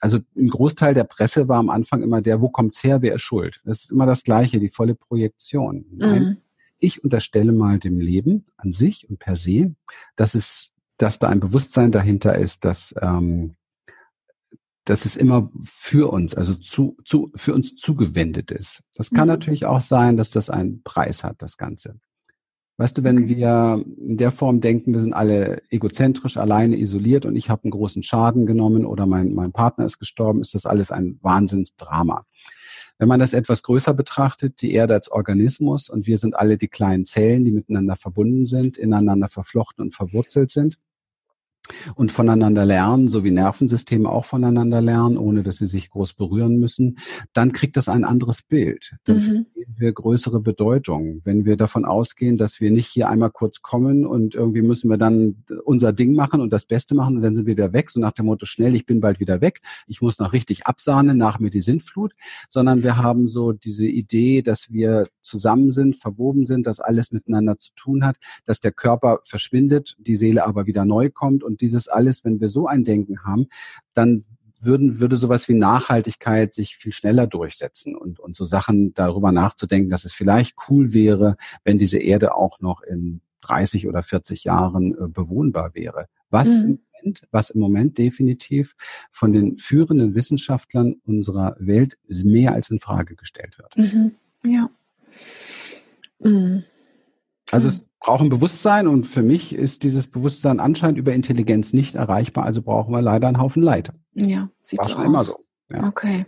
Also 0.00 0.18
ein 0.36 0.48
Großteil 0.48 0.92
der 0.92 1.04
Presse 1.04 1.48
war 1.48 1.58
am 1.58 1.70
Anfang 1.70 2.02
immer 2.02 2.20
der, 2.20 2.42
wo 2.42 2.50
kommt's 2.50 2.82
her, 2.82 3.00
wer 3.00 3.14
ist 3.14 3.22
schuld? 3.22 3.62
Das 3.64 3.84
ist 3.84 3.92
immer 3.92 4.06
das 4.06 4.24
Gleiche, 4.24 4.58
die 4.58 4.68
volle 4.68 4.96
Projektion. 4.96 5.86
Nein, 5.92 6.22
mhm. 6.22 6.36
ich 6.80 7.02
unterstelle 7.02 7.52
mal 7.52 7.78
dem 7.78 8.00
Leben 8.00 8.44
an 8.56 8.72
sich 8.72 9.08
und 9.08 9.20
per 9.20 9.36
se, 9.36 9.74
dass 10.16 10.34
es, 10.34 10.72
dass 10.98 11.20
da 11.20 11.28
ein 11.28 11.40
Bewusstsein 11.40 11.92
dahinter 11.92 12.36
ist, 12.36 12.64
dass, 12.64 12.92
ähm, 13.00 13.54
dass 14.84 15.04
es 15.04 15.14
immer 15.14 15.50
für 15.62 16.12
uns, 16.12 16.34
also 16.34 16.54
zu, 16.54 16.96
zu, 17.04 17.30
für 17.36 17.54
uns 17.54 17.76
zugewendet 17.76 18.50
ist. 18.50 18.82
Das 18.96 19.10
kann 19.10 19.28
mhm. 19.28 19.34
natürlich 19.34 19.64
auch 19.64 19.80
sein, 19.80 20.16
dass 20.16 20.30
das 20.30 20.50
einen 20.50 20.82
Preis 20.82 21.22
hat, 21.22 21.40
das 21.40 21.56
Ganze. 21.56 22.00
Weißt 22.76 22.98
du, 22.98 23.04
wenn 23.04 23.24
okay. 23.24 23.36
wir 23.36 23.84
in 23.98 24.16
der 24.16 24.32
Form 24.32 24.60
denken, 24.60 24.92
wir 24.92 25.00
sind 25.00 25.12
alle 25.12 25.62
egozentrisch, 25.70 26.36
alleine 26.36 26.76
isoliert 26.76 27.24
und 27.24 27.36
ich 27.36 27.48
habe 27.48 27.64
einen 27.64 27.70
großen 27.70 28.02
Schaden 28.02 28.46
genommen 28.46 28.84
oder 28.84 29.06
mein, 29.06 29.32
mein 29.32 29.52
Partner 29.52 29.84
ist 29.84 30.00
gestorben, 30.00 30.40
ist 30.40 30.54
das 30.54 30.66
alles 30.66 30.90
ein 30.90 31.18
Wahnsinnsdrama. 31.22 32.26
Wenn 32.98 33.08
man 33.08 33.20
das 33.20 33.32
etwas 33.32 33.62
größer 33.62 33.94
betrachtet, 33.94 34.60
die 34.60 34.72
Erde 34.72 34.94
als 34.94 35.10
Organismus 35.10 35.88
und 35.88 36.06
wir 36.06 36.18
sind 36.18 36.36
alle 36.36 36.56
die 36.56 36.68
kleinen 36.68 37.06
Zellen, 37.06 37.44
die 37.44 37.52
miteinander 37.52 37.96
verbunden 37.96 38.46
sind, 38.46 38.76
ineinander 38.76 39.28
verflochten 39.28 39.84
und 39.84 39.94
verwurzelt 39.94 40.50
sind, 40.50 40.78
und 41.94 42.12
voneinander 42.12 42.64
lernen, 42.64 43.08
so 43.08 43.24
wie 43.24 43.30
Nervensysteme 43.30 44.08
auch 44.08 44.24
voneinander 44.24 44.80
lernen, 44.80 45.16
ohne 45.16 45.42
dass 45.42 45.58
sie 45.58 45.66
sich 45.66 45.90
groß 45.90 46.14
berühren 46.14 46.58
müssen, 46.58 46.96
dann 47.32 47.52
kriegt 47.52 47.76
das 47.76 47.88
ein 47.88 48.04
anderes 48.04 48.42
Bild. 48.42 48.94
Dann 49.04 49.16
mhm. 49.16 49.46
wir 49.76 49.92
größere 49.92 50.40
Bedeutung. 50.40 51.22
Wenn 51.24 51.44
wir 51.44 51.56
davon 51.56 51.84
ausgehen, 51.84 52.36
dass 52.36 52.60
wir 52.60 52.70
nicht 52.70 52.88
hier 52.88 53.08
einmal 53.08 53.30
kurz 53.30 53.62
kommen 53.62 54.04
und 54.04 54.34
irgendwie 54.34 54.62
müssen 54.62 54.90
wir 54.90 54.98
dann 54.98 55.44
unser 55.64 55.92
Ding 55.92 56.14
machen 56.14 56.40
und 56.40 56.52
das 56.52 56.66
Beste 56.66 56.94
machen 56.94 57.16
und 57.16 57.22
dann 57.22 57.34
sind 57.34 57.46
wir 57.46 57.56
wieder 57.56 57.72
weg, 57.72 57.90
so 57.90 58.00
nach 58.00 58.12
dem 58.12 58.26
Motto, 58.26 58.46
schnell, 58.46 58.74
ich 58.74 58.86
bin 58.86 59.00
bald 59.00 59.20
wieder 59.20 59.40
weg, 59.40 59.60
ich 59.86 60.02
muss 60.02 60.18
noch 60.18 60.32
richtig 60.32 60.66
absahnen, 60.66 61.16
nach 61.16 61.38
mir 61.38 61.50
die 61.50 61.60
Sintflut, 61.60 62.12
sondern 62.48 62.82
wir 62.82 62.98
haben 62.98 63.28
so 63.28 63.52
diese 63.52 63.86
Idee, 63.86 64.42
dass 64.42 64.70
wir 64.70 65.08
zusammen 65.22 65.72
sind, 65.72 65.96
verwoben 65.96 66.46
sind, 66.46 66.66
dass 66.66 66.80
alles 66.80 67.12
miteinander 67.12 67.58
zu 67.58 67.72
tun 67.74 68.04
hat, 68.04 68.16
dass 68.44 68.60
der 68.60 68.72
Körper 68.72 69.20
verschwindet, 69.24 69.96
die 69.98 70.16
Seele 70.16 70.46
aber 70.46 70.66
wieder 70.66 70.84
neu 70.84 71.10
kommt 71.10 71.42
und 71.42 71.53
dieses 71.60 71.88
alles, 71.88 72.24
wenn 72.24 72.40
wir 72.40 72.48
so 72.48 72.66
ein 72.66 72.84
Denken 72.84 73.24
haben, 73.24 73.48
dann 73.94 74.24
würden, 74.60 75.00
würde 75.00 75.16
sowas 75.16 75.48
wie 75.48 75.54
Nachhaltigkeit 75.54 76.54
sich 76.54 76.76
viel 76.76 76.92
schneller 76.92 77.26
durchsetzen 77.26 77.94
und, 77.94 78.18
und 78.18 78.36
so 78.36 78.44
Sachen 78.44 78.94
darüber 78.94 79.32
nachzudenken, 79.32 79.90
dass 79.90 80.04
es 80.04 80.12
vielleicht 80.12 80.56
cool 80.68 80.92
wäre, 80.92 81.36
wenn 81.64 81.78
diese 81.78 81.98
Erde 81.98 82.34
auch 82.34 82.60
noch 82.60 82.82
in 82.82 83.20
30 83.42 83.88
oder 83.88 84.02
40 84.02 84.44
Jahren 84.44 84.92
äh, 84.92 85.08
bewohnbar 85.08 85.74
wäre. 85.74 86.06
Was, 86.30 86.48
mhm. 86.48 86.64
im 86.64 86.78
Moment, 86.92 87.28
was 87.30 87.50
im 87.50 87.60
Moment 87.60 87.98
definitiv 87.98 88.74
von 89.10 89.32
den 89.32 89.58
führenden 89.58 90.14
Wissenschaftlern 90.14 90.96
unserer 91.04 91.56
Welt 91.58 91.98
mehr 92.08 92.52
als 92.52 92.70
in 92.70 92.80
Frage 92.80 93.16
gestellt 93.16 93.58
wird. 93.58 93.76
Mhm. 93.76 94.12
Ja. 94.44 94.70
Mhm. 96.20 96.64
Also 97.50 97.68
es 97.68 97.84
brauchen 98.00 98.28
Bewusstsein 98.28 98.86
und 98.86 99.06
für 99.06 99.22
mich 99.22 99.54
ist 99.54 99.82
dieses 99.82 100.08
Bewusstsein 100.08 100.60
anscheinend 100.60 100.98
über 100.98 101.12
Intelligenz 101.12 101.72
nicht 101.72 101.94
erreichbar, 101.94 102.44
also 102.44 102.62
brauchen 102.62 102.92
wir 102.92 103.00
leider 103.00 103.28
einen 103.28 103.40
Haufen 103.40 103.62
Leid. 103.62 103.92
Ja, 104.12 104.50
sieht 104.60 104.78
War 104.80 104.86
so 104.86 104.92
schon 104.92 105.00
aus. 105.02 105.06
immer 105.06 105.24
so. 105.24 105.44
Ja. 105.70 105.88
Okay. 105.88 106.26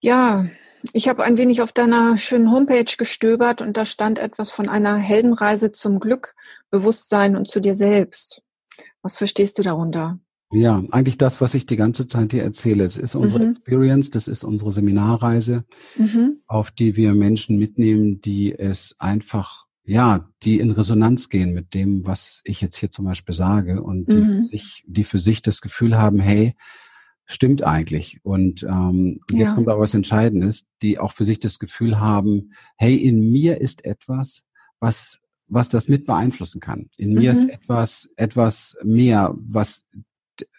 Ja, 0.00 0.46
ich 0.92 1.08
habe 1.08 1.24
ein 1.24 1.38
wenig 1.38 1.62
auf 1.62 1.72
deiner 1.72 2.18
schönen 2.18 2.50
Homepage 2.52 2.96
gestöbert 2.96 3.62
und 3.62 3.76
da 3.76 3.84
stand 3.84 4.18
etwas 4.18 4.50
von 4.50 4.68
einer 4.68 4.96
Heldenreise 4.96 5.72
zum 5.72 5.98
Glück, 5.98 6.34
Bewusstsein 6.70 7.36
und 7.36 7.48
zu 7.48 7.60
dir 7.60 7.74
selbst. 7.74 8.42
Was 9.02 9.16
verstehst 9.16 9.58
du 9.58 9.62
darunter? 9.62 10.18
Ja, 10.54 10.82
eigentlich 10.90 11.18
das, 11.18 11.40
was 11.40 11.54
ich 11.54 11.66
die 11.66 11.76
ganze 11.76 12.06
Zeit 12.06 12.32
dir 12.32 12.42
erzähle. 12.42 12.84
Es 12.84 12.96
ist 12.96 13.14
unsere 13.14 13.44
mhm. 13.44 13.50
Experience, 13.50 14.10
das 14.10 14.28
ist 14.28 14.44
unsere 14.44 14.70
Seminarreise, 14.70 15.64
mhm. 15.96 16.38
auf 16.46 16.70
die 16.70 16.96
wir 16.96 17.12
Menschen 17.14 17.58
mitnehmen, 17.58 18.20
die 18.20 18.56
es 18.56 18.94
einfach 18.98 19.64
ja, 19.86 20.30
die 20.42 20.60
in 20.60 20.70
Resonanz 20.70 21.28
gehen 21.28 21.52
mit 21.52 21.74
dem, 21.74 22.06
was 22.06 22.40
ich 22.44 22.62
jetzt 22.62 22.76
hier 22.76 22.90
zum 22.90 23.04
Beispiel 23.04 23.34
sage 23.34 23.82
und 23.82 24.08
die, 24.08 24.14
mhm. 24.14 24.42
für, 24.42 24.44
sich, 24.46 24.84
die 24.86 25.04
für 25.04 25.18
sich 25.18 25.42
das 25.42 25.60
Gefühl 25.60 25.98
haben, 25.98 26.20
hey, 26.20 26.54
stimmt 27.26 27.62
eigentlich. 27.62 28.20
Und 28.22 28.62
ähm, 28.62 29.20
ja. 29.30 29.40
jetzt 29.40 29.54
kommt 29.54 29.68
aber 29.68 29.80
was 29.80 29.92
Entscheidendes, 29.92 30.66
die 30.80 30.98
auch 30.98 31.12
für 31.12 31.26
sich 31.26 31.38
das 31.38 31.58
Gefühl 31.58 32.00
haben, 32.00 32.52
hey, 32.78 32.96
in 32.96 33.30
mir 33.30 33.60
ist 33.60 33.84
etwas, 33.84 34.46
was 34.80 35.20
was 35.46 35.68
das 35.68 35.88
mit 35.88 36.06
beeinflussen 36.06 36.58
kann. 36.58 36.88
In 36.96 37.12
mir 37.12 37.34
mhm. 37.34 37.40
ist 37.40 37.50
etwas 37.50 38.08
etwas 38.16 38.76
mehr, 38.82 39.34
was 39.36 39.84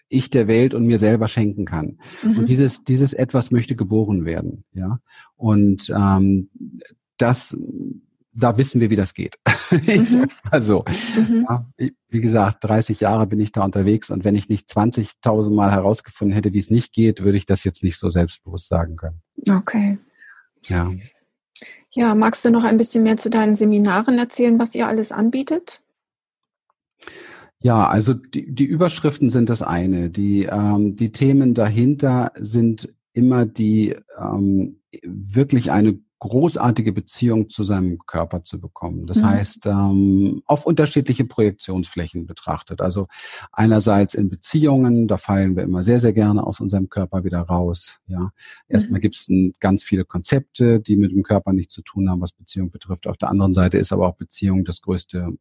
ich 0.09 0.29
der 0.29 0.47
Welt 0.47 0.73
und 0.73 0.85
mir 0.85 0.97
selber 0.97 1.27
schenken 1.27 1.65
kann. 1.65 1.99
Mhm. 2.23 2.39
Und 2.39 2.45
dieses 2.47 2.83
dieses 2.83 3.13
etwas 3.13 3.51
möchte 3.51 3.75
geboren 3.75 4.25
werden, 4.25 4.63
ja. 4.73 4.99
Und 5.35 5.91
ähm, 5.95 6.49
das 7.17 7.55
da 8.37 8.57
wissen 8.57 8.81
wir, 8.81 8.89
wie 8.89 8.95
das 8.95 9.13
geht. 9.13 9.37
ich 9.71 9.97
mhm. 9.97 10.05
sag's 10.05 10.41
mal 10.51 10.61
so. 10.61 10.83
Mhm. 11.15 11.45
Ja, 11.49 11.65
wie 12.09 12.21
gesagt, 12.21 12.63
30 12.63 12.99
Jahre 12.99 13.27
bin 13.27 13.39
ich 13.39 13.51
da 13.51 13.63
unterwegs 13.63 14.09
und 14.09 14.23
wenn 14.23 14.35
ich 14.35 14.49
nicht 14.49 14.69
20.000 14.69 15.53
Mal 15.53 15.71
herausgefunden 15.71 16.35
hätte, 16.35 16.53
wie 16.53 16.59
es 16.59 16.69
nicht 16.69 16.93
geht, 16.93 17.23
würde 17.23 17.37
ich 17.37 17.45
das 17.45 17.63
jetzt 17.63 17.83
nicht 17.83 17.97
so 17.97 18.09
selbstbewusst 18.09 18.67
sagen 18.67 18.97
können. 18.97 19.21
Okay. 19.49 19.97
Ja. 20.67 20.91
Ja, 21.91 22.13
magst 22.13 22.43
du 22.43 22.51
noch 22.51 22.65
ein 22.65 22.77
bisschen 22.77 23.03
mehr 23.03 23.15
zu 23.15 23.29
deinen 23.29 23.55
Seminaren 23.55 24.17
erzählen, 24.17 24.59
was 24.59 24.75
ihr 24.75 24.87
alles 24.87 25.13
anbietet? 25.13 25.81
Ja, 27.65 27.87
also 27.87 28.13
die, 28.13 28.53
die 28.53 28.65
Überschriften 28.65 29.31
sind 29.31 29.49
das 29.49 29.63
eine. 29.63 30.11
Die, 30.11 30.43
ähm, 30.43 30.95
die 30.95 31.11
Themen 31.11 31.55
dahinter 31.55 32.31
sind 32.35 32.93
immer 33.11 33.47
die 33.47 33.95
ähm, 34.19 34.81
wirklich 35.03 35.71
eine 35.71 35.97
großartige 36.19 36.93
Beziehung 36.93 37.49
zu 37.49 37.63
seinem 37.63 37.97
Körper 38.05 38.43
zu 38.43 38.59
bekommen. 38.59 39.07
Das 39.07 39.17
mhm. 39.17 39.25
heißt, 39.25 39.65
ähm, 39.65 40.43
auf 40.45 40.67
unterschiedliche 40.67 41.25
Projektionsflächen 41.25 42.27
betrachtet. 42.27 42.81
Also 42.81 43.07
einerseits 43.51 44.13
in 44.13 44.29
Beziehungen, 44.29 45.07
da 45.07 45.17
fallen 45.17 45.55
wir 45.55 45.63
immer 45.63 45.81
sehr, 45.81 45.99
sehr 45.99 46.13
gerne 46.13 46.45
aus 46.45 46.59
unserem 46.59 46.89
Körper 46.89 47.23
wieder 47.23 47.39
raus. 47.39 47.97
Ja, 48.05 48.29
erstmal 48.67 48.99
mhm. 48.99 49.01
gibt 49.01 49.15
es 49.15 49.27
ganz 49.59 49.83
viele 49.83 50.05
Konzepte, 50.05 50.81
die 50.81 50.97
mit 50.97 51.11
dem 51.11 51.23
Körper 51.23 51.51
nichts 51.51 51.73
zu 51.73 51.81
tun 51.81 52.11
haben, 52.11 52.21
was 52.21 52.33
Beziehung 52.33 52.69
betrifft. 52.69 53.07
Auf 53.07 53.17
der 53.17 53.29
anderen 53.29 53.55
Seite 53.55 53.79
ist 53.79 53.91
aber 53.91 54.07
auch 54.07 54.17
Beziehung 54.17 54.65
das 54.65 54.81
größte 54.83 55.35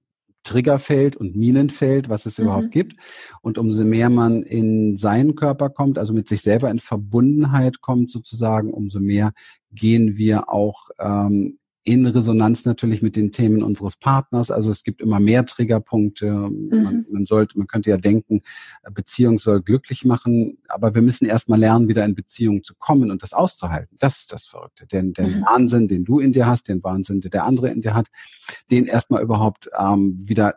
Triggerfeld 0.44 1.16
und 1.16 1.34
Minenfeld, 1.34 2.08
was 2.08 2.26
es 2.26 2.38
mhm. 2.38 2.44
überhaupt 2.44 2.70
gibt. 2.70 2.96
Und 3.42 3.58
umso 3.58 3.84
mehr 3.84 4.10
man 4.10 4.42
in 4.42 4.96
seinen 4.96 5.34
Körper 5.34 5.70
kommt, 5.70 5.98
also 5.98 6.12
mit 6.12 6.28
sich 6.28 6.42
selber 6.42 6.70
in 6.70 6.78
Verbundenheit 6.78 7.80
kommt 7.80 8.10
sozusagen, 8.10 8.72
umso 8.72 9.00
mehr 9.00 9.32
gehen 9.72 10.16
wir 10.16 10.48
auch 10.48 10.90
ähm, 11.00 11.58
in 11.86 12.06
Resonanz 12.06 12.64
natürlich 12.64 13.02
mit 13.02 13.14
den 13.14 13.30
Themen 13.30 13.62
unseres 13.62 13.96
Partners. 13.96 14.50
Also 14.50 14.70
es 14.70 14.84
gibt 14.84 15.02
immer 15.02 15.20
mehr 15.20 15.44
Triggerpunkte. 15.44 16.32
Mhm. 16.32 16.68
Man, 16.70 17.06
man, 17.10 17.26
sollte, 17.26 17.58
man 17.58 17.66
könnte 17.66 17.90
ja 17.90 17.98
denken, 17.98 18.40
Beziehung 18.90 19.38
soll 19.38 19.60
glücklich 19.60 20.04
machen, 20.06 20.56
aber 20.68 20.94
wir 20.94 21.02
müssen 21.02 21.26
erstmal 21.26 21.60
lernen, 21.60 21.86
wieder 21.86 22.04
in 22.06 22.14
Beziehung 22.14 22.64
zu 22.64 22.74
kommen 22.74 23.10
und 23.10 23.22
das 23.22 23.34
auszuhalten. 23.34 23.98
Das 24.00 24.18
ist 24.18 24.32
das 24.32 24.46
Verrückte. 24.46 24.86
Den, 24.86 25.12
den 25.12 25.40
mhm. 25.40 25.42
Wahnsinn, 25.42 25.86
den 25.86 26.06
du 26.06 26.20
in 26.20 26.32
dir 26.32 26.46
hast, 26.46 26.68
den 26.68 26.82
Wahnsinn, 26.82 27.20
den 27.20 27.30
der 27.30 27.44
andere 27.44 27.68
in 27.68 27.82
dir 27.82 27.92
hat, 27.92 28.08
den 28.70 28.86
erstmal 28.86 29.22
überhaupt 29.22 29.68
ähm, 29.78 30.18
wieder 30.26 30.54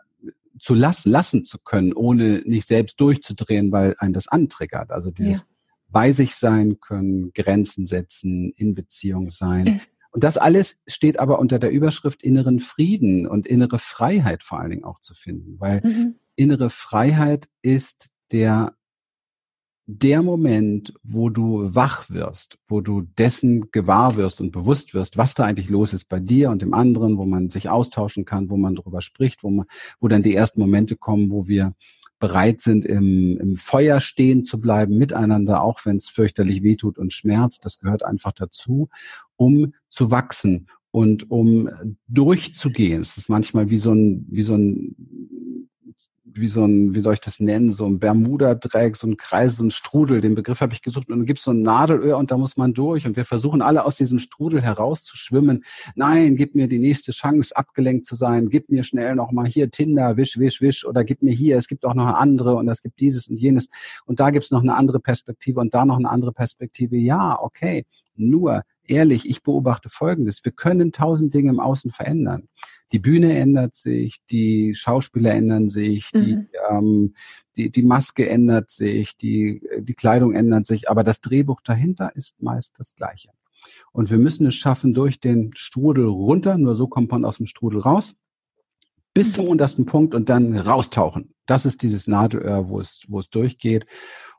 zu 0.57 0.73
lassen, 0.73 1.11
lassen 1.11 1.43
zu 1.43 1.59
können, 1.59 1.91
ohne 1.91 2.41
nicht 2.45 2.69
selbst 2.69 3.01
durchzudrehen, 3.01 3.73
weil 3.73 3.95
ein 3.99 4.13
das 4.13 4.29
antriggert. 4.29 4.91
Also 4.91 5.11
dieses 5.11 5.41
ja. 5.41 5.45
bei 5.89 6.13
sich 6.13 6.35
sein 6.35 6.79
können, 6.79 7.33
Grenzen 7.33 7.85
setzen, 7.85 8.53
in 8.55 8.75
Beziehung 8.75 9.29
sein. 9.29 9.65
Mhm 9.65 9.79
und 10.11 10.23
das 10.23 10.37
alles 10.37 10.79
steht 10.87 11.19
aber 11.19 11.39
unter 11.39 11.59
der 11.59 11.71
Überschrift 11.71 12.23
inneren 12.23 12.59
Frieden 12.59 13.27
und 13.27 13.47
innere 13.47 13.79
Freiheit 13.79 14.43
vor 14.43 14.59
allen 14.59 14.71
Dingen 14.71 14.83
auch 14.83 14.99
zu 15.01 15.13
finden, 15.13 15.59
weil 15.59 15.81
mhm. 15.83 16.15
innere 16.35 16.69
Freiheit 16.69 17.47
ist 17.61 18.11
der 18.31 18.73
der 19.89 20.21
Moment, 20.21 20.93
wo 21.01 21.29
du 21.29 21.73
wach 21.73 22.09
wirst, 22.09 22.59
wo 22.67 22.81
du 22.81 23.03
dessen 23.03 23.71
gewahr 23.71 24.17
wirst 24.17 24.41
und 24.41 24.51
bewusst 24.51 24.93
wirst, 24.93 25.17
was 25.17 25.33
da 25.33 25.45
eigentlich 25.45 25.69
los 25.69 25.93
ist 25.93 26.09
bei 26.09 26.19
dir 26.19 26.51
und 26.51 26.61
dem 26.61 26.73
anderen, 26.73 27.17
wo 27.17 27.25
man 27.25 27.49
sich 27.49 27.69
austauschen 27.69 28.25
kann, 28.25 28.49
wo 28.49 28.57
man 28.57 28.75
darüber 28.75 29.01
spricht, 29.01 29.43
wo 29.43 29.49
man, 29.49 29.65
wo 30.01 30.09
dann 30.09 30.23
die 30.23 30.35
ersten 30.35 30.59
Momente 30.59 30.97
kommen, 30.97 31.31
wo 31.31 31.47
wir 31.47 31.73
bereit 32.19 32.61
sind, 32.61 32.85
im, 32.85 33.37
im 33.37 33.57
Feuer 33.57 33.99
stehen 33.99 34.43
zu 34.43 34.59
bleiben, 34.59 34.97
miteinander, 34.97 35.61
auch 35.61 35.85
wenn 35.85 35.97
es 35.97 36.09
fürchterlich 36.09 36.63
wehtut 36.63 36.97
und 36.97 37.13
schmerzt. 37.13 37.65
Das 37.65 37.79
gehört 37.79 38.03
einfach 38.03 38.33
dazu, 38.33 38.89
um 39.35 39.73
zu 39.89 40.11
wachsen 40.11 40.67
und 40.91 41.29
um 41.29 41.69
durchzugehen. 42.07 43.01
Es 43.01 43.17
ist 43.17 43.29
manchmal 43.29 43.69
wie 43.69 43.77
so 43.77 43.91
ein, 43.91 44.25
wie 44.29 44.41
so 44.41 44.55
ein 44.55 44.95
wie 46.39 46.47
so 46.47 46.63
ein, 46.63 46.93
wie 46.93 47.01
soll 47.01 47.13
ich 47.13 47.21
das 47.21 47.39
nennen, 47.39 47.73
so 47.73 47.85
ein 47.85 47.99
Bermuda-Dreieck, 47.99 48.95
so 48.95 49.07
ein 49.07 49.17
Kreis, 49.17 49.55
so 49.55 49.63
ein 49.63 49.71
Strudel. 49.71 50.21
Den 50.21 50.35
Begriff 50.35 50.61
habe 50.61 50.73
ich 50.73 50.81
gesucht. 50.81 51.09
Und 51.09 51.17
dann 51.17 51.25
gibt 51.25 51.39
es 51.39 51.45
so 51.45 51.51
ein 51.51 51.61
Nadelöhr 51.61 52.17
und 52.17 52.31
da 52.31 52.37
muss 52.37 52.57
man 52.57 52.73
durch. 52.73 53.05
Und 53.05 53.15
wir 53.15 53.25
versuchen 53.25 53.61
alle 53.61 53.85
aus 53.85 53.95
diesem 53.97 54.19
Strudel 54.19 54.61
herauszuschwimmen. 54.61 55.63
Nein, 55.95 56.35
gib 56.35 56.55
mir 56.55 56.67
die 56.67 56.79
nächste 56.79 57.11
Chance, 57.11 57.55
abgelenkt 57.55 58.05
zu 58.05 58.15
sein. 58.15 58.49
Gib 58.49 58.69
mir 58.69 58.83
schnell 58.83 59.15
noch 59.15 59.31
mal 59.31 59.45
hier 59.45 59.69
Tinder, 59.71 60.17
wisch, 60.17 60.37
wisch, 60.37 60.61
wisch. 60.61 60.85
Oder 60.85 61.03
gib 61.03 61.21
mir 61.21 61.33
hier, 61.33 61.57
es 61.57 61.67
gibt 61.67 61.85
auch 61.85 61.93
noch 61.93 62.05
eine 62.05 62.17
andere 62.17 62.55
und 62.55 62.67
es 62.69 62.81
gibt 62.81 62.99
dieses 62.99 63.27
und 63.27 63.37
jenes. 63.37 63.69
Und 64.05 64.19
da 64.19 64.29
gibt 64.29 64.45
es 64.45 64.51
noch 64.51 64.61
eine 64.61 64.75
andere 64.75 64.99
Perspektive 64.99 65.59
und 65.59 65.73
da 65.73 65.85
noch 65.85 65.97
eine 65.97 66.09
andere 66.09 66.33
Perspektive. 66.33 66.97
Ja, 66.97 67.39
okay. 67.41 67.85
Nur, 68.15 68.63
ehrlich, 68.87 69.29
ich 69.29 69.43
beobachte 69.43 69.89
Folgendes. 69.89 70.43
Wir 70.43 70.51
können 70.51 70.91
tausend 70.91 71.33
Dinge 71.33 71.49
im 71.49 71.59
Außen 71.59 71.91
verändern 71.91 72.47
die 72.91 72.99
Bühne 72.99 73.37
ändert 73.37 73.75
sich, 73.75 74.17
die 74.31 74.73
Schauspieler 74.75 75.33
ändern 75.33 75.69
sich, 75.69 76.09
mhm. 76.13 76.19
die, 76.23 76.47
ähm, 76.69 77.13
die, 77.55 77.69
die 77.69 77.81
Maske 77.81 78.29
ändert 78.29 78.71
sich, 78.71 79.17
die, 79.17 79.61
die 79.79 79.93
Kleidung 79.93 80.33
ändert 80.33 80.67
sich, 80.67 80.89
aber 80.89 81.03
das 81.03 81.21
Drehbuch 81.21 81.61
dahinter 81.61 82.15
ist 82.15 82.41
meist 82.41 82.79
das 82.79 82.95
gleiche. 82.95 83.29
Und 83.91 84.09
wir 84.09 84.17
müssen 84.17 84.47
es 84.47 84.55
schaffen, 84.55 84.93
durch 84.93 85.19
den 85.19 85.51
Strudel 85.55 86.05
runter, 86.05 86.57
nur 86.57 86.75
so 86.75 86.87
kommt 86.87 87.11
man 87.11 87.25
aus 87.25 87.37
dem 87.37 87.47
Strudel 87.47 87.81
raus, 87.81 88.15
bis 89.13 89.33
zum 89.33 89.47
untersten 89.47 89.85
Punkt 89.85 90.13
und 90.13 90.29
dann 90.29 90.55
raustauchen. 90.55 91.33
Das 91.47 91.65
ist 91.65 91.81
dieses 91.81 92.07
Nadelöhr, 92.07 92.69
wo 92.69 92.79
es, 92.79 93.03
wo 93.07 93.19
es 93.19 93.29
durchgeht. 93.29 93.85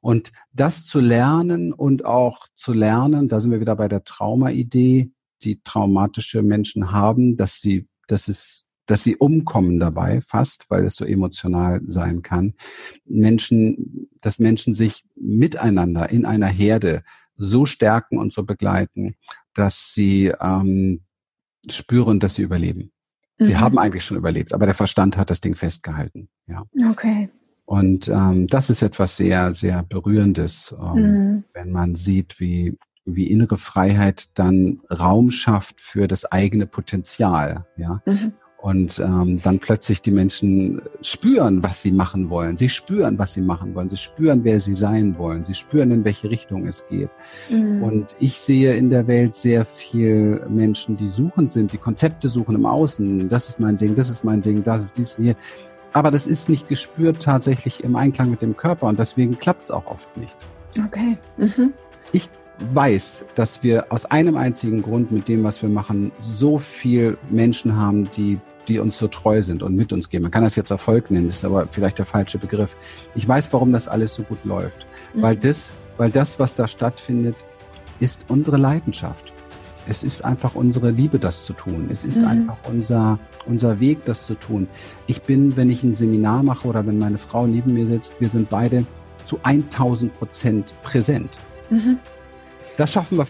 Und 0.01 0.31
das 0.53 0.85
zu 0.85 1.01
lernen 1.01 1.73
und 1.73 2.05
auch 2.05 2.47
zu 2.55 2.73
lernen, 2.73 3.29
da 3.29 3.41
sind 3.41 3.51
wir 3.51 3.61
wieder 3.61 3.77
bei 3.77 3.89
der 3.89 4.05
Trauma-Idee, 4.05 5.11
die 5.43 5.61
traumatische 5.63 6.43
Menschen 6.43 6.93
haben, 6.93 7.37
dass 7.37 7.61
sie 7.61 7.89
dass 8.09 8.29
es 8.29 8.69
dass 8.89 9.03
sie 9.03 9.17
umkommen 9.17 9.79
dabei, 9.79 10.23
fast, 10.23 10.65
weil 10.71 10.87
es 10.87 10.97
so 10.97 11.05
emotional 11.05 11.83
sein 11.87 12.23
kann. 12.23 12.55
Menschen, 13.05 14.09
dass 14.23 14.39
Menschen 14.39 14.75
sich 14.75 15.05
miteinander 15.15 16.09
in 16.09 16.25
einer 16.25 16.47
Herde 16.47 17.03
so 17.37 17.67
stärken 17.67 18.19
und 18.19 18.33
so 18.33 18.45
begleiten, 18.45 19.15
dass 19.53 19.93
sie 19.93 20.33
ähm, 20.41 21.03
spüren, 21.69 22.19
dass 22.19 22.37
sie 22.37 22.43
überleben. 22.43 22.91
Sie 23.37 23.53
mhm. 23.53 23.61
haben 23.61 23.79
eigentlich 23.79 24.05
schon 24.05 24.17
überlebt, 24.17 24.55
aber 24.55 24.65
der 24.65 24.75
Verstand 24.75 25.19
hat 25.19 25.29
das 25.29 25.43
Ding 25.43 25.55
festgehalten. 25.55 26.31
Ja. 26.47 26.65
Okay. 26.91 27.29
Und 27.67 28.09
ähm, 28.09 28.47
das 28.47 28.71
ist 28.71 28.81
etwas 28.81 29.19
sehr, 29.19 29.53
sehr 29.53 29.83
Berührendes, 29.83 30.75
ähm, 30.81 30.95
mhm. 30.95 31.45
wenn 31.53 31.71
man 31.71 31.95
sieht, 31.95 32.41
wie 32.41 32.79
wie 33.15 33.27
innere 33.27 33.59
Freiheit 33.59 34.29
dann 34.35 34.81
Raum 34.91 35.31
schafft 35.31 35.81
für 35.81 36.09
das 36.09 36.25
eigene 36.25 36.67
Potenzial, 36.67 37.67
ja. 37.77 38.03
Mhm. 38.07 38.33
Und 38.61 38.99
ähm, 38.99 39.41
dann 39.41 39.61
plötzlich 39.61 40.03
die 40.03 40.11
Menschen 40.11 40.83
spüren, 41.01 41.63
was 41.63 41.81
sie 41.81 41.93
machen 41.93 42.29
wollen. 42.29 42.57
Sie 42.57 42.69
spüren, 42.69 43.17
was 43.17 43.35
sie 43.35 43.41
machen 43.41 43.73
wollen. 43.77 43.89
Sie 43.89 43.97
spüren, 43.97 44.43
wer 44.43 44.59
sie 44.59 44.75
sein 44.75 45.17
wollen. 45.17 45.45
Sie 45.45 45.55
spüren, 45.55 45.93
in 45.93 46.05
welche 46.05 46.29
Richtung 46.29 46.67
es 46.67 46.85
geht. 46.87 47.09
Mhm. 47.51 47.85
Und 47.85 48.17
ich 48.19 48.41
sehe 48.41 48.75
in 48.75 48.91
der 48.91 49.07
Welt 49.07 49.37
sehr 49.37 49.65
viel 49.65 50.45
Menschen, 50.49 50.97
die 50.97 51.09
suchend 51.09 51.53
sind, 51.53 51.73
die 51.73 51.79
Konzepte 51.79 52.27
suchen 52.27 52.57
im 52.57 52.67
Außen. 52.67 53.29
Das 53.29 53.49
ist 53.49 53.61
mein 53.61 53.77
Ding, 53.77 53.95
das 53.95 54.11
ist 54.11 54.25
mein 54.25 54.43
Ding, 54.43 54.65
das 54.65 54.87
ist 54.87 54.99
dies 54.99 55.17
hier. 55.17 55.37
Aber 55.93 56.11
das 56.11 56.27
ist 56.27 56.49
nicht 56.49 56.69
gespürt 56.69 57.23
tatsächlich 57.23 57.85
im 57.85 57.95
Einklang 57.95 58.29
mit 58.29 58.43
dem 58.43 58.57
Körper 58.57 58.89
und 58.89 58.99
deswegen 58.99 59.39
klappt 59.39 59.65
es 59.65 59.71
auch 59.71 59.87
oft 59.87 60.17
nicht. 60.17 60.37
Okay. 60.85 61.17
Mhm. 61.37 61.73
Ich 62.13 62.29
weiß, 62.71 63.25
dass 63.35 63.63
wir 63.63 63.87
aus 63.91 64.05
einem 64.07 64.37
einzigen 64.37 64.83
Grund 64.83 65.13
mit 65.13 65.29
dem, 65.29 65.45
was 65.45 65.63
wir 65.63 65.69
machen, 65.69 66.13
so 66.23 66.59
viel 66.59 67.17
Menschen 67.31 67.77
haben, 67.77 68.11
die 68.17 68.39
die 68.69 68.79
uns 68.79 68.99
so 68.99 69.09
treu 69.09 69.43
sind 69.43 69.63
und 69.63 69.75
mit 69.75 69.93
uns 69.93 70.11
gehen. 70.11 70.23
Man 70.23 70.31
kann 70.31 70.45
das 70.45 70.55
jetzt 70.55 70.71
Erfolg 70.71 71.11
nennen, 71.11 71.29
ist 71.29 71.45
aber 71.45 71.67
vielleicht 71.71 71.99
der 71.99 72.07
falsche 72.07 72.39
Begriff. 72.39 72.77
Ich 73.15 73.27
weiß, 73.27 73.53
warum 73.53 73.73
das 73.73 73.89
alles 73.89 74.15
so 74.15 74.23
gut 74.23 74.45
läuft. 74.45 74.87
Mhm. 75.15 75.23
Weil 75.23 75.37
das, 75.37 75.73
weil 75.97 76.11
das, 76.11 76.39
was 76.39 76.55
da 76.55 76.69
stattfindet, 76.69 77.37
ist 77.99 78.27
unsere 78.29 78.59
Leidenschaft. 78.59 79.33
Es 79.89 80.03
ist 80.03 80.23
einfach 80.23 80.55
unsere 80.55 80.91
Liebe, 80.91 81.19
das 81.19 81.45
zu 81.45 81.55
tun. 81.55 81.89
Es 81.91 82.05
ist 82.05 82.19
mhm. 82.19 82.29
einfach 82.29 82.59
unser, 82.69 83.19
unser 83.47 83.81
Weg, 83.81 84.05
das 84.05 84.27
zu 84.27 84.35
tun. 84.35 84.69
Ich 85.07 85.23
bin, 85.23 85.57
wenn 85.57 85.71
ich 85.71 85.83
ein 85.83 85.95
Seminar 85.95 86.43
mache 86.43 86.69
oder 86.69 86.87
wenn 86.87 86.99
meine 86.99 87.19
Frau 87.19 87.47
neben 87.47 87.73
mir 87.73 87.87
sitzt, 87.87 88.13
wir 88.21 88.29
sind 88.29 88.51
beide 88.51 88.85
zu 89.25 89.41
1000 89.43 90.13
Prozent 90.15 90.75
präsent. 90.83 91.31
Mhm. 91.71 91.99
Das 92.79 92.93
schaffen 92.93 93.19
wir 93.19 93.25